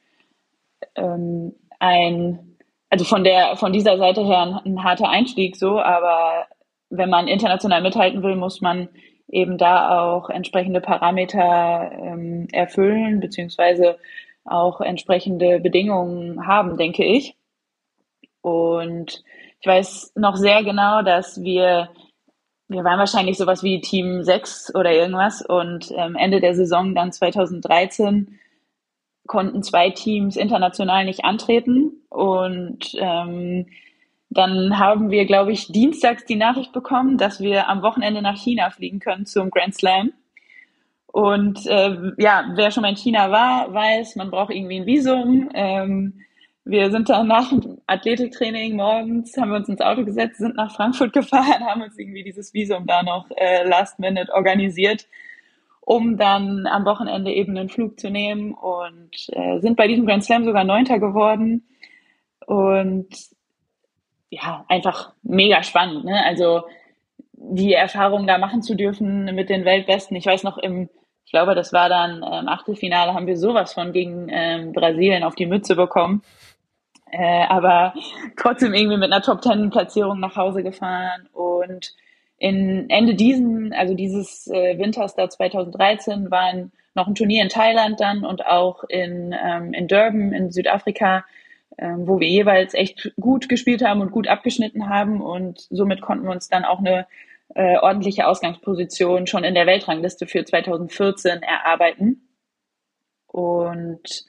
ähm, 0.96 1.54
ein 1.78 2.56
also 2.90 3.04
von 3.04 3.24
der, 3.24 3.56
von 3.56 3.72
dieser 3.72 3.98
Seite 3.98 4.24
her 4.24 4.42
ein, 4.42 4.54
ein 4.64 4.84
harter 4.84 5.08
Einstieg 5.08 5.56
so, 5.56 5.80
aber 5.80 6.46
wenn 6.90 7.10
man 7.10 7.28
international 7.28 7.82
mithalten 7.82 8.22
will, 8.22 8.36
muss 8.36 8.60
man 8.60 8.88
eben 9.28 9.58
da 9.58 10.00
auch 10.00 10.30
entsprechende 10.30 10.80
Parameter 10.80 11.90
ähm, 11.92 12.48
erfüllen, 12.52 13.20
beziehungsweise 13.20 13.98
auch 14.44 14.80
entsprechende 14.80 15.60
Bedingungen 15.60 16.46
haben, 16.46 16.76
denke 16.76 17.04
ich. 17.04 17.36
Und 18.40 19.24
ich 19.60 19.66
weiß 19.66 20.12
noch 20.14 20.36
sehr 20.36 20.62
genau, 20.62 21.02
dass 21.02 21.42
wir, 21.42 21.88
wir 22.68 22.84
waren 22.84 22.98
wahrscheinlich 22.98 23.38
sowas 23.38 23.62
wie 23.64 23.80
Team 23.80 24.22
6 24.22 24.74
oder 24.74 24.92
irgendwas 24.92 25.42
und 25.42 25.90
ähm, 25.96 26.14
Ende 26.14 26.40
der 26.40 26.54
Saison 26.54 26.94
dann 26.94 27.10
2013 27.12 28.38
konnten 29.26 29.64
zwei 29.64 29.90
Teams 29.90 30.36
international 30.36 31.04
nicht 31.04 31.24
antreten 31.24 32.04
und 32.08 32.94
ähm, 32.94 33.66
dann 34.30 34.78
haben 34.78 35.10
wir, 35.10 35.24
glaube 35.24 35.52
ich, 35.52 35.68
dienstags 35.68 36.24
die 36.24 36.36
Nachricht 36.36 36.72
bekommen, 36.72 37.18
dass 37.18 37.40
wir 37.40 37.68
am 37.68 37.82
Wochenende 37.82 38.22
nach 38.22 38.36
China 38.36 38.70
fliegen 38.70 38.98
können 38.98 39.26
zum 39.26 39.50
Grand 39.50 39.74
Slam. 39.74 40.12
Und 41.06 41.66
äh, 41.66 42.12
ja, 42.18 42.52
wer 42.54 42.70
schon 42.70 42.82
mal 42.82 42.90
in 42.90 42.96
China 42.96 43.30
war, 43.30 43.72
weiß, 43.72 44.16
man 44.16 44.30
braucht 44.30 44.52
irgendwie 44.52 44.80
ein 44.80 44.86
Visum. 44.86 45.48
Ähm, 45.54 46.20
wir 46.64 46.90
sind 46.90 47.08
dann 47.08 47.28
nach 47.28 47.48
dem 47.48 47.78
Athletiktraining 47.86 48.76
morgens, 48.76 49.36
haben 49.36 49.50
wir 49.50 49.56
uns 49.56 49.68
ins 49.68 49.80
Auto 49.80 50.04
gesetzt, 50.04 50.38
sind 50.38 50.56
nach 50.56 50.74
Frankfurt 50.74 51.12
gefahren, 51.14 51.64
haben 51.64 51.82
uns 51.82 51.98
irgendwie 51.98 52.24
dieses 52.24 52.52
Visum 52.52 52.86
da 52.86 53.02
noch 53.02 53.30
äh, 53.36 53.66
last 53.66 53.98
minute 53.98 54.32
organisiert 54.34 55.06
um 55.86 56.16
dann 56.16 56.66
am 56.66 56.84
Wochenende 56.84 57.32
eben 57.32 57.56
einen 57.56 57.68
Flug 57.68 58.00
zu 58.00 58.10
nehmen 58.10 58.52
und 58.54 59.28
äh, 59.28 59.60
sind 59.60 59.76
bei 59.76 59.86
diesem 59.86 60.04
Grand 60.04 60.24
Slam 60.24 60.44
sogar 60.44 60.64
Neunter 60.64 60.98
geworden. 60.98 61.64
Und 62.44 63.06
ja, 64.30 64.64
einfach 64.68 65.12
mega 65.22 65.62
spannend. 65.62 66.04
Ne? 66.04 66.24
Also 66.24 66.64
die 67.32 67.74
Erfahrung 67.74 68.26
da 68.26 68.38
machen 68.38 68.62
zu 68.62 68.74
dürfen 68.74 69.24
mit 69.34 69.50
den 69.50 69.64
Weltbesten. 69.64 70.16
Ich 70.16 70.26
weiß 70.26 70.42
noch 70.42 70.58
im, 70.58 70.88
ich 71.24 71.32
glaube, 71.32 71.54
das 71.54 71.72
war 71.72 71.88
dann 71.88 72.16
im 72.22 72.48
Achtelfinale, 72.48 73.14
haben 73.14 73.26
wir 73.26 73.36
sowas 73.36 73.72
von 73.72 73.92
gegen 73.92 74.28
ähm, 74.30 74.72
Brasilien 74.72 75.22
auf 75.22 75.34
die 75.34 75.46
Mütze 75.46 75.76
bekommen. 75.76 76.22
Äh, 77.10 77.44
aber 77.48 77.94
trotzdem 78.36 78.74
irgendwie 78.74 78.96
mit 78.96 79.12
einer 79.12 79.22
Top 79.22 79.40
Ten 79.42 79.70
Platzierung 79.70 80.18
nach 80.18 80.36
Hause 80.36 80.62
gefahren 80.62 81.28
und 81.32 81.94
in 82.38 82.90
Ende 82.90 83.14
diesen, 83.14 83.72
also 83.72 83.94
dieses 83.94 84.48
äh, 84.48 84.78
Winters 84.78 85.14
da 85.14 85.28
2013 85.28 86.30
war 86.30 86.42
ein, 86.42 86.72
noch 86.94 87.06
ein 87.06 87.14
Turnier 87.14 87.42
in 87.42 87.48
Thailand 87.48 88.00
dann 88.00 88.24
und 88.24 88.44
auch 88.44 88.84
in, 88.88 89.34
ähm, 89.42 89.72
in 89.72 89.88
Durban 89.88 90.32
in 90.32 90.50
Südafrika, 90.50 91.24
ähm, 91.78 92.06
wo 92.06 92.20
wir 92.20 92.28
jeweils 92.28 92.74
echt 92.74 93.12
gut 93.20 93.48
gespielt 93.48 93.82
haben 93.82 94.00
und 94.00 94.12
gut 94.12 94.28
abgeschnitten 94.28 94.88
haben 94.88 95.20
und 95.20 95.66
somit 95.70 96.00
konnten 96.00 96.24
wir 96.24 96.32
uns 96.32 96.48
dann 96.48 96.64
auch 96.64 96.78
eine 96.78 97.06
äh, 97.54 97.78
ordentliche 97.78 98.26
Ausgangsposition 98.26 99.26
schon 99.26 99.44
in 99.44 99.54
der 99.54 99.66
Weltrangliste 99.66 100.26
für 100.26 100.44
2014 100.44 101.42
erarbeiten. 101.42 102.28
Und 103.26 104.24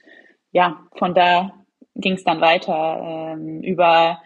ja, 0.52 0.86
von 0.96 1.14
da 1.14 1.52
ging 1.94 2.14
es 2.14 2.24
dann 2.24 2.40
weiter 2.40 3.34
ähm, 3.34 3.62
über 3.62 4.22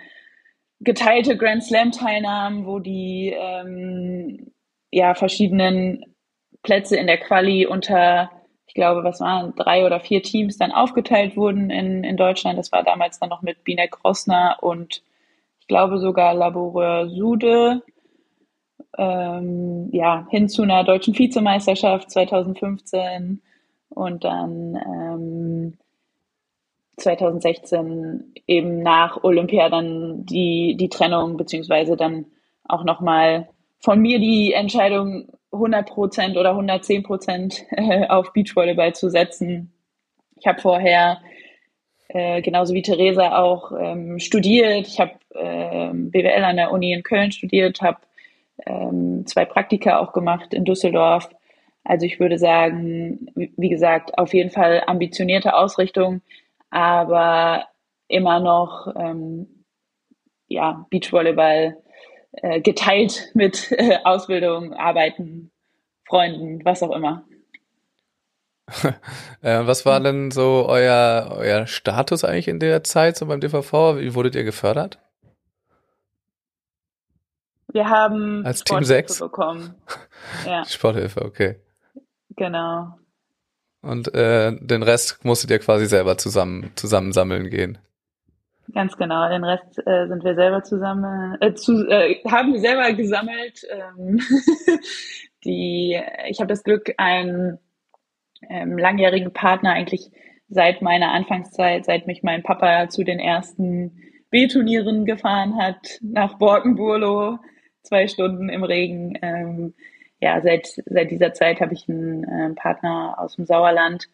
geteilte 0.80 1.36
Grand 1.36 1.64
Slam-Teilnahmen, 1.64 2.66
wo 2.66 2.80
die 2.80 3.34
ähm, 3.36 4.53
ja 4.90 5.14
verschiedenen 5.14 6.14
Plätze 6.62 6.96
in 6.96 7.07
der 7.07 7.18
Quali 7.18 7.66
unter, 7.66 8.30
ich 8.72 8.74
glaube, 8.74 9.04
was 9.04 9.20
waren 9.20 9.54
drei 9.54 9.84
oder 9.84 10.00
vier 10.00 10.22
Teams 10.22 10.56
dann 10.56 10.72
aufgeteilt 10.72 11.36
wurden 11.36 11.68
in, 11.68 12.04
in 12.04 12.16
Deutschland. 12.16 12.58
Das 12.58 12.72
war 12.72 12.82
damals 12.82 13.18
dann 13.18 13.28
noch 13.28 13.42
mit 13.42 13.64
Binek 13.64 14.02
Rossner 14.02 14.56
und 14.62 15.02
ich 15.60 15.66
glaube 15.66 15.98
sogar 15.98 16.32
Laboureur 16.32 17.10
Sude, 17.10 17.82
ähm, 18.96 19.90
ja, 19.92 20.26
hin 20.30 20.48
zu 20.48 20.62
einer 20.62 20.84
deutschen 20.84 21.18
Vizemeisterschaft 21.18 22.10
2015 22.10 23.42
und 23.90 24.24
dann 24.24 24.76
ähm, 24.76 25.78
2016 26.96 28.32
eben 28.46 28.82
nach 28.82 29.22
Olympia 29.22 29.68
dann 29.68 30.24
die, 30.24 30.78
die 30.80 30.88
Trennung, 30.88 31.36
beziehungsweise 31.36 31.98
dann 31.98 32.24
auch 32.64 32.84
nochmal 32.84 33.50
von 33.80 34.00
mir 34.00 34.18
die 34.18 34.54
Entscheidung, 34.54 35.28
100 35.53 35.88
Prozent 35.88 36.36
oder 36.36 36.50
110 36.50 37.03
Prozent 37.03 37.64
äh, 37.70 38.07
auf 38.09 38.32
Beachvolleyball 38.32 38.94
zu 38.94 39.11
setzen. 39.11 39.72
Ich 40.38 40.46
habe 40.46 40.61
vorher 40.61 41.20
äh, 42.09 42.42
genauso 42.42 42.74
wie 42.74 42.82
Theresa 42.82 43.38
auch 43.38 43.72
ähm, 43.78 44.18
studiert. 44.18 44.86
Ich 44.86 45.00
habe 45.00 45.12
ähm, 45.34 46.11
BWL 46.11 46.44
an 46.44 46.57
der 46.57 46.72
Uni 46.72 46.92
in 46.92 47.03
Köln 47.03 47.32
studiert, 47.32 47.80
habe 47.80 47.98
ähm, 48.66 49.24
zwei 49.26 49.44
Praktika 49.44 49.98
auch 49.98 50.12
gemacht 50.12 50.55
in 50.55 50.64
Düsseldorf. 50.64 51.28
Also 51.84 52.07
ich 52.07 52.20
würde 52.20 52.38
sagen, 52.38 53.26
wie 53.34 53.68
gesagt, 53.68 54.16
auf 54.16 54.34
jeden 54.34 54.50
Fall 54.50 54.84
ambitionierte 54.86 55.55
Ausrichtung, 55.55 56.22
aber 56.70 57.66
immer 58.07 58.38
noch 58.38 58.94
ja, 60.53 60.86
Beachvolleyball 60.90 61.76
äh, 62.33 62.61
geteilt 62.61 63.30
mit 63.35 63.70
äh, 63.72 63.99
Ausbildung, 64.05 64.72
Arbeiten, 64.72 65.51
Freunden, 66.07 66.64
was 66.64 66.83
auch 66.83 66.95
immer. 66.95 67.24
äh, 69.43 69.66
was 69.66 69.85
war 69.85 70.01
denn 70.01 70.30
so 70.30 70.66
euer, 70.68 71.35
euer 71.37 71.66
Status 71.66 72.24
eigentlich 72.24 72.49
in 72.49 72.61
der 72.61 72.85
Zeit 72.85 73.16
so 73.16 73.26
beim 73.26 73.41
DVV? 73.41 73.99
Wie 73.99 74.14
wurdet 74.14 74.35
ihr 74.35 74.45
gefördert? 74.45 74.99
Wir 77.68 77.89
haben 77.89 78.45
Als 78.45 78.64
Team 78.64 78.85
6 78.85 79.18
bekommen. 79.18 79.74
Ja. 80.47 80.64
Sporthilfe, 80.64 81.22
okay. 81.22 81.57
Genau. 82.37 82.97
Und 83.80 84.14
äh, 84.14 84.57
den 84.57 84.85
Rest 84.85 85.24
musstet 85.24 85.51
ihr 85.51 85.59
quasi 85.59 85.87
selber 85.87 86.16
zusammen 86.16 86.70
zusammensammeln 86.76 87.51
gehen. 87.51 87.78
Ganz 88.74 88.96
genau. 88.96 89.28
Den 89.28 89.44
Rest 89.44 89.78
äh, 89.86 90.06
sind 90.08 90.24
wir 90.24 90.34
selber 90.34 90.62
zusammen, 90.62 91.36
äh, 91.40 91.54
zu, 91.54 91.86
äh, 91.88 92.22
haben 92.30 92.54
wir 92.54 92.60
selber 92.60 92.92
gesammelt. 92.92 93.66
Ähm, 93.70 94.20
die, 95.44 96.00
ich 96.28 96.40
habe 96.40 96.48
das 96.48 96.64
Glück, 96.64 96.94
einen 96.96 97.58
ähm, 98.48 98.78
langjährigen 98.78 99.32
Partner 99.32 99.72
eigentlich 99.72 100.10
seit 100.48 100.82
meiner 100.82 101.12
Anfangszeit, 101.12 101.84
seit 101.84 102.06
mich 102.06 102.22
mein 102.22 102.42
Papa 102.42 102.88
zu 102.88 103.04
den 103.04 103.18
ersten 103.18 103.98
B-Turnieren 104.30 105.04
gefahren 105.04 105.56
hat, 105.56 105.98
nach 106.00 106.38
Borkenburlo, 106.38 107.38
zwei 107.82 108.06
Stunden 108.06 108.48
im 108.48 108.64
Regen. 108.64 109.18
Ähm, 109.20 109.74
ja, 110.20 110.40
seit, 110.40 110.66
seit 110.86 111.10
dieser 111.10 111.34
Zeit 111.34 111.60
habe 111.60 111.74
ich 111.74 111.88
einen 111.88 112.24
äh, 112.24 112.54
Partner 112.54 113.16
aus 113.18 113.36
dem 113.36 113.44
Sauerland, 113.44 114.08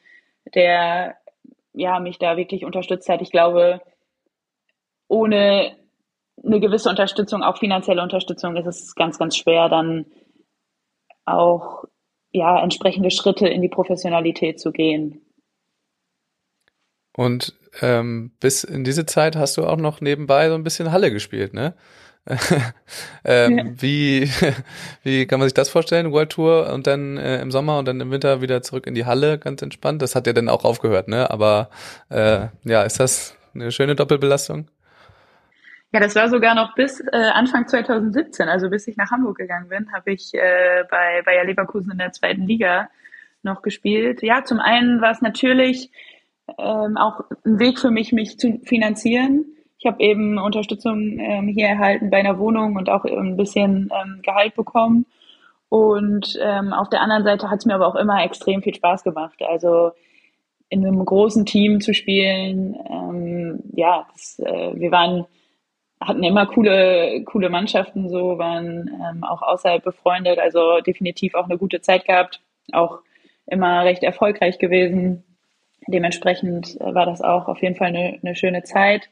der 0.55 1.17
ja, 1.75 2.01
mich 2.01 2.19
da 2.19 2.37
wirklich 2.37 2.65
unterstützt 2.65 3.09
hat. 3.09 3.23
Ich 3.23 3.31
glaube, 3.31 3.81
ohne 5.09 5.77
eine 6.45 6.61
gewisse 6.61 6.89
Unterstützung, 6.89 7.43
auch 7.43 7.59
finanzielle 7.59 8.03
Unterstützung, 8.03 8.57
ist 8.57 8.67
es 8.67 8.95
ganz, 8.95 9.19
ganz 9.19 9.37
schwer, 9.37 9.69
dann 9.69 10.07
auch 11.25 11.85
ja, 12.31 12.63
entsprechende 12.63 13.11
Schritte 13.11 13.49
in 13.49 13.63
die 13.63 13.69
Professionalität 13.69 14.61
zu 14.61 14.71
gehen. 14.71 15.23
Und 17.17 17.55
ähm, 17.81 18.33
bis 18.39 18.65
in 18.65 18.85
diese 18.85 19.07
Zeit 19.07 19.35
hast 19.35 19.57
du 19.57 19.65
auch 19.65 19.77
noch 19.77 20.01
nebenbei 20.01 20.49
so 20.49 20.55
ein 20.55 20.63
bisschen 20.63 20.93
Halle 20.93 21.11
gespielt, 21.11 21.53
ne? 21.55 21.75
ähm, 23.25 23.59
ja. 23.59 23.65
Wie 23.79 24.31
wie 25.03 25.27
kann 25.27 25.41
man 25.41 25.49
sich 25.49 25.55
das 25.55 25.71
vorstellen? 25.71 26.13
World 26.13 26.31
Tour 26.31 26.71
und 26.73 26.87
dann 26.87 27.17
äh, 27.17 27.41
im 27.41 27.51
Sommer 27.51 27.79
und 27.79 27.89
dann 27.89 28.01
im 28.01 28.11
Winter 28.11 28.43
wieder 28.43 28.63
zurück 28.63 28.87
in 28.87 28.95
die 28.95 29.07
Halle, 29.07 29.39
ganz 29.39 29.63
entspannt. 29.63 30.03
Das 30.03 30.15
hat 30.15 30.27
ja 30.27 30.33
dann 30.33 30.49
auch 30.49 30.65
aufgehört, 30.65 31.09
ne? 31.09 31.31
Aber 31.31 31.71
äh, 32.11 32.49
ja, 32.65 32.83
ist 32.83 33.01
das 33.01 33.35
eine 33.55 33.73
schöne 33.73 33.97
Doppelbelastung? 33.97 34.69
Ja, 35.93 36.01
das 36.01 36.15
war 36.15 36.29
sogar 36.29 36.55
noch 36.55 36.75
bis 36.75 37.01
äh, 37.01 37.17
Anfang 37.17 37.67
2017, 37.67 38.47
also 38.47 38.69
bis 38.69 38.87
ich 38.89 38.97
nach 38.99 39.11
Hamburg 39.11 39.39
gegangen 39.39 39.69
bin, 39.69 39.91
habe 39.93 40.13
ich 40.13 40.35
äh, 40.35 40.85
bei 40.91 41.23
Bayer 41.25 41.45
Leverkusen 41.45 41.93
in 41.93 41.99
der 41.99 42.13
zweiten 42.13 42.47
Liga 42.47 42.91
noch 43.43 43.63
gespielt. 43.63 44.23
Ja, 44.23 44.45
zum 44.45 44.61
einen 44.61 45.01
war 45.01 45.13
es 45.13 45.23
natürlich 45.23 45.91
ähm, 46.59 46.99
auch 46.99 47.23
ein 47.45 47.59
Weg 47.59 47.79
für 47.79 47.91
mich, 47.91 48.13
mich 48.13 48.39
zu 48.39 48.61
finanzieren. 48.65 49.47
Ich 49.79 49.87
habe 49.87 50.03
eben 50.03 50.39
Unterstützung 50.39 51.19
ähm, 51.19 51.49
hier 51.49 51.69
erhalten 51.69 52.11
bei 52.11 52.19
einer 52.19 52.39
Wohnung 52.39 52.77
und 52.77 52.91
auch 52.91 53.05
ein 53.05 53.39
bisschen 53.39 53.91
ähm, 53.91 54.21
Gehalt 54.23 54.57
bekommen. 54.57 55.07
Und 55.71 56.39
ähm, 56.43 56.75
auf 56.75 56.91
der 56.91 57.01
anderen 57.01 57.25
Seite 57.25 57.49
hat 57.49 57.61
es 57.61 57.67
mir 57.67 57.75
aber 57.75 57.87
auch 57.87 57.97
immer 57.97 58.23
extrem 58.25 58.61
viel 58.61 58.75
Spaß 58.75 59.05
gemacht. 59.05 59.41
Also 59.47 59.93
in 60.69 60.85
einem 60.85 61.03
großen 61.03 61.47
Team 61.47 61.81
zu 61.81 61.95
spielen, 61.95 62.77
ähm, 62.91 63.61
ja, 63.73 64.07
das, 64.13 64.39
äh, 64.41 64.73
wir 64.75 64.91
waren 64.91 65.27
hatten 66.01 66.23
immer 66.23 66.47
coole, 66.47 67.23
coole 67.25 67.51
Mannschaften, 67.51 68.09
so 68.09 68.39
waren 68.39 68.89
ähm, 68.89 69.25
auch 69.25 69.43
außerhalb 69.43 69.83
befreundet, 69.83 70.39
also 70.39 70.81
definitiv 70.81 71.35
auch 71.35 71.47
eine 71.47 71.59
gute 71.59 71.81
Zeit 71.81 72.05
gehabt, 72.05 72.41
auch 72.73 73.01
immer 73.47 73.85
recht 73.85 74.03
erfolgreich 74.03 74.59
gewesen. 74.59 75.25
Dementsprechend 75.87 76.81
äh, 76.81 76.95
war 76.95 77.07
das 77.07 77.21
auch 77.21 77.49
auf 77.49 77.63
jeden 77.63 77.75
Fall 77.75 77.89
eine, 77.89 78.19
eine 78.23 78.37
schöne 78.37 78.63
Zeit. 78.63 79.09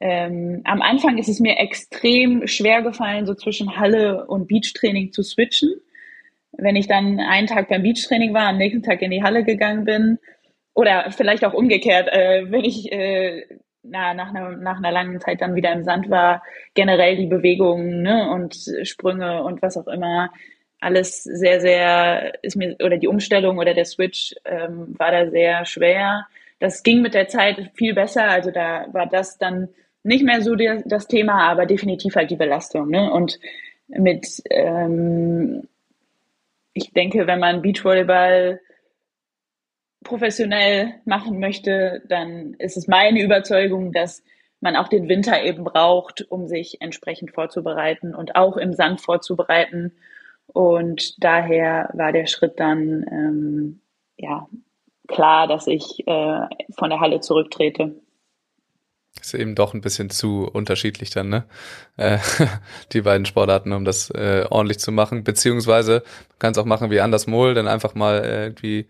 Ähm, 0.00 0.62
am 0.64 0.82
Anfang 0.82 1.18
ist 1.18 1.28
es 1.28 1.40
mir 1.40 1.58
extrem 1.58 2.46
schwer 2.46 2.82
gefallen, 2.82 3.26
so 3.26 3.34
zwischen 3.34 3.76
Halle 3.78 4.26
und 4.26 4.48
Beachtraining 4.48 5.12
zu 5.12 5.22
switchen. 5.22 5.74
Wenn 6.52 6.76
ich 6.76 6.88
dann 6.88 7.20
einen 7.20 7.46
Tag 7.46 7.68
beim 7.68 7.82
Beachtraining 7.82 8.34
war, 8.34 8.48
am 8.48 8.58
nächsten 8.58 8.82
Tag 8.82 9.02
in 9.02 9.10
die 9.10 9.22
Halle 9.22 9.44
gegangen 9.44 9.84
bin, 9.84 10.18
oder 10.74 11.10
vielleicht 11.12 11.44
auch 11.44 11.54
umgekehrt, 11.54 12.08
äh, 12.08 12.50
wenn 12.50 12.64
ich 12.64 12.90
äh, 12.92 13.46
na, 13.84 14.14
nach, 14.14 14.34
einer, 14.34 14.50
nach 14.56 14.78
einer 14.78 14.92
langen 14.92 15.20
Zeit 15.20 15.40
dann 15.40 15.54
wieder 15.54 15.72
im 15.72 15.84
Sand 15.84 16.10
war, 16.10 16.42
generell 16.74 17.16
die 17.16 17.26
Bewegungen 17.26 18.02
ne, 18.02 18.30
und 18.30 18.56
Sprünge 18.82 19.42
und 19.42 19.62
was 19.62 19.76
auch 19.76 19.86
immer, 19.86 20.30
alles 20.80 21.24
sehr, 21.24 21.60
sehr, 21.60 22.42
ist 22.42 22.56
mir, 22.56 22.76
oder 22.82 22.98
die 22.98 23.08
Umstellung 23.08 23.58
oder 23.58 23.74
der 23.74 23.84
Switch 23.84 24.34
ähm, 24.44 24.94
war 24.98 25.12
da 25.12 25.30
sehr 25.30 25.64
schwer. 25.64 26.26
Das 26.60 26.82
ging 26.82 27.00
mit 27.00 27.14
der 27.14 27.28
Zeit 27.28 27.70
viel 27.74 27.94
besser, 27.94 28.24
also 28.24 28.50
da 28.50 28.86
war 28.92 29.06
das 29.06 29.38
dann 29.38 29.68
nicht 30.02 30.24
mehr 30.24 30.42
so 30.42 30.54
der, 30.54 30.82
das 30.84 31.06
Thema, 31.06 31.48
aber 31.48 31.66
definitiv 31.66 32.16
halt 32.16 32.30
die 32.30 32.36
Belastung. 32.36 32.90
Ne? 32.90 33.10
Und 33.10 33.38
mit, 33.88 34.42
ähm, 34.50 35.68
ich 36.74 36.92
denke, 36.92 37.26
wenn 37.26 37.40
man 37.40 37.62
Beachvolleyball 37.62 38.60
professionell 40.04 40.94
machen 41.04 41.40
möchte, 41.40 42.02
dann 42.08 42.54
ist 42.54 42.76
es 42.76 42.86
meine 42.86 43.22
Überzeugung, 43.22 43.92
dass 43.92 44.22
man 44.60 44.76
auch 44.76 44.88
den 44.88 45.08
Winter 45.08 45.42
eben 45.42 45.64
braucht, 45.64 46.22
um 46.30 46.46
sich 46.46 46.80
entsprechend 46.80 47.32
vorzubereiten 47.32 48.14
und 48.14 48.36
auch 48.36 48.56
im 48.56 48.72
Sand 48.72 49.00
vorzubereiten. 49.00 49.92
Und 50.46 51.22
daher 51.22 51.90
war 51.94 52.12
der 52.12 52.26
Schritt 52.26 52.60
dann 52.60 53.04
ähm, 53.10 53.80
ja 54.16 54.46
klar, 55.08 55.46
dass 55.46 55.66
ich 55.66 56.06
äh, 56.06 56.46
von 56.78 56.90
der 56.90 57.00
Halle 57.00 57.20
zurücktrete. 57.20 58.00
Ist 59.24 59.34
eben 59.34 59.54
doch 59.54 59.72
ein 59.72 59.80
bisschen 59.80 60.10
zu 60.10 60.46
unterschiedlich 60.46 61.08
dann, 61.08 61.30
ne? 61.30 61.44
Äh, 61.96 62.18
die 62.92 63.00
beiden 63.00 63.24
Sportarten, 63.24 63.72
um 63.72 63.84
das 63.84 64.10
äh, 64.10 64.44
ordentlich 64.50 64.78
zu 64.78 64.92
machen. 64.92 65.24
Beziehungsweise 65.24 66.02
man 66.28 66.38
kann 66.38 66.52
es 66.52 66.58
auch 66.58 66.66
machen 66.66 66.90
wie 66.90 67.00
Anders 67.00 67.26
Mohl, 67.26 67.54
dann 67.54 67.66
einfach 67.66 67.94
mal 67.94 68.22
äh, 68.22 68.44
irgendwie 68.44 68.86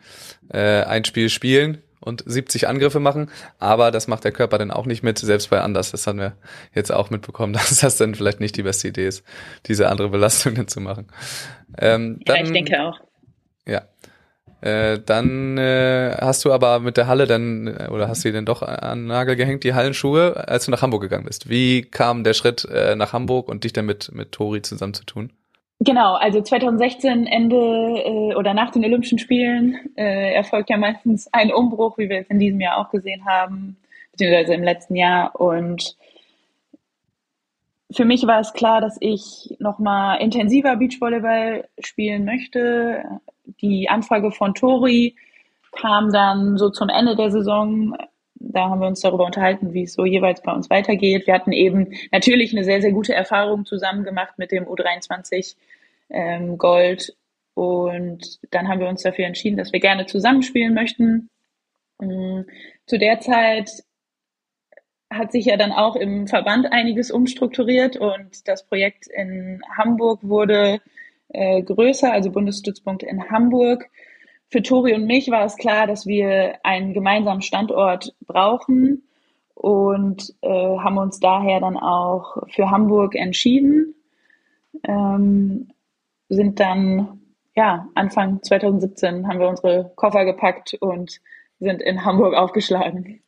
äh, 0.53 0.83
ein 0.83 1.05
Spiel 1.05 1.29
spielen 1.29 1.83
und 2.01 2.25
70 2.27 2.67
Angriffe 2.67 2.99
machen. 2.99 3.31
Aber 3.61 3.93
das 3.93 4.09
macht 4.09 4.25
der 4.25 4.33
Körper 4.33 4.59
dann 4.59 4.73
auch 4.73 4.87
nicht 4.87 5.05
mit, 5.05 5.19
selbst 5.19 5.51
bei 5.51 5.61
Anders. 5.61 5.93
Das 5.93 6.07
haben 6.09 6.19
wir 6.19 6.37
jetzt 6.75 6.93
auch 6.93 7.11
mitbekommen, 7.11 7.53
dass 7.55 7.79
das 7.79 7.97
dann 7.97 8.17
vielleicht 8.17 8.41
nicht 8.41 8.57
die 8.57 8.65
beste 8.65 8.89
Idee 8.89 9.07
ist, 9.07 9.25
diese 9.67 9.89
andere 9.89 10.09
Belastung 10.09 10.57
dann 10.57 10.67
zu 10.67 10.81
machen. 10.81 11.07
Ähm, 11.79 12.21
dann, 12.25 12.37
ja, 12.37 12.43
ich 12.43 12.51
denke 12.51 12.83
auch. 12.83 12.99
Ja. 13.67 13.83
Äh, 14.65 15.01
dann 15.05 15.59
äh, 15.59 16.17
hast 16.19 16.43
du 16.47 16.51
aber 16.51 16.81
mit 16.81 16.97
der 16.97 17.07
Halle 17.07 17.27
dann, 17.27 17.67
äh, 17.67 17.89
oder 17.91 18.09
hast 18.09 18.25
du 18.25 18.33
denn 18.33 18.47
doch 18.47 18.63
an 18.63 19.07
Nagel 19.07 19.37
gehängt, 19.37 19.63
die 19.63 19.75
Hallenschuhe, 19.75 20.49
als 20.49 20.65
du 20.65 20.71
nach 20.71 20.81
Hamburg 20.81 21.03
gegangen 21.03 21.27
bist. 21.27 21.51
Wie 21.51 21.83
kam 21.83 22.25
der 22.25 22.33
Schritt 22.33 22.67
äh, 22.73 22.97
nach 22.97 23.13
Hamburg 23.13 23.49
und 23.49 23.65
dich 23.65 23.75
dann 23.75 23.85
mit, 23.85 24.11
mit 24.15 24.33
Tori 24.33 24.63
zusammen 24.63 24.95
zu 24.95 25.05
tun? 25.05 25.31
Genau, 25.81 26.15
also 26.15 26.41
2016 26.41 27.27
Ende 27.27 27.57
äh, 27.57 28.35
oder 28.37 28.55
nach 28.55 28.71
den 28.71 28.87
Olympischen 28.87 29.19
Spielen 29.19 29.79
äh, 29.97 30.33
erfolgt 30.33 30.71
ja 30.71 30.79
meistens 30.79 31.29
ein 31.31 31.53
Umbruch, 31.53 31.99
wie 31.99 32.09
wir 32.09 32.21
es 32.21 32.31
in 32.31 32.39
diesem 32.39 32.61
Jahr 32.63 32.79
auch 32.79 32.91
gesehen 32.91 33.27
haben, 33.27 33.77
beziehungsweise 34.13 34.55
im 34.55 34.63
letzten 34.63 34.97
Jahr. 34.97 35.39
Und 35.39 35.95
für 37.93 38.07
mich 38.07 38.27
war 38.27 38.41
es 38.41 38.55
klar, 38.55 38.81
dass 38.81 38.97
ich 39.01 39.57
nochmal 39.59 40.23
intensiver 40.23 40.77
Beachvolleyball 40.77 41.69
spielen 41.81 42.25
möchte. 42.25 43.05
Die 43.61 43.89
Anfrage 43.89 44.31
von 44.31 44.55
Tori 44.55 45.17
kam 45.73 46.13
dann 46.13 46.57
so 46.57 46.71
zum 46.71 46.89
Ende 46.89 47.17
der 47.17 47.31
Saison 47.31 47.97
da 48.53 48.69
haben 48.69 48.81
wir 48.81 48.89
uns 48.89 49.01
darüber 49.01 49.27
unterhalten, 49.27 49.73
wie 49.73 49.83
es 49.83 49.95
so 49.95 50.05
jeweils 50.05 50.43
bei 50.43 50.53
uns 50.53 50.71
weitergeht. 50.71 51.27
Wir 51.27 51.35
hatten 51.35 51.53
eben 51.53 51.95
natürlich 52.13 52.53
eine 52.53 52.65
sehr, 52.65 52.81
sehr 52.81 52.93
gute 52.93 53.15
Erfahrung 53.15 53.65
zusammen 53.65 54.05
gemacht 54.05 54.35
mit 54.37 54.53
dem 54.53 54.65
U23 54.65 55.57
ähm, 56.11 56.59
Gold. 56.59 57.17
Und 57.55 58.41
dann 58.51 58.69
haben 58.69 58.81
wir 58.81 58.89
uns 58.89 59.03
dafür 59.03 59.27
entschieden, 59.27 59.57
dass 59.57 59.73
wir 59.73 59.81
gerne 59.81 60.07
zusammenspielen 60.07 60.75
möchten. 60.75 61.31
Ähm, 62.03 62.47
zu 62.87 62.99
der 62.99 63.21
Zeit 63.21 63.71
hat 65.11 65.33
sich 65.33 65.47
ja 65.47 65.57
dann 65.57 65.73
auch 65.73 65.97
im 65.97 66.27
Verband 66.27 66.73
einiges 66.73 67.11
umstrukturiert 67.11 67.97
und 67.97 68.49
das 68.49 68.67
Projekt 68.67 69.07
in 69.07 69.63
Hamburg 69.77 70.19
wurde 70.23 70.81
äh, 71.35 71.63
größer, 71.63 72.13
also 72.13 72.31
Bundesstützpunkt 72.31 73.03
in 73.03 73.31
Hamburg. 73.31 73.89
Für 74.51 74.63
Tori 74.63 74.95
und 74.95 75.07
mich 75.07 75.31
war 75.31 75.45
es 75.45 75.57
klar, 75.57 75.87
dass 75.87 76.07
wir 76.07 76.59
einen 76.63 76.95
gemeinsamen 76.95 77.43
Standort 77.43 78.15
brauchen 78.27 79.03
und 79.55 80.35
äh, 80.43 80.49
haben 80.49 80.99
uns 80.99 81.19
daher 81.21 81.61
dann 81.61 81.77
auch 81.77 82.37
für 82.51 82.71
Hamburg 82.71 83.15
entschieden. 83.15 83.95
Ähm, 84.85 85.69
sind 86.29 86.61
dann, 86.61 87.21
ja, 87.55 87.89
Anfang 87.95 88.43
2017 88.43 89.27
haben 89.27 89.41
wir 89.41 89.49
unsere 89.49 89.93
Koffer 89.97 90.25
gepackt 90.25 90.75
und 90.81 91.21
sind 91.61 91.83
in 91.83 92.05
Hamburg 92.05 92.35
aufgeschlagen. 92.35 93.21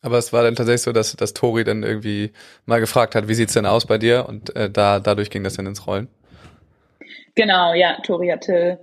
Aber 0.00 0.18
es 0.18 0.32
war 0.32 0.42
dann 0.42 0.56
tatsächlich 0.56 0.82
so, 0.82 0.92
dass, 0.92 1.14
dass 1.14 1.32
Tori 1.32 1.62
dann 1.62 1.84
irgendwie 1.84 2.32
mal 2.66 2.80
gefragt 2.80 3.14
hat, 3.14 3.28
wie 3.28 3.34
sieht's 3.34 3.52
denn 3.52 3.66
aus 3.66 3.86
bei 3.86 3.98
dir? 3.98 4.26
Und 4.28 4.54
äh, 4.56 4.68
da 4.68 4.98
dadurch 4.98 5.30
ging 5.30 5.44
das 5.44 5.54
dann 5.54 5.66
ins 5.66 5.86
Rollen. 5.86 6.08
Genau, 7.34 7.74
ja, 7.74 7.98
Tori 8.02 8.28
hatte 8.28 8.78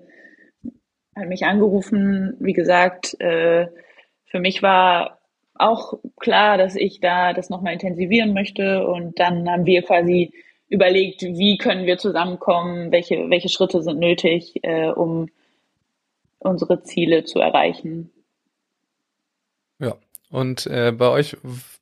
hat 1.19 1.27
mich 1.27 1.45
angerufen. 1.45 2.35
Wie 2.39 2.53
gesagt, 2.53 3.19
äh, 3.19 3.67
für 4.25 4.39
mich 4.39 4.63
war 4.63 5.19
auch 5.55 5.99
klar, 6.19 6.57
dass 6.57 6.75
ich 6.75 6.99
da 6.99 7.33
das 7.33 7.49
nochmal 7.49 7.73
intensivieren 7.73 8.33
möchte. 8.33 8.87
Und 8.87 9.19
dann 9.19 9.49
haben 9.49 9.65
wir 9.65 9.83
quasi 9.83 10.33
überlegt, 10.69 11.21
wie 11.21 11.57
können 11.57 11.85
wir 11.85 11.97
zusammenkommen, 11.97 12.91
welche, 12.91 13.29
welche 13.29 13.49
Schritte 13.49 13.81
sind 13.81 13.99
nötig, 13.99 14.63
äh, 14.63 14.89
um 14.89 15.29
unsere 16.37 16.83
Ziele 16.83 17.25
zu 17.25 17.39
erreichen. 17.39 18.11
Ja, 19.79 19.95
und 20.29 20.67
äh, 20.67 20.91
bei 20.91 21.09
euch 21.09 21.37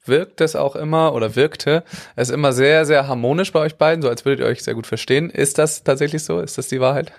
wirkt 0.06 0.42
es 0.42 0.56
auch 0.56 0.76
immer 0.76 1.14
oder 1.14 1.36
wirkte 1.36 1.84
es 2.16 2.30
immer 2.30 2.54
sehr, 2.54 2.86
sehr 2.86 3.08
harmonisch 3.08 3.52
bei 3.52 3.60
euch 3.60 3.76
beiden, 3.76 4.02
so 4.02 4.10
als 4.10 4.26
würdet 4.26 4.40
ihr 4.46 4.50
euch 4.50 4.64
sehr 4.64 4.74
gut 4.74 4.88
verstehen. 4.88 5.30
Ist 5.30 5.58
das 5.58 5.84
tatsächlich 5.84 6.24
so? 6.24 6.40
Ist 6.40 6.58
das 6.58 6.70
die 6.70 6.80
Wahrheit? 6.80 7.12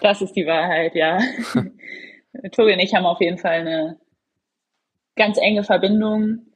Das 0.00 0.20
ist 0.20 0.32
die 0.32 0.46
Wahrheit, 0.46 0.94
ja. 0.94 1.20
Tori 2.52 2.72
und 2.72 2.80
ich 2.80 2.94
haben 2.94 3.06
auf 3.06 3.20
jeden 3.20 3.38
Fall 3.38 3.60
eine 3.60 4.00
ganz 5.14 5.38
enge 5.38 5.62
Verbindung. 5.62 6.46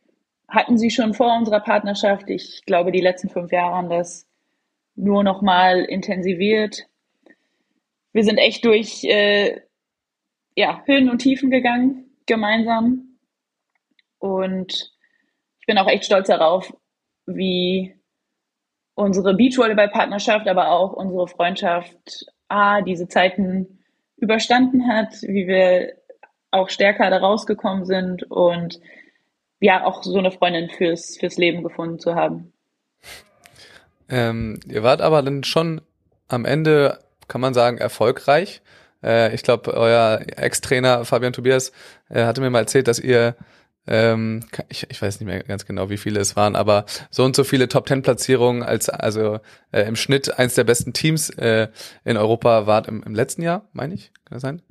Hatten 0.49 0.79
sie 0.79 0.91
schon 0.91 1.15
vor 1.15 1.37
unserer 1.37 1.61
Partnerschaft. 1.61 2.29
Ich 2.29 2.63
glaube, 2.67 2.91
die 2.93 3.01
letzten 3.01 3.29
fünf 3.29 3.53
Jahre 3.53 3.77
haben 3.77 3.91
das 3.91 4.27
nur 4.97 5.23
noch 5.23 5.43
mal 5.43 5.85
intensiviert. 5.85 6.87
Wir 8.13 8.25
sind 8.25 8.39
echt 8.39 8.65
durch 8.65 9.05
äh, 9.05 9.61
ja, 10.57 10.83
Höhen 10.87 11.11
und 11.11 11.19
Tiefen 11.19 11.51
gegangen 11.51 12.06
gemeinsam. 12.27 13.19
Und 14.19 14.93
ich 15.61 15.67
bin 15.67 15.79
auch 15.79 15.89
echt 15.89 16.05
stolz 16.05 16.29
darauf, 16.29 16.73
wie 17.27 17.95
unsere 18.95 19.35
Beachvolleyball-Partnerschaft, 19.35 20.49
aber 20.49 20.71
auch 20.71 20.93
unsere 20.93 21.29
Freundschaft 21.29 22.27
A, 22.49 22.81
diese 22.83 23.09
Zeiten 23.09 23.85
überstanden 24.17 24.89
hat, 24.89 25.13
wie 25.23 25.47
wir 25.47 25.95
auch 26.51 26.71
stärker 26.71 27.11
da 27.11 27.19
rausgekommen 27.19 27.85
sind 27.85 28.23
und 28.31 28.81
ja, 29.61 29.85
auch 29.85 30.03
so 30.03 30.19
eine 30.19 30.31
Freundin 30.31 30.71
fürs, 30.71 31.17
fürs 31.19 31.37
Leben 31.37 31.63
gefunden 31.63 31.99
zu 31.99 32.15
haben. 32.15 32.53
Ähm, 34.09 34.61
ihr 34.69 34.83
wart 34.83 35.01
aber 35.01 35.23
dann 35.23 35.45
schon 35.45 35.81
am 36.29 36.45
Ende, 36.45 36.99
kann 37.29 37.41
man 37.41 37.55
sagen, 37.55 37.79
erfolgreich. 37.79 38.63
Äh, 39.07 39.35
ich 39.35 39.43
glaube, 39.43 39.73
euer 39.75 40.21
Ex-Trainer 40.37 41.05
Fabian 41.05 41.33
Tobias 41.33 41.73
äh, 42.11 42.25
hatte 42.25 42.41
mir 42.41 42.51
mal 42.51 42.61
erzählt, 42.61 42.89
dass 42.89 42.99
ihr 42.99 43.37
ähm, 43.89 44.41
ich, 44.69 44.87
ich 44.91 45.01
weiß 45.01 45.21
nicht 45.21 45.29
mehr 45.29 45.43
ganz 45.45 45.65
genau, 45.65 45.91
wie 45.91 45.97
viele 45.97 46.19
es 46.19 46.35
waren, 46.35 46.57
aber 46.57 46.87
so 47.11 47.25
und 47.25 47.37
so 47.37 47.45
viele 47.45 47.69
Top 47.69 47.87
Ten 47.87 48.03
Platzierungen 48.03 48.63
als 48.65 48.89
also 48.89 49.39
äh, 49.71 49.83
im 49.83 49.95
Schnitt 49.95 50.39
eins 50.39 50.55
der 50.55 50.65
besten 50.65 50.93
Teams 50.93 51.31
äh, 51.31 51.69
in 52.05 52.17
Europa 52.17 52.67
wart 52.67 52.89
im, 52.89 53.03
im 53.05 53.15
letzten 53.15 53.43
Jahr, 53.43 53.69
meine 53.73 53.95
ich, 53.95 54.11
kann 54.25 54.37
das 54.37 54.43
sein? 54.43 54.63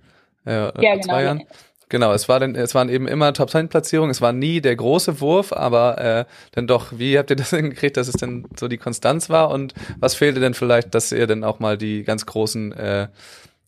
Äh, 0.46 0.52
ja, 0.84 0.96
genau. 0.96 1.02
Zwei 1.06 1.24
Jahren. 1.24 1.44
Genau, 1.88 2.14
es 2.14 2.28
war 2.28 2.40
denn, 2.40 2.56
es 2.56 2.74
waren 2.74 2.90
eben 2.90 3.08
immer 3.08 3.32
Top 3.34 3.52
Ten 3.52 3.70
Platzierungen. 3.70 4.10
Es 4.10 4.20
war 4.20 4.34
nie 4.34 4.60
der 4.60 4.76
große 4.76 5.22
Wurf, 5.22 5.54
aber 5.54 6.00
äh, 6.00 6.26
dann 6.52 6.66
doch. 6.66 6.98
Wie 6.98 7.18
habt 7.18 7.30
ihr 7.30 7.36
das 7.36 7.50
hingekriegt, 7.52 7.96
dass 7.96 8.08
es 8.08 8.16
denn 8.16 8.48
so 8.60 8.68
die 8.68 8.80
Konstanz 8.80 9.30
war? 9.30 9.52
Und 9.52 9.76
was 10.00 10.16
fehlte 10.16 10.40
denn 10.40 10.56
vielleicht, 10.56 10.96
dass 10.96 11.12
ihr 11.12 11.28
denn 11.28 11.44
auch 11.44 11.60
mal 11.60 11.78
die 11.78 12.04
ganz 12.04 12.26
großen 12.26 12.72
äh, 12.74 13.08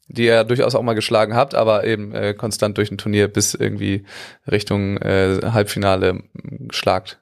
die 0.08 0.26
ihr 0.26 0.44
durchaus 0.44 0.76
auch 0.76 0.82
mal 0.82 0.94
geschlagen 0.94 1.36
habt, 1.36 1.56
aber 1.56 1.84
eben 1.86 2.14
äh, 2.14 2.34
konstant 2.34 2.78
durch 2.78 2.92
ein 2.92 2.98
Turnier 2.98 3.28
bis 3.28 3.54
irgendwie 3.54 4.06
Richtung 4.50 4.98
äh, 4.98 5.40
Halbfinale 5.52 6.24
schlagt. 6.70 7.20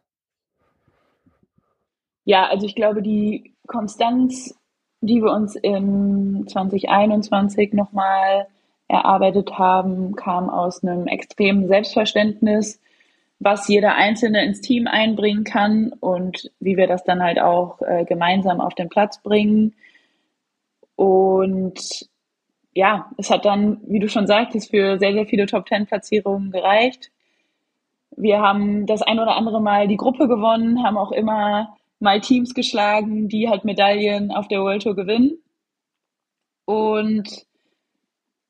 Ja, 2.26 2.48
also 2.48 2.66
ich 2.66 2.76
glaube, 2.76 3.02
die 3.02 3.54
Konstanz, 3.68 4.56
die 5.02 5.22
wir 5.22 5.32
uns 5.32 5.56
in 5.56 6.46
2021 6.48 7.74
nochmal 7.74 8.48
erarbeitet 8.88 9.58
haben, 9.58 10.16
kam 10.16 10.50
aus 10.50 10.84
einem 10.84 11.08
extremen 11.08 11.68
Selbstverständnis, 11.68 12.80
was 13.40 13.68
jeder 13.68 13.96
Einzelne 13.96 14.44
ins 14.46 14.62
Team 14.62 14.88
einbringen 14.88 15.44
kann 15.44 15.94
und 16.00 16.52
wie 16.60 16.78
wir 16.78 16.88
das 16.88 17.04
dann 17.04 17.22
halt 17.22 17.40
auch 17.40 17.82
äh, 17.82 18.06
gemeinsam 18.06 18.62
auf 18.62 18.74
den 18.74 18.90
Platz 18.90 19.22
bringen. 19.22 19.74
Und 20.96 22.08
ja, 22.76 23.10
es 23.18 23.32
hat 23.32 23.46
dann, 23.46 23.80
wie 23.88 24.00
du 24.00 24.10
schon 24.10 24.28
sagtest, 24.28 24.70
für 24.70 25.00
sehr, 25.00 25.14
sehr 25.14 25.26
viele 25.26 25.46
Top-Ten-Platzierungen 25.46 26.52
gereicht. 26.52 27.10
Wir 28.18 28.40
haben 28.40 28.86
das 28.86 29.02
ein 29.02 29.20
oder 29.20 29.36
andere 29.38 29.62
Mal 29.62 29.88
die 29.88 29.98
Gruppe 29.98 30.28
gewonnen, 30.28 30.84
haben 30.84 30.98
auch 30.98 31.14
immer 31.14 31.76
mal 32.00 32.20
Teams 32.20 32.54
geschlagen, 32.54 33.30
die 33.30 33.50
halt 33.50 33.64
Medaillen 33.64 34.32
auf 34.32 34.50
der 34.50 34.60
World 34.62 34.84
Tour 34.84 34.96
gewinnen. 34.96 35.38
Und 36.66 37.46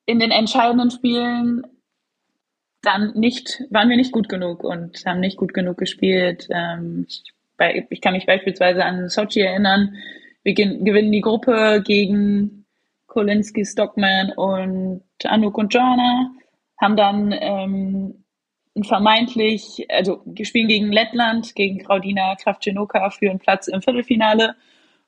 in 0.08 0.20
den 0.20 0.32
entscheidenden 0.32 0.90
Spielen 0.90 1.64
dann 2.82 3.14
nicht, 3.16 3.64
waren 3.70 3.90
wir 3.90 3.98
nicht 3.98 4.12
gut 4.12 4.28
genug 4.28 4.64
und 4.64 5.06
haben 5.06 5.20
nicht 5.20 5.38
gut 5.38 5.54
genug 5.54 5.78
gespielt. 5.78 6.48
Ähm, 6.50 7.08
ich 7.90 8.02
kann 8.02 8.14
mich 8.14 8.26
beispielsweise 8.26 8.84
an 8.84 9.08
Sochi 9.10 9.42
erinnern. 9.42 9.96
Wir 10.44 10.54
gewinnen 10.54 11.12
die 11.12 11.22
Gruppe 11.22 11.84
gegen 11.86 12.65
Kolinski, 13.16 13.66
Stockman 13.66 14.34
und 14.36 15.02
Anouk 15.24 15.58
und 15.58 15.74
Jana 15.74 16.32
haben 16.82 16.98
dann 16.98 17.32
ähm, 17.32 18.26
vermeintlich, 18.84 19.88
also 19.90 20.22
spielen 20.44 20.68
gegen 20.68 20.92
Lettland, 20.92 21.56
gegen 21.56 21.80
Kraudina 21.80 22.36
Kravchenoka 22.36 23.10
für 23.10 23.30
einen 23.30 23.40
Platz 23.40 23.68
im 23.68 23.82
Viertelfinale 23.82 24.56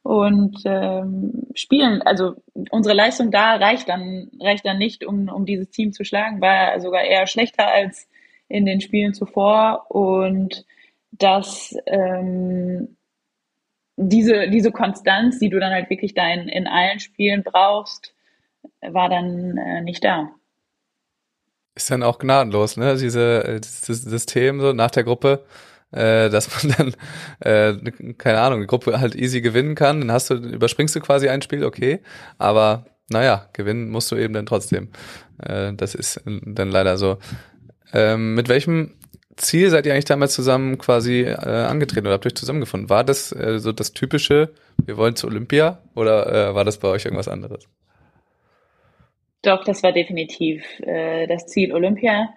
und 0.03 0.61
ähm, 0.63 1.47
spielen, 1.53 2.01
also 2.01 2.35
unsere 2.71 2.95
Leistung 2.95 3.29
da 3.29 3.57
reicht 3.57 3.89
dann, 3.89 4.31
reicht 4.39 4.65
dann 4.65 4.77
nicht, 4.77 5.05
um, 5.05 5.27
um 5.27 5.45
dieses 5.45 5.69
Team 5.69 5.91
zu 5.91 6.05
schlagen, 6.05 6.39
war 6.39 6.79
sogar 6.79 7.03
eher 7.03 7.27
schlechter 7.27 7.67
als 7.67 8.07
in 8.47 8.65
den 8.65 8.79
Spielen 8.79 9.13
zuvor 9.13 9.85
und 9.89 10.65
das 11.11 11.75
ähm, 11.87 12.96
diese, 13.97 14.49
diese 14.49 14.71
Konstanz, 14.71 15.39
die 15.39 15.49
du 15.49 15.59
dann 15.59 15.73
halt 15.73 15.89
wirklich 15.89 16.13
da 16.13 16.31
in, 16.31 16.47
in 16.47 16.67
allen 16.67 16.99
Spielen 16.99 17.43
brauchst, 17.43 18.13
war 18.81 19.09
dann 19.09 19.57
äh, 19.57 19.81
nicht 19.81 20.03
da. 20.03 20.29
Ist 21.75 21.91
dann 21.91 22.03
auch 22.03 22.19
gnadenlos, 22.19 22.77
ne? 22.77 22.95
Diese, 22.95 23.43
äh, 23.43 23.59
dieses 23.59 24.03
System 24.03 24.61
so 24.61 24.73
nach 24.73 24.91
der 24.91 25.03
Gruppe, 25.03 25.45
äh, 25.91 26.29
dass 26.29 26.63
man 26.63 26.75
dann, 27.41 27.73
äh, 27.79 28.13
keine 28.13 28.39
Ahnung, 28.39 28.61
die 28.61 28.67
Gruppe 28.67 28.99
halt 28.99 29.15
easy 29.15 29.41
gewinnen 29.41 29.75
kann, 29.75 30.01
dann 30.01 30.11
hast 30.11 30.29
du, 30.29 30.35
überspringst 30.35 30.95
du 30.95 30.99
quasi 30.99 31.27
ein 31.29 31.41
Spiel, 31.41 31.63
okay, 31.63 32.01
aber 32.37 32.85
naja, 33.09 33.49
gewinnen 33.53 33.89
musst 33.89 34.11
du 34.11 34.15
eben 34.15 34.33
dann 34.33 34.45
trotzdem. 34.45 34.89
Äh, 35.41 35.73
das 35.73 35.95
ist 35.95 36.21
dann 36.25 36.69
leider 36.69 36.97
so. 36.97 37.17
Ähm, 37.93 38.35
mit 38.35 38.49
welchem 38.49 38.93
Ziel 39.37 39.69
seid 39.69 39.85
ihr 39.85 39.93
eigentlich 39.93 40.05
damals 40.05 40.33
zusammen 40.33 40.77
quasi 40.77 41.21
äh, 41.21 41.35
angetreten 41.35 42.07
oder 42.07 42.15
habt 42.15 42.25
euch 42.25 42.35
zusammengefunden? 42.35 42.89
War 42.89 43.03
das 43.03 43.31
äh, 43.31 43.59
so 43.59 43.71
das 43.71 43.93
typische, 43.93 44.49
wir 44.85 44.97
wollen 44.97 45.15
zu 45.15 45.27
Olympia 45.27 45.81
oder 45.95 46.49
äh, 46.49 46.55
war 46.55 46.65
das 46.65 46.79
bei 46.79 46.87
euch 46.87 47.05
irgendwas 47.05 47.27
anderes? 47.27 47.69
Doch, 49.43 49.63
das 49.63 49.83
war 49.83 49.93
definitiv 49.93 50.65
äh, 50.81 51.27
das 51.27 51.45
Ziel 51.45 51.71
Olympia. 51.71 52.29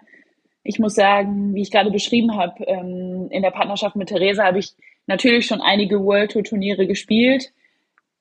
Ich 0.62 0.78
muss 0.78 0.94
sagen, 0.94 1.54
wie 1.54 1.62
ich 1.62 1.70
gerade 1.70 1.90
beschrieben 1.90 2.36
habe, 2.36 2.62
ähm, 2.64 3.28
in 3.30 3.42
der 3.42 3.50
Partnerschaft 3.50 3.96
mit 3.96 4.08
Theresa 4.08 4.44
habe 4.44 4.58
ich 4.58 4.74
natürlich 5.06 5.46
schon 5.46 5.60
einige 5.60 6.04
World 6.04 6.32
Tour 6.32 6.44
Turniere 6.44 6.86
gespielt, 6.86 7.52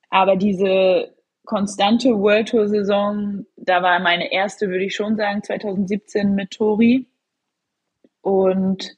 aber 0.08 0.36
diese 0.36 1.14
konstante 1.44 2.18
World 2.18 2.48
Tour 2.48 2.68
Saison, 2.68 3.44
da 3.56 3.82
war 3.82 4.00
meine 4.00 4.32
erste, 4.32 4.68
würde 4.68 4.84
ich 4.84 4.94
schon 4.94 5.16
sagen, 5.16 5.42
2017 5.42 6.34
mit 6.34 6.52
Tori. 6.52 7.06
Und 8.22 8.94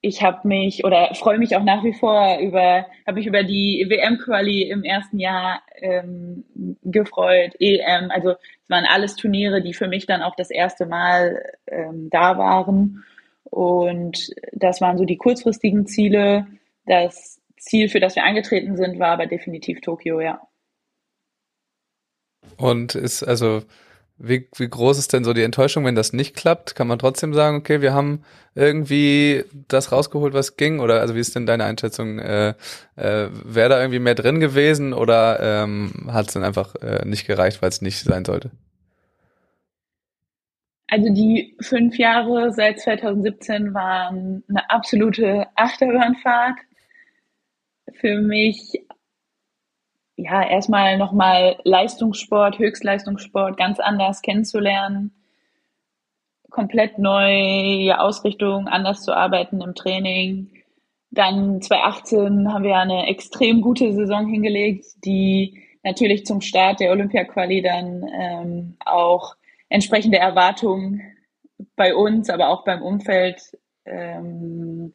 ich 0.00 0.22
habe 0.22 0.46
mich 0.46 0.84
oder 0.84 1.14
freue 1.14 1.38
mich 1.38 1.56
auch 1.56 1.64
nach 1.64 1.82
wie 1.82 1.92
vor 1.92 2.38
über, 2.40 2.86
habe 3.06 3.18
mich 3.18 3.26
über 3.26 3.42
die 3.42 3.86
WM-Quali 3.88 4.62
im 4.62 4.84
ersten 4.84 5.18
Jahr 5.18 5.62
ähm, 5.80 6.44
gefreut, 6.82 7.54
EM. 7.58 8.10
Also 8.10 8.30
es 8.30 8.70
waren 8.70 8.84
alles 8.84 9.16
Turniere, 9.16 9.62
die 9.62 9.74
für 9.74 9.88
mich 9.88 10.06
dann 10.06 10.22
auch 10.22 10.36
das 10.36 10.50
erste 10.50 10.86
Mal 10.86 11.42
ähm, 11.66 12.08
da 12.10 12.38
waren. 12.38 13.04
Und 13.44 14.30
das 14.52 14.80
waren 14.80 14.98
so 14.98 15.04
die 15.04 15.16
kurzfristigen 15.16 15.86
Ziele. 15.86 16.46
Das 16.84 17.40
Ziel, 17.58 17.88
für 17.88 18.00
das 18.00 18.14
wir 18.14 18.24
angetreten 18.24 18.76
sind, 18.76 18.98
war 18.98 19.08
aber 19.08 19.26
definitiv 19.26 19.80
Tokio, 19.80 20.20
ja. 20.20 20.40
Und 22.58 22.94
ist 22.94 23.22
also 23.22 23.62
wie, 24.18 24.48
wie 24.56 24.68
groß 24.68 24.98
ist 24.98 25.12
denn 25.12 25.24
so 25.24 25.34
die 25.34 25.42
Enttäuschung, 25.42 25.84
wenn 25.84 25.94
das 25.94 26.12
nicht 26.14 26.34
klappt? 26.34 26.74
Kann 26.74 26.86
man 26.86 26.98
trotzdem 26.98 27.34
sagen, 27.34 27.58
okay, 27.58 27.82
wir 27.82 27.92
haben 27.92 28.24
irgendwie 28.54 29.44
das 29.68 29.92
rausgeholt, 29.92 30.32
was 30.32 30.56
ging? 30.56 30.80
Oder 30.80 31.00
also 31.00 31.14
wie 31.14 31.20
ist 31.20 31.34
denn 31.34 31.44
deine 31.44 31.64
Einschätzung? 31.64 32.18
Äh, 32.18 32.54
äh, 32.96 33.28
Wäre 33.30 33.68
da 33.68 33.80
irgendwie 33.80 33.98
mehr 33.98 34.14
drin 34.14 34.40
gewesen 34.40 34.94
oder 34.94 35.38
ähm, 35.40 36.08
hat 36.08 36.28
es 36.28 36.32
dann 36.32 36.44
einfach 36.44 36.74
äh, 36.76 37.04
nicht 37.04 37.26
gereicht, 37.26 37.60
weil 37.60 37.68
es 37.68 37.82
nicht 37.82 37.98
sein 37.98 38.24
sollte? 38.24 38.50
Also 40.88 41.12
die 41.12 41.54
fünf 41.60 41.98
Jahre 41.98 42.52
seit 42.52 42.80
2017 42.80 43.74
waren 43.74 44.44
eine 44.48 44.70
absolute 44.70 45.46
Achterbahnfahrt. 45.56 46.58
Für 48.00 48.20
mich 48.20 48.85
ja, 50.16 50.42
erstmal 50.42 50.96
nochmal 50.96 51.56
Leistungssport, 51.64 52.58
Höchstleistungssport 52.58 53.56
ganz 53.56 53.78
anders 53.78 54.22
kennenzulernen, 54.22 55.12
komplett 56.50 56.98
neue 56.98 58.00
Ausrichtung, 58.00 58.66
anders 58.66 59.02
zu 59.02 59.14
arbeiten 59.14 59.60
im 59.60 59.74
Training. 59.74 60.50
Dann 61.10 61.60
2018 61.60 62.52
haben 62.52 62.64
wir 62.64 62.76
eine 62.76 63.06
extrem 63.08 63.60
gute 63.60 63.92
Saison 63.92 64.26
hingelegt, 64.26 64.86
die 65.04 65.62
natürlich 65.82 66.24
zum 66.24 66.40
Start 66.40 66.80
der 66.80 66.90
Olympia-Quali 66.90 67.62
dann 67.62 68.08
ähm, 68.12 68.76
auch 68.84 69.36
entsprechende 69.68 70.18
Erwartungen 70.18 71.02
bei 71.76 71.94
uns, 71.94 72.30
aber 72.30 72.48
auch 72.48 72.64
beim 72.64 72.82
Umfeld 72.82 73.40
ähm, 73.84 74.94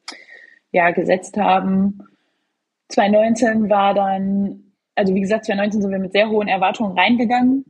ja, 0.72 0.90
gesetzt 0.90 1.36
haben. 1.36 2.00
2019 2.88 3.70
war 3.70 3.94
dann 3.94 4.71
also 4.94 5.14
wie 5.14 5.20
gesagt, 5.20 5.46
2019 5.46 5.82
sind 5.82 5.90
wir 5.90 5.98
mit 5.98 6.12
sehr 6.12 6.28
hohen 6.28 6.48
Erwartungen 6.48 6.98
reingegangen, 6.98 7.64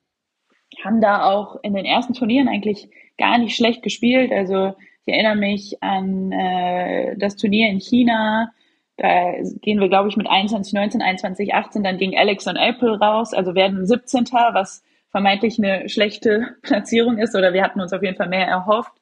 haben 0.84 1.00
da 1.00 1.24
auch 1.24 1.56
in 1.62 1.74
den 1.74 1.84
ersten 1.84 2.14
Turnieren 2.14 2.48
eigentlich 2.48 2.88
gar 3.18 3.38
nicht 3.38 3.56
schlecht 3.56 3.82
gespielt. 3.82 4.32
Also 4.32 4.74
ich 5.04 5.14
erinnere 5.14 5.36
mich 5.36 5.82
an 5.82 6.32
äh, 6.32 7.16
das 7.16 7.36
Turnier 7.36 7.68
in 7.68 7.80
China. 7.80 8.52
Da 8.96 9.32
gehen 9.60 9.80
wir, 9.80 9.88
glaube 9.88 10.08
ich, 10.08 10.16
mit 10.16 10.28
21, 10.28 10.72
19, 10.72 11.02
21, 11.02 11.54
18 11.54 11.82
dann 11.82 11.98
gegen 11.98 12.16
Alex 12.16 12.46
und 12.46 12.56
April 12.56 12.94
raus. 12.94 13.34
Also 13.34 13.54
werden 13.54 13.86
17. 13.86 14.24
was 14.52 14.82
vermeintlich 15.10 15.58
eine 15.58 15.88
schlechte 15.88 16.56
Platzierung 16.62 17.18
ist. 17.18 17.34
Oder 17.34 17.52
wir 17.52 17.62
hatten 17.62 17.80
uns 17.80 17.92
auf 17.92 18.02
jeden 18.02 18.16
Fall 18.16 18.28
mehr 18.28 18.46
erhofft. 18.46 18.92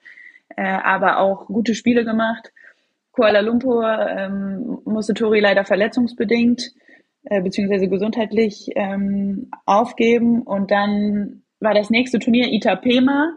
Äh, 0.56 0.62
aber 0.62 1.18
auch 1.18 1.46
gute 1.46 1.74
Spiele 1.74 2.04
gemacht. 2.04 2.52
Kuala 3.12 3.40
Lumpur 3.40 3.86
ähm, 4.08 4.78
musste 4.84 5.14
Tori 5.14 5.40
leider 5.40 5.64
verletzungsbedingt 5.64 6.72
äh, 7.24 7.42
beziehungsweise 7.42 7.88
gesundheitlich 7.88 8.68
ähm, 8.76 9.50
aufgeben. 9.66 10.42
Und 10.42 10.70
dann 10.70 11.42
war 11.60 11.74
das 11.74 11.90
nächste 11.90 12.18
Turnier 12.18 12.52
Itapema, 12.52 13.36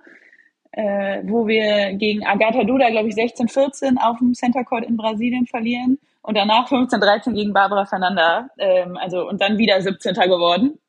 äh, 0.71 1.21
wo 1.25 1.47
wir 1.47 1.93
gegen 1.93 2.25
Agatha 2.25 2.63
Duda, 2.63 2.89
glaube 2.89 3.09
ich, 3.09 3.15
16-14 3.15 3.97
auf 3.97 4.19
dem 4.19 4.34
Center 4.34 4.63
Court 4.63 4.86
in 4.86 4.97
Brasilien 4.97 5.45
verlieren. 5.45 5.99
Und 6.21 6.38
danach 6.38 6.69
15-13 6.71 7.34
gegen 7.34 7.53
Barbara 7.53 7.86
Fernanda. 7.86 8.47
Ähm, 8.57 8.97
also, 8.97 9.27
und 9.27 9.41
dann 9.41 9.57
wieder 9.57 9.81
17. 9.81 10.13
geworden. 10.13 10.79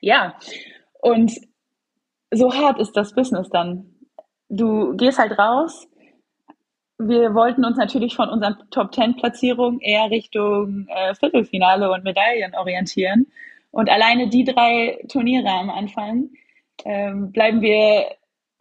Ja. 0.00 0.34
Und 1.00 1.32
so 2.30 2.54
hart 2.54 2.78
ist 2.78 2.92
das 2.92 3.14
Business 3.14 3.48
dann. 3.48 3.86
Du 4.50 4.94
gehst 4.96 5.18
halt 5.18 5.38
raus, 5.38 5.87
wir 6.98 7.34
wollten 7.34 7.64
uns 7.64 7.76
natürlich 7.76 8.16
von 8.16 8.28
unseren 8.28 8.56
Top 8.70 8.92
Ten 8.92 9.14
Platzierungen 9.16 9.80
eher 9.80 10.10
Richtung 10.10 10.86
äh, 10.88 11.14
Viertelfinale 11.14 11.90
und 11.90 12.04
Medaillen 12.04 12.54
orientieren. 12.56 13.26
Und 13.70 13.88
alleine 13.88 14.28
die 14.28 14.44
drei 14.44 14.98
Turniere 15.08 15.48
am 15.48 15.70
Anfang 15.70 16.30
ähm, 16.84 17.30
bleiben 17.32 17.60
wir 17.60 18.06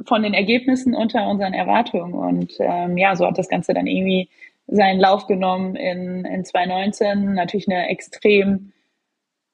von 0.06 0.22
den 0.22 0.36
Ergebnissen 0.36 0.94
unter 0.94 1.28
unseren 1.28 1.54
Erwartungen. 1.54 2.14
Und 2.14 2.54
ähm, 2.60 2.98
ja, 2.98 3.16
so 3.16 3.26
hat 3.26 3.38
das 3.38 3.50
Ganze 3.50 3.74
dann 3.74 3.88
irgendwie 3.88 4.30
seinen 4.68 5.00
Lauf 5.00 5.26
genommen 5.26 5.76
in, 5.76 6.24
in 6.26 6.46
2019. 6.46 7.34
Natürlich 7.34 7.68
eine 7.68 7.90
extrem 7.90 8.72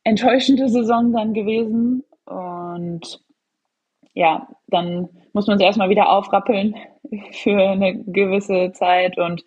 enttäuschende 0.04 0.68
Saison 0.68 1.14
dann 1.14 1.34
gewesen. 1.34 2.04
Und 2.26 3.22
ja, 4.14 4.50
dann 4.68 5.08
muss 5.34 5.48
man 5.48 5.58
sich 5.58 5.66
erstmal 5.66 5.90
wieder 5.90 6.12
aufrappeln 6.12 6.76
für 7.32 7.58
eine 7.58 8.04
gewisse 8.06 8.72
Zeit 8.72 9.18
und 9.18 9.44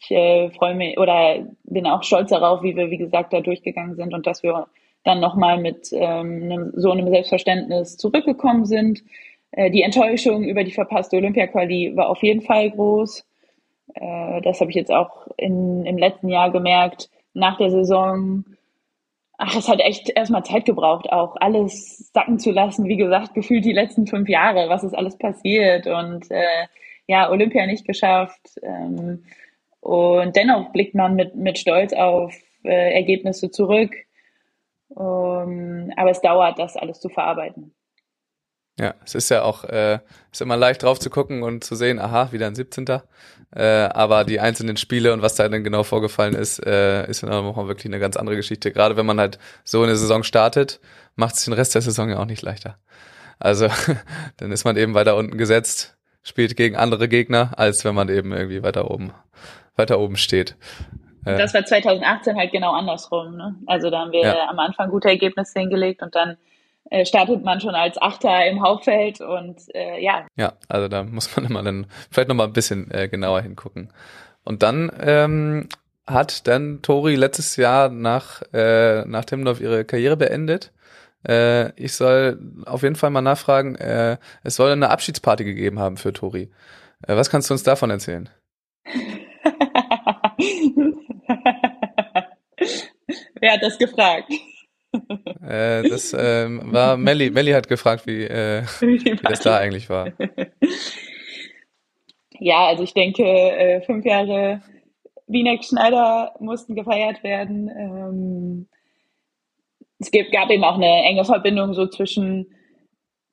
ich 0.00 0.10
äh, 0.10 0.50
freue 0.50 0.74
mich 0.74 0.98
oder 0.98 1.46
bin 1.64 1.86
auch 1.86 2.02
stolz 2.02 2.30
darauf, 2.30 2.62
wie 2.62 2.74
wir, 2.74 2.90
wie 2.90 2.98
gesagt, 2.98 3.32
da 3.32 3.40
durchgegangen 3.40 3.94
sind 3.94 4.12
und 4.14 4.26
dass 4.26 4.42
wir 4.42 4.66
dann 5.04 5.20
nochmal 5.20 5.60
mit 5.60 5.90
ähm, 5.92 6.42
einem, 6.42 6.72
so 6.74 6.90
einem 6.90 7.08
Selbstverständnis 7.08 7.96
zurückgekommen 7.96 8.64
sind. 8.64 9.02
Äh, 9.52 9.70
die 9.70 9.82
Enttäuschung 9.82 10.42
über 10.44 10.64
die 10.64 10.72
verpasste 10.72 11.16
Olympia-Quali 11.16 11.96
war 11.96 12.08
auf 12.08 12.22
jeden 12.22 12.42
Fall 12.42 12.70
groß. 12.70 13.24
Äh, 13.94 14.40
das 14.42 14.60
habe 14.60 14.70
ich 14.70 14.76
jetzt 14.76 14.92
auch 14.92 15.28
in, 15.36 15.86
im 15.86 15.98
letzten 15.98 16.28
Jahr 16.28 16.50
gemerkt. 16.50 17.08
Nach 17.34 17.56
der 17.56 17.70
Saison 17.70 18.44
ach, 19.42 19.56
es 19.56 19.68
hat 19.68 19.80
echt 19.80 20.08
erstmal 20.08 20.44
Zeit 20.44 20.64
gebraucht, 20.64 21.10
auch 21.10 21.34
alles 21.40 22.10
sacken 22.14 22.38
zu 22.38 22.52
lassen. 22.52 22.86
Wie 22.86 22.96
gesagt, 22.96 23.34
gefühlt 23.34 23.64
die 23.64 23.72
letzten 23.72 24.06
fünf 24.06 24.28
Jahre, 24.28 24.68
was 24.68 24.84
ist 24.84 24.94
alles 24.94 25.18
passiert 25.18 25.86
und 25.88 26.30
äh, 26.30 26.66
ja, 27.08 27.28
Olympia 27.28 27.66
nicht 27.66 27.84
geschafft. 27.84 28.60
Ähm, 28.62 29.24
und 29.80 30.36
dennoch 30.36 30.70
blickt 30.72 30.94
man 30.94 31.16
mit, 31.16 31.34
mit 31.34 31.58
Stolz 31.58 31.92
auf 31.92 32.32
äh, 32.64 32.94
Ergebnisse 32.94 33.50
zurück. 33.50 33.92
Um, 34.90 35.90
aber 35.96 36.10
es 36.10 36.20
dauert, 36.20 36.58
das 36.58 36.76
alles 36.76 37.00
zu 37.00 37.08
verarbeiten. 37.08 37.74
Ja, 38.78 38.94
es 39.04 39.14
ist 39.14 39.28
ja 39.28 39.42
auch, 39.42 39.64
äh, 39.64 39.98
ist 40.30 40.40
immer 40.40 40.56
leicht 40.56 40.82
drauf 40.82 40.98
zu 40.98 41.10
gucken 41.10 41.42
und 41.42 41.62
zu 41.62 41.74
sehen, 41.74 41.98
aha, 41.98 42.32
wieder 42.32 42.46
ein 42.46 42.54
17. 42.54 42.86
Äh, 43.54 43.62
aber 43.62 44.24
die 44.24 44.40
einzelnen 44.40 44.78
Spiele 44.78 45.12
und 45.12 45.20
was 45.20 45.34
da 45.34 45.46
dann 45.46 45.62
genau 45.62 45.82
vorgefallen 45.82 46.34
ist, 46.34 46.64
äh, 46.64 47.06
ist 47.06 47.22
dann 47.22 47.30
auch 47.30 47.68
wirklich 47.68 47.86
eine 47.86 47.98
ganz 47.98 48.16
andere 48.16 48.36
Geschichte. 48.36 48.72
Gerade 48.72 48.96
wenn 48.96 49.04
man 49.04 49.20
halt 49.20 49.38
so 49.62 49.82
eine 49.82 49.94
Saison 49.96 50.22
startet, 50.22 50.80
macht 51.16 51.34
es 51.34 51.44
den 51.44 51.52
Rest 51.52 51.74
der 51.74 51.82
Saison 51.82 52.08
ja 52.08 52.18
auch 52.18 52.24
nicht 52.24 52.40
leichter. 52.40 52.78
Also 53.38 53.68
dann 54.38 54.52
ist 54.52 54.64
man 54.64 54.78
eben 54.78 54.94
weiter 54.94 55.16
unten 55.16 55.36
gesetzt, 55.36 55.98
spielt 56.22 56.56
gegen 56.56 56.76
andere 56.76 57.08
Gegner, 57.08 57.52
als 57.58 57.84
wenn 57.84 57.94
man 57.94 58.08
eben 58.08 58.32
irgendwie 58.32 58.62
weiter 58.62 58.90
oben, 58.90 59.12
weiter 59.76 59.98
oben 59.98 60.16
steht. 60.16 60.56
Äh, 61.26 61.36
das 61.36 61.52
war 61.52 61.64
2018 61.64 62.36
halt 62.36 62.52
genau 62.52 62.72
andersrum. 62.72 63.36
Ne? 63.36 63.54
Also 63.66 63.90
da 63.90 64.00
haben 64.00 64.12
wir 64.12 64.22
ja. 64.22 64.48
am 64.48 64.58
Anfang 64.58 64.88
gute 64.88 65.08
Ergebnisse 65.08 65.60
hingelegt 65.60 66.02
und 66.02 66.14
dann 66.14 66.38
äh, 66.90 67.04
startet 67.04 67.44
man 67.44 67.60
schon 67.60 67.74
als 67.74 68.00
Achter 68.00 68.46
im 68.46 68.62
Hauptfeld 68.62 69.20
und 69.20 69.60
äh, 69.74 70.02
ja. 70.02 70.26
Ja, 70.36 70.54
also 70.68 70.88
da 70.88 71.02
muss 71.04 71.34
man 71.36 71.46
immer 71.50 71.62
dann 71.62 71.86
vielleicht 72.10 72.28
nochmal 72.28 72.46
ein 72.46 72.52
bisschen 72.52 72.90
äh, 72.90 73.08
genauer 73.08 73.42
hingucken. 73.42 73.92
Und 74.44 74.62
dann 74.62 74.90
ähm, 75.00 75.68
hat 76.06 76.46
dann 76.48 76.82
Tori 76.82 77.14
letztes 77.14 77.56
Jahr 77.56 77.88
nach, 77.88 78.42
äh, 78.52 79.04
nach 79.04 79.24
Timmendorf 79.24 79.60
ihre 79.60 79.84
Karriere 79.84 80.16
beendet. 80.16 80.72
Äh, 81.26 81.72
ich 81.80 81.94
soll 81.94 82.40
auf 82.66 82.82
jeden 82.82 82.96
Fall 82.96 83.10
mal 83.10 83.22
nachfragen, 83.22 83.76
äh, 83.76 84.18
es 84.42 84.56
soll 84.56 84.72
eine 84.72 84.90
Abschiedsparty 84.90 85.44
gegeben 85.44 85.78
haben 85.78 85.96
für 85.96 86.12
Tori. 86.12 86.50
Äh, 87.06 87.16
was 87.16 87.30
kannst 87.30 87.48
du 87.48 87.54
uns 87.54 87.62
davon 87.62 87.90
erzählen? 87.90 88.28
Wer 93.40 93.52
hat 93.52 93.62
das 93.62 93.78
gefragt? 93.78 94.30
Äh, 95.46 95.88
das 95.88 96.14
ähm, 96.18 96.72
war 96.72 96.96
Melly. 96.96 97.30
Melly 97.30 97.52
hat 97.52 97.68
gefragt, 97.68 98.06
wie, 98.06 98.24
äh, 98.24 98.62
wie 98.80 99.16
das 99.22 99.40
da 99.40 99.56
eigentlich 99.58 99.88
war. 99.88 100.12
Ja, 102.44 102.66
also 102.66 102.82
ich 102.82 102.92
denke, 102.92 103.22
äh, 103.22 103.82
fünf 103.82 104.04
Jahre 104.04 104.62
Wiener 105.28 105.62
Schneider 105.62 106.34
mussten 106.40 106.74
gefeiert 106.74 107.22
werden. 107.22 107.68
Ähm, 107.68 108.68
es 110.00 110.10
gab 110.10 110.50
eben 110.50 110.64
auch 110.64 110.74
eine 110.74 111.04
enge 111.04 111.24
Verbindung 111.24 111.72
so 111.72 111.86
zwischen 111.86 112.52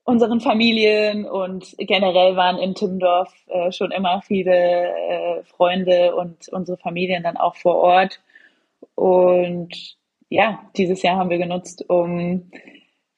unseren 0.04 0.42
Familien 0.42 1.26
und 1.26 1.76
generell 1.80 2.36
waren 2.36 2.60
in 2.60 2.76
Timmendorf 2.76 3.34
äh, 3.48 3.72
schon 3.72 3.90
immer 3.90 4.22
viele 4.22 4.52
äh, 4.54 5.44
Freunde 5.44 6.16
und 6.16 6.48
unsere 6.50 6.78
Familien 6.78 7.24
dann 7.24 7.38
auch 7.38 7.56
vor 7.56 7.78
Ort. 7.78 8.20
Und 8.94 9.98
ja, 10.30 10.70
dieses 10.78 11.02
Jahr 11.02 11.18
haben 11.18 11.30
wir 11.30 11.40
genutzt, 11.40 11.84
um 11.90 12.52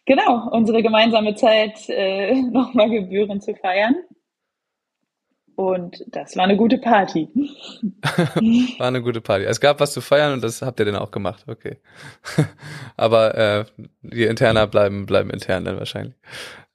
genau 0.05 0.49
unsere 0.51 0.81
gemeinsame 0.81 1.35
Zeit 1.35 1.89
äh, 1.89 2.33
nochmal 2.51 2.89
gebührend 2.89 3.43
zu 3.43 3.53
feiern. 3.55 3.95
Und 5.55 6.03
das 6.07 6.35
war 6.37 6.45
eine 6.45 6.57
gute 6.57 6.77
Party. 6.77 7.27
war 8.79 8.87
eine 8.87 9.01
gute 9.01 9.21
Party. 9.21 9.43
Es 9.43 9.59
gab 9.59 9.79
was 9.79 9.93
zu 9.93 10.01
feiern 10.01 10.33
und 10.33 10.43
das 10.43 10.61
habt 10.61 10.79
ihr 10.79 10.85
dann 10.85 10.95
auch 10.95 11.11
gemacht, 11.11 11.43
okay. 11.47 11.77
Aber 12.97 13.35
äh, 13.35 13.65
die 14.01 14.23
Interner 14.23 14.65
bleiben, 14.65 15.05
bleiben 15.05 15.29
intern 15.29 15.65
dann 15.65 15.77
wahrscheinlich. 15.77 16.15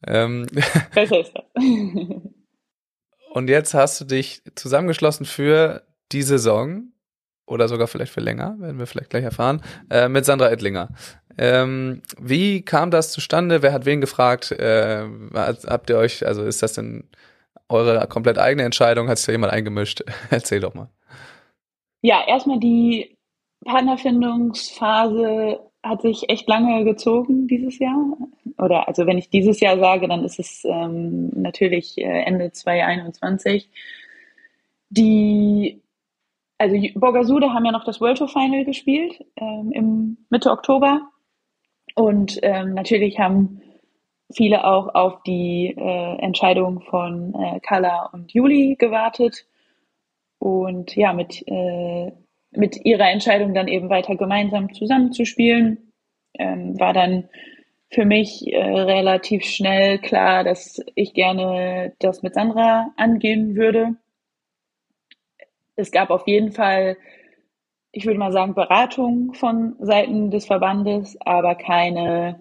Ähm, 0.06 0.46
Besser 0.94 1.20
ist 1.20 1.32
das. 1.34 1.44
und 3.30 3.48
jetzt 3.48 3.74
hast 3.74 4.00
du 4.00 4.04
dich 4.04 4.42
zusammengeschlossen 4.54 5.26
für 5.26 5.82
die 6.12 6.22
Saison 6.22 6.92
oder 7.46 7.68
sogar 7.68 7.86
vielleicht 7.86 8.12
für 8.12 8.20
länger, 8.20 8.56
werden 8.58 8.78
wir 8.78 8.86
vielleicht 8.86 9.10
gleich 9.10 9.24
erfahren, 9.24 9.62
äh, 9.90 10.08
mit 10.08 10.24
Sandra 10.24 10.50
Ettlinger. 10.50 10.88
Ähm, 11.38 12.02
wie 12.18 12.62
kam 12.62 12.90
das 12.90 13.12
zustande? 13.12 13.62
Wer 13.62 13.72
hat 13.72 13.86
wen 13.86 14.00
gefragt? 14.00 14.52
Äh, 14.52 15.04
habt 15.34 15.90
ihr 15.90 15.98
euch, 15.98 16.26
also 16.26 16.42
ist 16.42 16.62
das 16.62 16.72
denn 16.72 17.04
eure 17.68 18.06
komplett 18.08 18.38
eigene 18.38 18.64
Entscheidung? 18.64 19.08
Hat 19.08 19.18
sich 19.18 19.26
da 19.26 19.32
jemand 19.32 19.52
eingemischt? 19.52 20.02
Erzähl 20.30 20.60
doch 20.60 20.74
mal. 20.74 20.88
Ja, 22.02 22.24
erstmal 22.26 22.60
die 22.60 23.16
Partnerfindungsphase 23.64 25.60
hat 25.82 26.02
sich 26.02 26.28
echt 26.28 26.48
lange 26.48 26.84
gezogen 26.84 27.46
dieses 27.48 27.78
Jahr. 27.78 28.16
Oder 28.58 28.88
also 28.88 29.06
wenn 29.06 29.18
ich 29.18 29.30
dieses 29.30 29.60
Jahr 29.60 29.78
sage, 29.78 30.08
dann 30.08 30.24
ist 30.24 30.38
es 30.38 30.64
ähm, 30.64 31.30
natürlich 31.34 31.98
äh, 31.98 32.22
Ende 32.22 32.52
2021. 32.52 33.70
Die 34.88 35.82
also 36.58 36.76
Borgasude 36.94 37.52
haben 37.52 37.64
ja 37.64 37.72
noch 37.72 37.84
das 37.84 38.00
World 38.00 38.18
Tour 38.18 38.28
Final 38.28 38.64
gespielt 38.64 39.24
ähm, 39.36 39.70
im 39.72 40.16
Mitte 40.30 40.50
Oktober 40.50 41.08
und 41.94 42.38
ähm, 42.42 42.74
natürlich 42.74 43.18
haben 43.18 43.62
viele 44.34 44.64
auch 44.64 44.94
auf 44.94 45.22
die 45.22 45.74
äh, 45.76 46.18
Entscheidung 46.18 46.80
von 46.80 47.34
äh, 47.34 47.60
Carla 47.60 48.10
und 48.12 48.32
Juli 48.32 48.76
gewartet 48.78 49.46
und 50.38 50.94
ja, 50.96 51.12
mit, 51.12 51.42
äh, 51.46 52.12
mit 52.50 52.84
ihrer 52.84 53.10
Entscheidung 53.10 53.54
dann 53.54 53.68
eben 53.68 53.88
weiter 53.88 54.16
gemeinsam 54.16 54.72
zusammenzuspielen, 54.72 55.92
ähm, 56.38 56.78
war 56.78 56.92
dann 56.92 57.28
für 57.90 58.04
mich 58.04 58.46
äh, 58.52 58.58
relativ 58.58 59.44
schnell 59.44 59.98
klar, 59.98 60.44
dass 60.44 60.80
ich 60.94 61.14
gerne 61.14 61.94
das 62.00 62.22
mit 62.22 62.34
Sandra 62.34 62.92
angehen 62.96 63.54
würde. 63.54 63.96
Es 65.76 65.90
gab 65.92 66.10
auf 66.10 66.26
jeden 66.26 66.52
Fall 66.52 66.96
ich 67.96 68.04
würde 68.04 68.18
mal 68.18 68.30
sagen, 68.30 68.54
Beratung 68.54 69.32
von 69.32 69.74
Seiten 69.80 70.30
des 70.30 70.44
Verbandes, 70.44 71.16
aber 71.22 71.54
keine, 71.54 72.38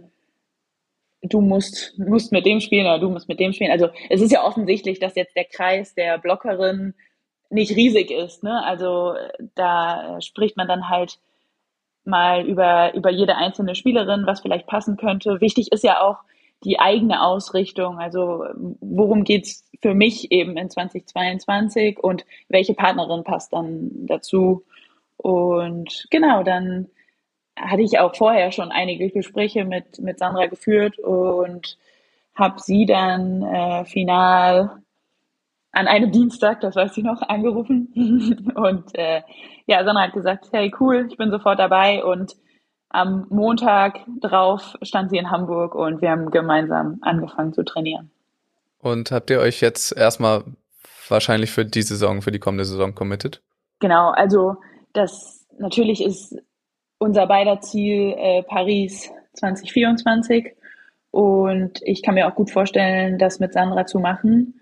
du 1.22 1.40
musst, 1.40 1.98
musst 1.98 2.34
mit 2.34 2.46
dem 2.46 2.60
spielen 2.60 2.86
oder 2.86 3.00
du 3.00 3.10
musst 3.10 3.30
mit 3.30 3.40
dem 3.40 3.54
spielen. 3.54 3.72
Also 3.72 3.88
es 4.10 4.20
ist 4.20 4.34
ja 4.34 4.44
offensichtlich, 4.44 5.00
dass 5.00 5.16
jetzt 5.16 5.34
der 5.34 5.46
Kreis 5.46 5.96
der 5.96 6.18
Blockerin 6.18 6.94
nicht 7.50 7.74
riesig 7.74 8.12
ist. 8.12 8.44
Ne? 8.44 8.66
Also 8.66 9.14
da 9.56 10.20
spricht 10.20 10.58
man 10.58 10.68
dann 10.68 10.90
halt 10.90 11.20
mal 12.04 12.46
über, 12.46 12.94
über 12.94 13.10
jede 13.10 13.38
einzelne 13.38 13.76
Spielerin, 13.76 14.26
was 14.26 14.42
vielleicht 14.42 14.68
passen 14.68 14.98
könnte. 14.98 15.40
Wichtig 15.40 15.72
ist 15.72 15.86
ja 15.86 16.02
auch 16.02 16.18
die 16.64 16.80
eigene 16.80 17.22
Ausrichtung. 17.22 18.00
Also 18.00 18.46
worum 18.80 19.24
geht's 19.24 19.70
für 19.82 19.94
mich 19.94 20.32
eben 20.32 20.58
in 20.58 20.70
2022 20.70 22.00
und 22.04 22.26
welche 22.50 22.74
Partnerin 22.74 23.24
passt 23.24 23.54
dann 23.54 23.90
dazu? 24.08 24.64
Und 25.18 26.08
genau, 26.10 26.44
dann 26.44 26.88
hatte 27.58 27.82
ich 27.82 28.00
auch 28.00 28.16
vorher 28.16 28.52
schon 28.52 28.72
einige 28.72 29.10
Gespräche 29.10 29.66
mit, 29.66 30.00
mit 30.00 30.20
Sandra 30.20 30.48
geführt 30.48 31.00
und 31.00 31.78
habe 32.36 32.60
sie 32.60 32.86
dann 32.86 33.44
äh, 33.44 33.86
final 33.86 34.82
an 35.72 35.88
einem 35.88 36.12
Dienstag, 36.12 36.62
das 36.62 36.76
weiß 36.76 36.98
ich 36.98 37.04
noch, 37.04 37.22
angerufen. 37.22 37.92
und 38.56 38.98
äh, 38.98 39.22
ja, 39.68 39.84
Sandra 39.84 40.04
hat 40.04 40.14
gesagt, 40.14 40.48
hey 40.52 40.74
cool, 40.80 41.08
ich 41.10 41.18
bin 41.18 41.32
sofort 41.32 41.60
dabei. 41.60 42.04
Und 42.04 42.36
am 42.96 43.28
Montag 43.30 44.00
drauf 44.22 44.76
stand 44.82 45.10
sie 45.10 45.18
in 45.18 45.30
Hamburg 45.30 45.76
und 45.76 46.02
wir 46.02 46.10
haben 46.10 46.32
gemeinsam 46.32 47.00
angefangen 47.02 47.54
zu 47.54 47.64
trainieren. 47.64 48.10
Und 48.80 49.12
habt 49.12 49.30
ihr 49.30 49.40
euch 49.40 49.62
jetzt 49.62 49.96
erstmal 49.96 50.44
wahrscheinlich 51.10 51.52
für 51.52 51.66
die 51.66 51.82
Saison, 51.82 52.22
für 52.22 52.32
die 52.32 52.40
kommende 52.40 52.66
Saison 52.66 52.96
committed? 52.96 53.42
Genau, 53.80 54.12
also 54.12 54.58
das 54.94 55.46
natürlich 55.60 56.04
ist 56.04 56.38
unser 56.98 57.28
beider 57.28 57.60
Ziel 57.60 58.16
äh, 58.18 58.44
Paris 58.44 59.12
2024 59.34 60.54
und 61.12 61.82
ich 61.84 62.02
kann 62.02 62.16
mir 62.16 62.28
auch 62.28 62.36
gut 62.36 62.52
vorstellen, 62.52 63.18
das 63.18 63.40
mit 63.40 63.54
Sandra 63.54 63.86
zu 63.86 64.00
machen. 64.00 64.62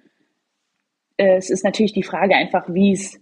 Äh, 1.18 1.38
es 1.38 1.50
ist 1.50 1.64
natürlich 1.64 1.94
die 1.94 2.04
Frage 2.04 2.36
einfach, 2.36 2.66
wie 2.68 2.94
es 2.94 3.20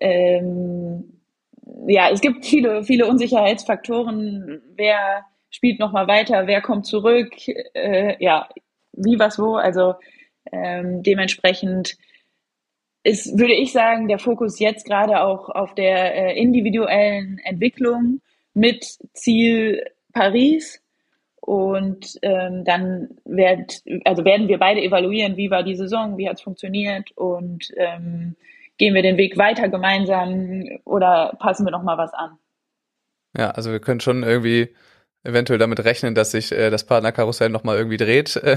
ähm, 0.00 1.19
ja, 1.86 2.10
es 2.10 2.20
gibt 2.20 2.44
viele, 2.44 2.84
viele 2.84 3.06
Unsicherheitsfaktoren. 3.06 4.62
Wer 4.76 5.24
spielt 5.50 5.78
nochmal 5.78 6.06
weiter? 6.08 6.46
Wer 6.46 6.60
kommt 6.60 6.86
zurück? 6.86 7.32
Äh, 7.74 8.16
ja, 8.22 8.48
wie, 8.92 9.18
was, 9.18 9.38
wo? 9.38 9.56
Also 9.56 9.94
ähm, 10.52 11.02
dementsprechend 11.02 11.96
ist, 13.02 13.38
würde 13.38 13.54
ich 13.54 13.72
sagen, 13.72 14.08
der 14.08 14.18
Fokus 14.18 14.58
jetzt 14.58 14.86
gerade 14.86 15.22
auch 15.22 15.48
auf 15.48 15.74
der 15.74 16.14
äh, 16.14 16.38
individuellen 16.38 17.38
Entwicklung 17.44 18.20
mit 18.54 18.98
Ziel 19.14 19.84
Paris. 20.12 20.82
Und 21.40 22.18
ähm, 22.22 22.64
dann 22.64 23.08
werd, 23.24 23.82
also 24.04 24.24
werden 24.24 24.48
wir 24.48 24.58
beide 24.58 24.82
evaluieren, 24.82 25.36
wie 25.36 25.50
war 25.50 25.62
die 25.62 25.74
Saison, 25.74 26.18
wie 26.18 26.28
hat 26.28 26.36
es 26.36 26.42
funktioniert 26.42 27.10
und 27.16 27.70
ähm, 27.76 28.36
gehen 28.80 28.94
wir 28.94 29.02
den 29.02 29.18
Weg 29.18 29.36
weiter 29.36 29.68
gemeinsam 29.68 30.64
oder 30.84 31.36
passen 31.38 31.66
wir 31.66 31.70
noch 31.70 31.82
mal 31.82 31.98
was 31.98 32.14
an. 32.14 32.38
Ja, 33.36 33.50
also 33.50 33.70
wir 33.70 33.78
können 33.78 34.00
schon 34.00 34.22
irgendwie 34.22 34.74
eventuell 35.22 35.58
damit 35.58 35.84
rechnen, 35.84 36.14
dass 36.14 36.30
sich 36.30 36.50
äh, 36.50 36.70
das 36.70 36.86
Partnerkarussell 36.86 37.50
nochmal 37.50 37.76
irgendwie 37.76 37.98
dreht 37.98 38.36
äh, 38.36 38.56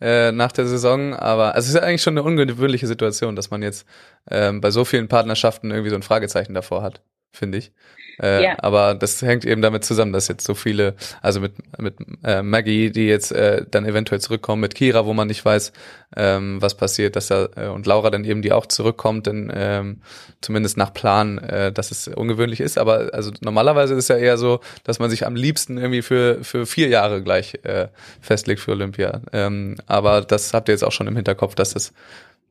äh, 0.00 0.32
nach 0.32 0.52
der 0.52 0.66
Saison. 0.66 1.14
Aber 1.14 1.54
also 1.54 1.68
es 1.68 1.74
ist 1.74 1.82
eigentlich 1.82 2.02
schon 2.02 2.14
eine 2.14 2.22
ungewöhnliche 2.22 2.86
Situation, 2.86 3.36
dass 3.36 3.50
man 3.50 3.62
jetzt 3.62 3.86
ähm, 4.30 4.62
bei 4.62 4.70
so 4.70 4.86
vielen 4.86 5.08
Partnerschaften 5.08 5.70
irgendwie 5.70 5.90
so 5.90 5.96
ein 5.96 6.02
Fragezeichen 6.02 6.54
davor 6.54 6.82
hat, 6.82 7.02
finde 7.32 7.58
ich. 7.58 7.72
Äh, 8.20 8.44
ja. 8.44 8.54
Aber 8.58 8.94
das 8.94 9.22
hängt 9.22 9.44
eben 9.44 9.62
damit 9.62 9.84
zusammen, 9.84 10.12
dass 10.12 10.28
jetzt 10.28 10.44
so 10.44 10.54
viele, 10.54 10.94
also 11.22 11.40
mit, 11.40 11.54
mit 11.78 11.96
äh, 12.22 12.42
Maggie, 12.42 12.90
die 12.90 13.06
jetzt 13.06 13.32
äh, 13.32 13.64
dann 13.70 13.86
eventuell 13.86 14.20
zurückkommen, 14.20 14.60
mit 14.60 14.74
Kira, 14.74 15.06
wo 15.06 15.14
man 15.14 15.28
nicht 15.28 15.44
weiß, 15.44 15.72
ähm, 16.16 16.60
was 16.60 16.76
passiert, 16.76 17.16
dass 17.16 17.28
da, 17.28 17.48
äh, 17.56 17.68
und 17.68 17.86
Laura 17.86 18.10
dann 18.10 18.24
eben, 18.24 18.42
die 18.42 18.52
auch 18.52 18.66
zurückkommt, 18.66 19.26
denn 19.26 19.50
ähm, 19.54 20.02
zumindest 20.40 20.76
nach 20.76 20.92
Plan, 20.92 21.38
äh, 21.38 21.72
dass 21.72 21.90
es 21.90 22.08
ungewöhnlich 22.08 22.60
ist. 22.60 22.78
Aber 22.78 23.10
also 23.12 23.32
normalerweise 23.40 23.94
ist 23.94 24.04
es 24.04 24.08
ja 24.08 24.16
eher 24.16 24.36
so, 24.36 24.60
dass 24.84 24.98
man 24.98 25.10
sich 25.10 25.26
am 25.26 25.34
liebsten 25.34 25.78
irgendwie 25.78 26.02
für, 26.02 26.44
für 26.44 26.66
vier 26.66 26.88
Jahre 26.88 27.22
gleich 27.22 27.58
äh, 27.62 27.88
festlegt 28.20 28.60
für 28.60 28.72
Olympia. 28.72 29.22
Ähm, 29.32 29.78
aber 29.86 30.20
das 30.20 30.52
habt 30.52 30.68
ihr 30.68 30.74
jetzt 30.74 30.84
auch 30.84 30.92
schon 30.92 31.06
im 31.06 31.16
Hinterkopf, 31.16 31.54
dass 31.54 31.74
es 31.74 31.92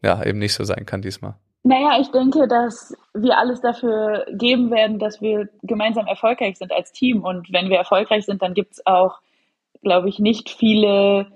ja 0.02 0.24
eben 0.24 0.40
nicht 0.40 0.54
so 0.54 0.64
sein 0.64 0.86
kann 0.86 1.02
diesmal. 1.02 1.36
Naja, 1.64 2.00
ich 2.00 2.10
denke, 2.10 2.48
dass 2.48 2.98
wir 3.14 3.38
alles 3.38 3.62
dafür 3.62 4.26
geben 4.32 4.72
werden, 4.72 4.98
dass 4.98 5.22
wir 5.22 5.48
gemeinsam 5.62 6.08
erfolgreich 6.08 6.58
sind 6.58 6.72
als 6.72 6.92
Team. 6.92 7.24
Und 7.24 7.52
wenn 7.54 7.70
wir 7.70 7.78
erfolgreich 7.78 8.26
sind, 8.26 8.42
dann 8.42 8.56
gibt 8.56 8.74
es 8.74 8.86
auch, 8.86 9.20
glaube 9.84 10.10
ich, 10.10 10.18
nicht 10.18 10.50
viele, 10.50 11.28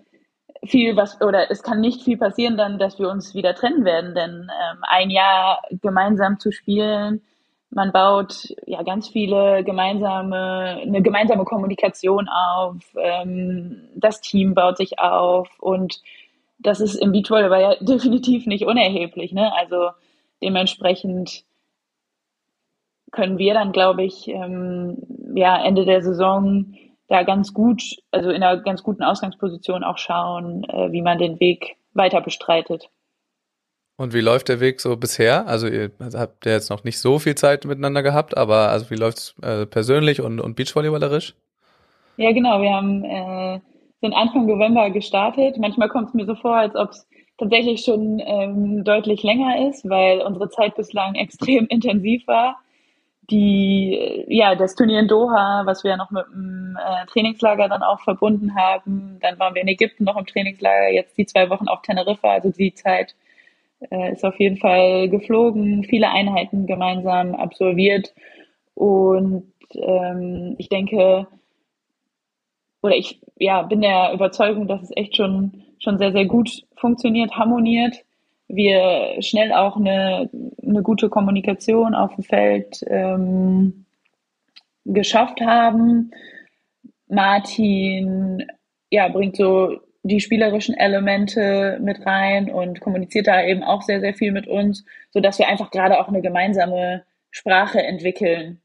viel 0.64 0.96
was, 0.98 1.22
oder 1.22 1.52
es 1.52 1.62
kann 1.62 1.80
nicht 1.80 2.02
viel 2.02 2.18
passieren 2.18 2.58
dann, 2.58 2.80
dass 2.80 2.98
wir 2.98 3.10
uns 3.10 3.36
wieder 3.36 3.54
trennen 3.54 3.86
werden. 3.86 4.16
Denn 4.16 4.50
ähm, 4.50 4.78
ein 4.82 5.12
Jahr 5.12 5.62
gemeinsam 5.70 6.40
zu 6.40 6.52
spielen, 6.52 7.22
man 7.70 7.92
baut 7.92 8.56
ja 8.66 8.82
ganz 8.84 9.10
viele 9.10 9.64
gemeinsame, 9.64 10.80
eine 10.82 11.02
gemeinsame 11.04 11.44
Kommunikation 11.44 12.30
auf, 12.30 12.78
ähm, 12.98 13.90
das 13.96 14.22
Team 14.22 14.56
baut 14.56 14.78
sich 14.78 14.98
auf 14.98 15.50
und 15.60 16.02
das 16.58 16.80
ist 16.80 16.96
im 16.96 17.12
Beachvolleyball 17.12 17.62
ja 17.62 17.76
definitiv 17.82 18.48
nicht 18.48 18.66
unerheblich. 18.66 19.34
Ne? 19.34 19.52
Also 19.56 19.90
Dementsprechend 20.42 21.44
können 23.12 23.38
wir 23.38 23.54
dann, 23.54 23.72
glaube 23.72 24.04
ich, 24.04 24.28
ähm, 24.28 24.98
ja, 25.36 25.64
Ende 25.64 25.86
der 25.86 26.02
Saison 26.02 26.74
da 27.08 27.24
ganz 27.24 27.54
gut, 27.54 27.84
also 28.12 28.30
in 28.30 28.44
einer 28.44 28.62
ganz 28.62 28.84
guten 28.84 29.04
Ausgangsposition 29.04 29.84
auch 29.84 29.98
schauen, 29.98 30.64
äh, 30.66 30.92
wie 30.92 31.02
man 31.02 31.18
den 31.18 31.40
Weg 31.40 31.78
weiter 31.94 32.22
bestreitet. 32.22 32.90
Und 33.98 34.14
wie 34.14 34.22
läuft 34.22 34.50
der 34.50 34.60
Weg 34.60 34.82
so 34.82 34.98
bisher? 34.98 35.48
Also 35.48 35.68
ihr 35.68 35.92
habt 36.14 36.46
ja 36.46 36.52
jetzt 36.52 36.70
noch 36.70 36.84
nicht 36.84 37.00
so 37.00 37.18
viel 37.20 37.36
Zeit 37.36 37.64
miteinander 37.64 38.04
gehabt, 38.04 38.36
aber 38.36 38.70
also 38.70 38.90
wie 38.90 38.96
läuft 38.96 39.18
es 39.18 39.36
äh, 39.42 39.66
persönlich 39.66 40.20
und, 40.20 40.42
und 40.42 40.56
Beachvolleyballerisch? 40.56 41.36
Ja, 42.18 42.32
genau. 42.34 42.62
Wir 42.62 42.74
haben 42.74 43.06
äh, 43.06 43.60
sind 44.02 44.14
Anfang 44.14 44.46
November 44.46 44.90
gestartet. 44.90 45.58
Manchmal 45.58 45.90
kommt 45.90 46.10
es 46.10 46.14
mir 46.14 46.26
so 46.26 46.36
vor, 46.36 46.58
als 46.58 46.76
ob 46.76 46.90
es 46.90 47.08
tatsächlich 47.38 47.84
schon 47.84 48.22
ähm, 48.26 48.84
deutlich 48.84 49.24
länger 49.24 49.68
ist, 49.70 49.88
weil 49.90 50.22
unsere 50.22 50.50
Zeit 50.50 50.76
bislang 50.76 51.16
extrem 51.16 51.68
intensiv 51.68 52.28
war. 52.28 52.58
Die, 53.32 53.96
äh, 53.96 54.26
ja, 54.34 54.56
das 54.56 54.76
Turnier 54.76 55.00
in 55.00 55.08
Doha, 55.08 55.64
was 55.66 55.84
wir 55.84 55.92
ja 55.92 55.98
noch 55.98 56.12
mit 56.12 56.26
dem 56.34 56.78
äh, 56.80 57.06
Trainingslager 57.08 57.68
dann 57.70 57.84
auch 57.84 58.00
verbunden 58.02 58.56
haben. 58.56 59.18
Dann 59.22 59.40
waren 59.40 59.56
wir 59.56 59.62
in 59.64 59.68
Ägypten 59.68 60.04
noch 60.04 60.18
im 60.18 60.26
Trainingslager, 60.26 60.90
jetzt 60.92 61.18
die 61.18 61.26
zwei 61.26 61.50
Wochen 61.50 61.68
auf 61.68 61.82
Teneriffa, 61.82 62.34
also 62.34 62.52
die 62.52 62.74
Zeit 62.74 63.16
äh, 63.92 64.12
ist 64.14 64.24
auf 64.26 64.40
jeden 64.40 64.58
Fall 64.58 65.10
geflogen, 65.10 65.84
viele 65.84 66.10
Einheiten 66.10 66.68
gemeinsam 66.68 67.36
absolviert 67.36 68.14
und 68.76 69.52
ähm, 69.74 70.56
ich 70.58 70.70
denke, 70.70 71.28
oder 72.82 72.96
ich 72.96 73.20
ja, 73.38 73.64
bin 73.64 73.82
der 73.82 74.14
Überzeugung, 74.14 74.68
dass 74.68 74.84
es 74.84 74.92
echt 74.96 75.16
schon, 75.16 75.64
schon 75.80 75.98
sehr, 75.98 76.12
sehr 76.12 76.26
gut 76.26 76.65
funktioniert, 76.78 77.32
harmoniert. 77.36 77.96
Wir 78.48 79.22
schnell 79.22 79.52
auch 79.52 79.76
eine, 79.76 80.30
eine 80.62 80.82
gute 80.84 81.10
Kommunikation 81.10 81.96
auf 81.96 82.14
dem 82.16 82.24
Feld 82.24 82.84
ähm, 82.88 83.86
geschafft 84.86 85.42
haben. 85.42 86.12
Martin 87.08 88.46
ja, 88.90 89.08
bringt 89.08 89.36
so 89.36 89.80
die 90.04 90.20
spielerischen 90.20 90.78
Elemente 90.78 91.80
mit 91.82 92.06
rein 92.06 92.52
und 92.52 92.80
kommuniziert 92.80 93.28
da 93.28 93.44
eben 93.44 93.64
auch 93.64 93.82
sehr, 93.82 94.00
sehr 94.00 94.14
viel 94.14 94.32
mit 94.32 94.48
uns, 94.48 94.86
so 95.10 95.20
dass 95.20 95.40
wir 95.40 95.48
einfach 95.48 95.72
gerade 95.72 96.00
auch 96.00 96.08
eine 96.08 96.22
gemeinsame 96.22 97.04
Sprache 97.32 97.82
entwickeln. 97.82 98.62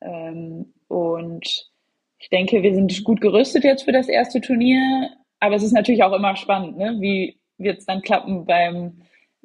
Ähm, 0.00 0.72
und 0.88 1.70
ich 2.18 2.28
denke, 2.30 2.62
wir 2.62 2.74
sind 2.74 3.04
gut 3.04 3.20
gerüstet 3.20 3.62
jetzt 3.62 3.84
für 3.84 3.92
das 3.92 4.08
erste 4.08 4.40
Turnier, 4.40 5.10
aber 5.40 5.56
es 5.56 5.62
ist 5.62 5.72
natürlich 5.72 6.02
auch 6.02 6.12
immer 6.12 6.36
spannend, 6.36 6.76
ne? 6.78 6.96
wie 7.00 7.38
wird 7.58 7.78
es 7.78 7.86
dann 7.86 8.02
klappen 8.02 8.44
beim, 8.44 9.02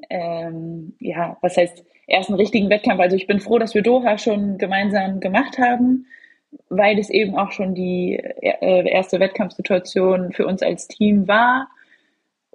ähm, 0.09 0.95
ja, 0.99 1.37
was 1.41 1.57
heißt, 1.57 1.83
ersten 2.07 2.33
richtigen 2.33 2.69
Wettkampf. 2.69 2.99
Also 2.99 3.15
ich 3.15 3.27
bin 3.27 3.39
froh, 3.39 3.57
dass 3.57 3.73
wir 3.73 3.83
Doha 3.83 4.17
schon 4.17 4.57
gemeinsam 4.57 5.19
gemacht 5.19 5.57
haben 5.57 6.05
weil 6.69 6.99
es 6.99 7.09
eben 7.09 7.37
auch 7.37 7.51
schon 7.51 7.73
die 7.75 8.15
äh, 8.15 8.89
erste 8.89 9.19
Wettkampfsituation 9.19 10.33
für 10.33 10.45
uns 10.45 10.61
als 10.61 10.87
Team 10.87 11.27
war 11.27 11.69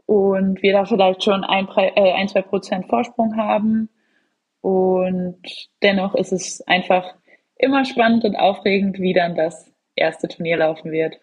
und 0.06 0.62
wir 0.62 0.72
da 0.72 0.84
vielleicht 0.84 1.24
schon 1.24 1.44
ein, 1.44 1.68
äh, 1.76 2.12
ein 2.12 2.28
zwei 2.28 2.42
Prozent 2.42 2.86
Vorsprung 2.86 3.36
haben. 3.36 3.88
Und 4.60 5.40
dennoch 5.82 6.14
ist 6.14 6.32
es 6.32 6.60
einfach 6.62 7.14
immer 7.56 7.84
spannend 7.84 8.24
und 8.24 8.36
aufregend, 8.36 8.98
wie 8.98 9.14
dann 9.14 9.34
das 9.34 9.72
erste 9.94 10.28
Turnier 10.28 10.58
laufen 10.58 10.90
wird. 10.92 11.18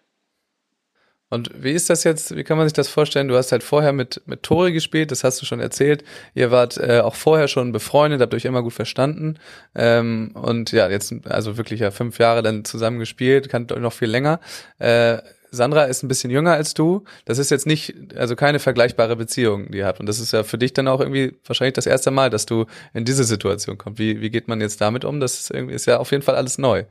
Und 1.34 1.50
wie 1.54 1.72
ist 1.72 1.90
das 1.90 2.04
jetzt, 2.04 2.36
wie 2.36 2.44
kann 2.44 2.56
man 2.56 2.68
sich 2.68 2.74
das 2.74 2.88
vorstellen? 2.88 3.26
Du 3.26 3.34
hast 3.36 3.50
halt 3.50 3.64
vorher 3.64 3.92
mit, 3.92 4.22
mit 4.26 4.44
Tori 4.44 4.72
gespielt, 4.72 5.10
das 5.10 5.24
hast 5.24 5.42
du 5.42 5.46
schon 5.46 5.58
erzählt. 5.58 6.04
Ihr 6.34 6.52
wart 6.52 6.78
äh, 6.78 7.00
auch 7.00 7.16
vorher 7.16 7.48
schon 7.48 7.72
befreundet, 7.72 8.20
habt 8.20 8.34
euch 8.34 8.44
immer 8.44 8.62
gut 8.62 8.72
verstanden. 8.72 9.40
Ähm, 9.74 10.30
und 10.34 10.70
ja, 10.70 10.88
jetzt 10.88 11.12
also 11.24 11.56
wirklich 11.56 11.80
ja 11.80 11.90
fünf 11.90 12.18
Jahre 12.18 12.42
dann 12.42 12.64
zusammen 12.64 13.00
gespielt, 13.00 13.52
euch 13.52 13.80
noch 13.80 13.92
viel 13.92 14.08
länger. 14.08 14.38
Äh, 14.78 15.18
Sandra 15.50 15.84
ist 15.84 16.04
ein 16.04 16.08
bisschen 16.08 16.30
jünger 16.30 16.52
als 16.52 16.72
du. 16.72 17.02
Das 17.24 17.38
ist 17.38 17.50
jetzt 17.50 17.66
nicht, 17.66 17.94
also 18.16 18.36
keine 18.36 18.60
vergleichbare 18.60 19.16
Beziehung, 19.16 19.72
die 19.72 19.78
ihr 19.78 19.86
habt. 19.86 19.98
Und 19.98 20.06
das 20.06 20.20
ist 20.20 20.32
ja 20.32 20.44
für 20.44 20.58
dich 20.58 20.72
dann 20.72 20.86
auch 20.86 21.00
irgendwie 21.00 21.34
wahrscheinlich 21.44 21.74
das 21.74 21.86
erste 21.86 22.12
Mal, 22.12 22.30
dass 22.30 22.46
du 22.46 22.66
in 22.92 23.04
diese 23.04 23.24
Situation 23.24 23.76
kommst. 23.76 23.98
Wie, 23.98 24.20
wie 24.20 24.30
geht 24.30 24.46
man 24.46 24.60
jetzt 24.60 24.80
damit 24.80 25.04
um? 25.04 25.18
Das 25.18 25.40
ist 25.40 25.50
irgendwie, 25.50 25.74
ist 25.74 25.86
ja 25.86 25.98
auf 25.98 26.12
jeden 26.12 26.22
Fall 26.22 26.36
alles 26.36 26.58
neu. 26.58 26.84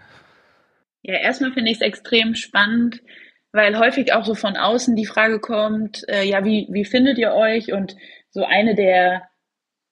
Ja, 1.02 1.16
erstmal 1.16 1.52
finde 1.54 1.72
ich 1.72 1.78
es 1.78 1.82
extrem 1.82 2.36
spannend, 2.36 3.02
weil 3.54 3.78
häufig 3.78 4.14
auch 4.14 4.26
so 4.26 4.36
von 4.36 4.58
außen 4.58 4.96
die 4.96 5.06
Frage 5.06 5.40
kommt, 5.40 6.04
äh, 6.10 6.24
ja, 6.24 6.44
wie, 6.44 6.68
wie 6.72 6.86
findet 6.86 7.18
ihr 7.20 7.34
euch? 7.34 7.72
Und 7.72 7.96
so 8.32 8.44
eine 8.44 8.76
der 8.76 9.30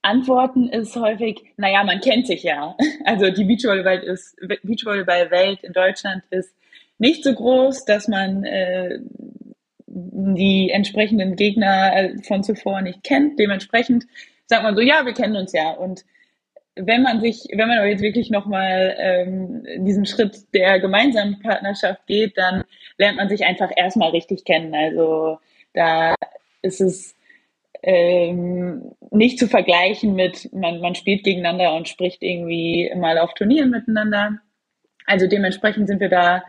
Antworten 0.02 0.68
ist 0.68 0.96
häufig, 0.96 1.44
naja, 1.58 1.84
man 1.84 2.02
kennt 2.02 2.28
sich 2.28 2.44
ja. 2.44 2.76
Also 3.06 3.30
die 3.30 3.46
Beachvolleyball 3.46 4.00
ist, 4.00 4.36
Beachvolleyball-Welt 4.64 5.64
in 5.64 5.74
Deutschland 5.74 6.24
ist 6.32 6.54
nicht 6.98 7.24
so 7.24 7.34
groß, 7.34 7.86
dass 7.86 8.08
man 8.08 8.44
äh, 8.44 9.00
die 9.88 10.72
entsprechenden 10.72 11.36
Gegner 11.36 11.96
äh, 11.96 12.18
von 12.24 12.44
zuvor 12.44 12.82
nicht 12.82 13.04
kennt. 13.04 13.40
Dementsprechend 13.40 14.06
sagt 14.48 14.64
man 14.64 14.76
so, 14.76 14.82
ja, 14.82 15.06
wir 15.06 15.14
kennen 15.14 15.36
uns 15.36 15.54
ja. 15.54 15.72
Und 15.72 16.04
wenn 16.76 17.02
man 17.02 17.20
sich, 17.20 17.48
wenn 17.54 17.68
man 17.68 17.88
jetzt 17.88 18.02
wirklich 18.02 18.30
nochmal 18.30 18.96
ähm, 18.98 19.66
diesen 19.86 20.06
Schritt 20.06 20.54
der 20.54 20.80
gemeinsamen 20.80 21.40
Partnerschaft 21.40 22.06
geht, 22.08 22.38
dann 22.38 22.64
lernt 22.98 23.18
man 23.18 23.30
sich 23.30 23.46
einfach 23.46 23.72
erstmal 23.76 24.12
richtig 24.12 24.46
kennen. 24.46 24.74
Also 24.74 25.40
da 25.74 26.16
ist 26.62 26.82
es 26.82 27.16
ähm, 27.84 28.92
nicht 29.12 29.40
zu 29.40 29.48
vergleichen 29.48 30.16
mit, 30.16 30.52
man, 30.54 30.80
man 30.80 30.96
spielt 30.96 31.24
gegeneinander 31.24 31.76
und 31.76 31.90
spricht 31.90 32.22
irgendwie 32.22 32.92
mal 32.96 33.18
auf 33.18 33.34
Turnieren 33.34 33.72
miteinander. 33.72 34.38
Also 35.06 35.28
dementsprechend 35.28 35.88
sind 35.88 36.00
wir 36.00 36.10
da 36.10 36.44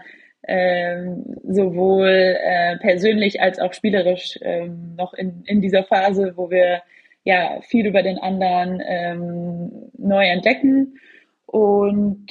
ähm, 0.46 1.24
sowohl 1.44 2.36
äh, 2.40 2.76
persönlich 2.78 3.40
als 3.40 3.58
auch 3.58 3.72
spielerisch 3.72 4.38
ähm, 4.42 4.94
noch 4.96 5.14
in, 5.14 5.42
in 5.46 5.60
dieser 5.60 5.84
Phase, 5.84 6.34
wo 6.36 6.50
wir 6.50 6.82
ja 7.24 7.60
viel 7.62 7.86
über 7.86 8.02
den 8.02 8.18
anderen 8.18 8.82
ähm, 8.86 9.90
neu 9.96 10.26
entdecken. 10.26 10.98
Und 11.46 12.26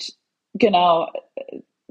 genau, 0.54 1.08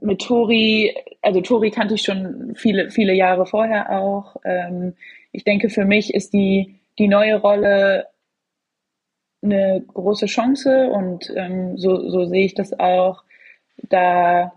mit 0.01 0.21
Tori, 0.23 0.95
also 1.23 1.41
Tori 1.41 1.71
kannte 1.71 1.95
ich 1.95 2.03
schon 2.03 2.55
viele, 2.57 2.91
viele 2.91 3.15
Jahre 3.15 3.47
vorher 3.47 3.91
auch. 3.91 4.37
Ähm, 4.45 4.95
ich 5.33 5.45
denke, 5.45 5.71
für 5.71 5.85
mich 5.85 6.13
ist 6.15 6.33
die, 6.33 6.81
die 6.99 7.09
neue 7.09 7.37
Rolle 7.41 8.07
eine 9.43 9.83
große 9.87 10.27
Chance 10.27 10.91
und 10.91 11.33
ähm, 11.35 11.79
so, 11.79 12.11
so 12.11 12.27
sehe 12.27 12.45
ich 12.45 12.55
das 12.55 12.79
auch, 12.79 13.25
da 13.89 14.53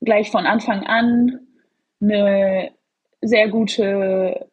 gleich 0.00 0.30
von 0.30 0.46
Anfang 0.46 0.86
an 0.86 1.40
eine 2.00 2.70
sehr 3.20 3.48
gute 3.48 4.49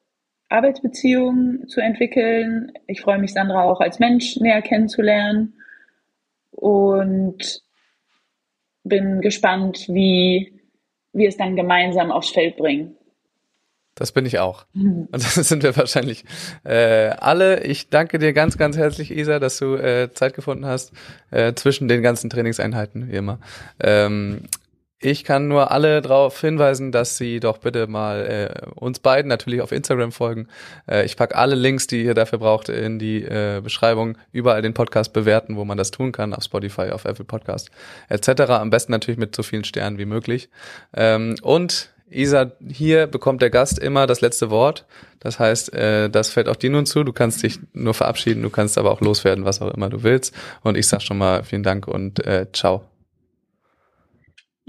Arbeitsbeziehung 0.49 1.67
zu 1.67 1.81
entwickeln. 1.81 2.71
Ich 2.87 3.01
freue 3.01 3.19
mich, 3.19 3.33
Sandra 3.33 3.63
auch 3.63 3.81
als 3.81 3.99
Mensch 3.99 4.37
näher 4.37 4.61
kennenzulernen 4.61 5.53
und 6.51 7.61
bin 8.83 9.21
gespannt, 9.21 9.87
wie 9.89 10.53
wir 11.13 11.27
es 11.27 11.37
dann 11.37 11.55
gemeinsam 11.55 12.11
aufs 12.11 12.29
Feld 12.29 12.57
bringen. 12.57 12.95
Das 13.95 14.11
bin 14.11 14.27
ich 14.27 14.37
auch. 14.37 14.65
Mhm. 14.73 15.07
Und 15.11 15.15
das 15.15 15.33
sind 15.35 15.63
wir 15.63 15.75
wahrscheinlich 15.75 16.23
äh, 16.63 17.09
alle. 17.09 17.63
Ich 17.63 17.89
danke 17.89 18.19
dir 18.19 18.31
ganz, 18.31 18.57
ganz 18.57 18.77
herzlich, 18.77 19.11
Isa, 19.11 19.39
dass 19.39 19.57
du 19.57 19.75
äh, 19.75 20.13
Zeit 20.13 20.35
gefunden 20.35 20.65
hast 20.65 20.93
äh, 21.31 21.53
zwischen 21.53 21.87
den 21.87 22.03
ganzen 22.03 22.29
Trainingseinheiten, 22.29 23.11
wie 23.11 23.15
immer. 23.15 23.39
Ähm, 23.79 24.43
ich 24.99 25.23
kann 25.23 25.47
nur 25.47 25.71
alle 25.71 26.01
darauf 26.01 26.41
hinweisen, 26.41 26.91
dass 26.91 27.17
sie 27.17 27.39
doch 27.39 27.59
bitte 27.59 27.87
mal 27.87 28.25
äh, 28.25 28.69
uns 28.75 28.99
beiden 28.99 29.29
natürlich 29.29 29.61
auf 29.61 29.71
Instagram 29.71 30.11
folgen. 30.11 30.47
Äh, 30.89 31.05
ich 31.05 31.15
packe 31.15 31.35
alle 31.35 31.55
Links, 31.55 31.85
die 31.85 32.03
ihr 32.03 32.15
dafür 32.15 32.39
braucht, 32.39 32.69
in 32.69 32.97
die 32.97 33.23
äh, 33.23 33.61
Beschreibung. 33.63 34.17
Überall 34.31 34.63
den 34.63 34.73
Podcast 34.73 35.13
bewerten, 35.13 35.55
wo 35.55 35.65
man 35.65 35.77
das 35.77 35.91
tun 35.91 36.11
kann, 36.11 36.33
auf 36.33 36.43
Spotify, 36.43 36.89
auf 36.89 37.05
Apple 37.05 37.25
Podcast 37.25 37.69
etc. 38.09 38.41
Am 38.49 38.71
besten 38.71 38.91
natürlich 38.91 39.19
mit 39.19 39.35
so 39.35 39.43
vielen 39.43 39.63
Sternen 39.63 39.99
wie 39.99 40.05
möglich. 40.05 40.49
Ähm, 40.95 41.35
und 41.43 41.91
Isa, 42.09 42.53
hier 42.67 43.05
bekommt 43.05 43.41
der 43.41 43.49
Gast 43.49 43.77
immer 43.77 44.07
das 44.07 44.21
letzte 44.21 44.49
Wort. 44.49 44.85
Das 45.19 45.39
heißt, 45.39 45.73
äh, 45.73 46.09
das 46.09 46.29
fällt 46.29 46.47
auch 46.47 46.55
dir 46.55 46.71
nun 46.71 46.87
zu. 46.87 47.03
Du 47.03 47.13
kannst 47.13 47.43
dich 47.43 47.59
nur 47.73 47.93
verabschieden, 47.93 48.41
du 48.41 48.49
kannst 48.49 48.77
aber 48.77 48.91
auch 48.91 49.01
loswerden, 49.01 49.45
was 49.45 49.61
auch 49.61 49.73
immer 49.73 49.89
du 49.89 50.01
willst. 50.01 50.33
Und 50.63 50.75
ich 50.75 50.87
sag 50.87 51.01
schon 51.01 51.17
mal 51.19 51.43
vielen 51.43 51.63
Dank 51.63 51.87
und 51.87 52.25
äh, 52.25 52.47
ciao. 52.51 52.96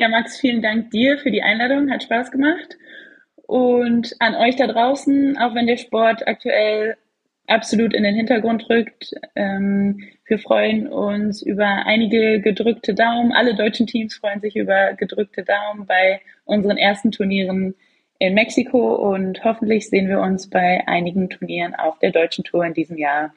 Ja, 0.01 0.09
Max, 0.09 0.39
vielen 0.39 0.63
Dank 0.63 0.93
dir 0.93 1.19
für 1.19 1.33
die 1.33 1.43
Einladung. 1.43 1.91
Hat 1.91 2.05
Spaß 2.05 2.31
gemacht. 2.31 2.79
Und 3.35 4.15
an 4.21 4.37
euch 4.37 4.55
da 4.55 4.69
draußen, 4.69 5.37
auch 5.39 5.57
wenn 5.57 5.67
der 5.67 5.77
Sport 5.77 6.25
aktuell 6.29 6.97
absolut 7.49 7.93
in 7.95 8.05
den 8.05 8.15
Hintergrund 8.15 8.71
rückt, 8.71 9.13
ähm, 9.35 10.01
wir 10.27 10.39
freuen 10.39 10.87
uns 10.87 11.43
über 11.43 11.85
einige 11.87 12.41
gedrückte 12.41 12.95
Daumen. 12.95 13.33
Alle 13.33 13.57
deutschen 13.57 13.89
Teams 13.89 14.15
freuen 14.15 14.41
sich 14.41 14.55
über 14.55 14.93
gedrückte 14.95 15.43
Daumen 15.43 15.85
bei 15.87 16.21
unseren 16.45 16.77
ersten 16.77 17.11
Turnieren 17.11 17.75
in 18.21 18.35
Mexiko 18.35 18.95
und 19.13 19.43
hoffentlich 19.43 19.89
sehen 19.89 20.07
wir 20.07 20.21
uns 20.21 20.49
bei 20.49 20.87
einigen 20.87 21.29
Turnieren 21.29 21.75
auf 21.75 21.99
der 21.99 22.13
deutschen 22.13 22.45
Tour 22.45 22.65
in 22.65 22.75
diesem 22.75 22.99
Jahr. 22.99 23.35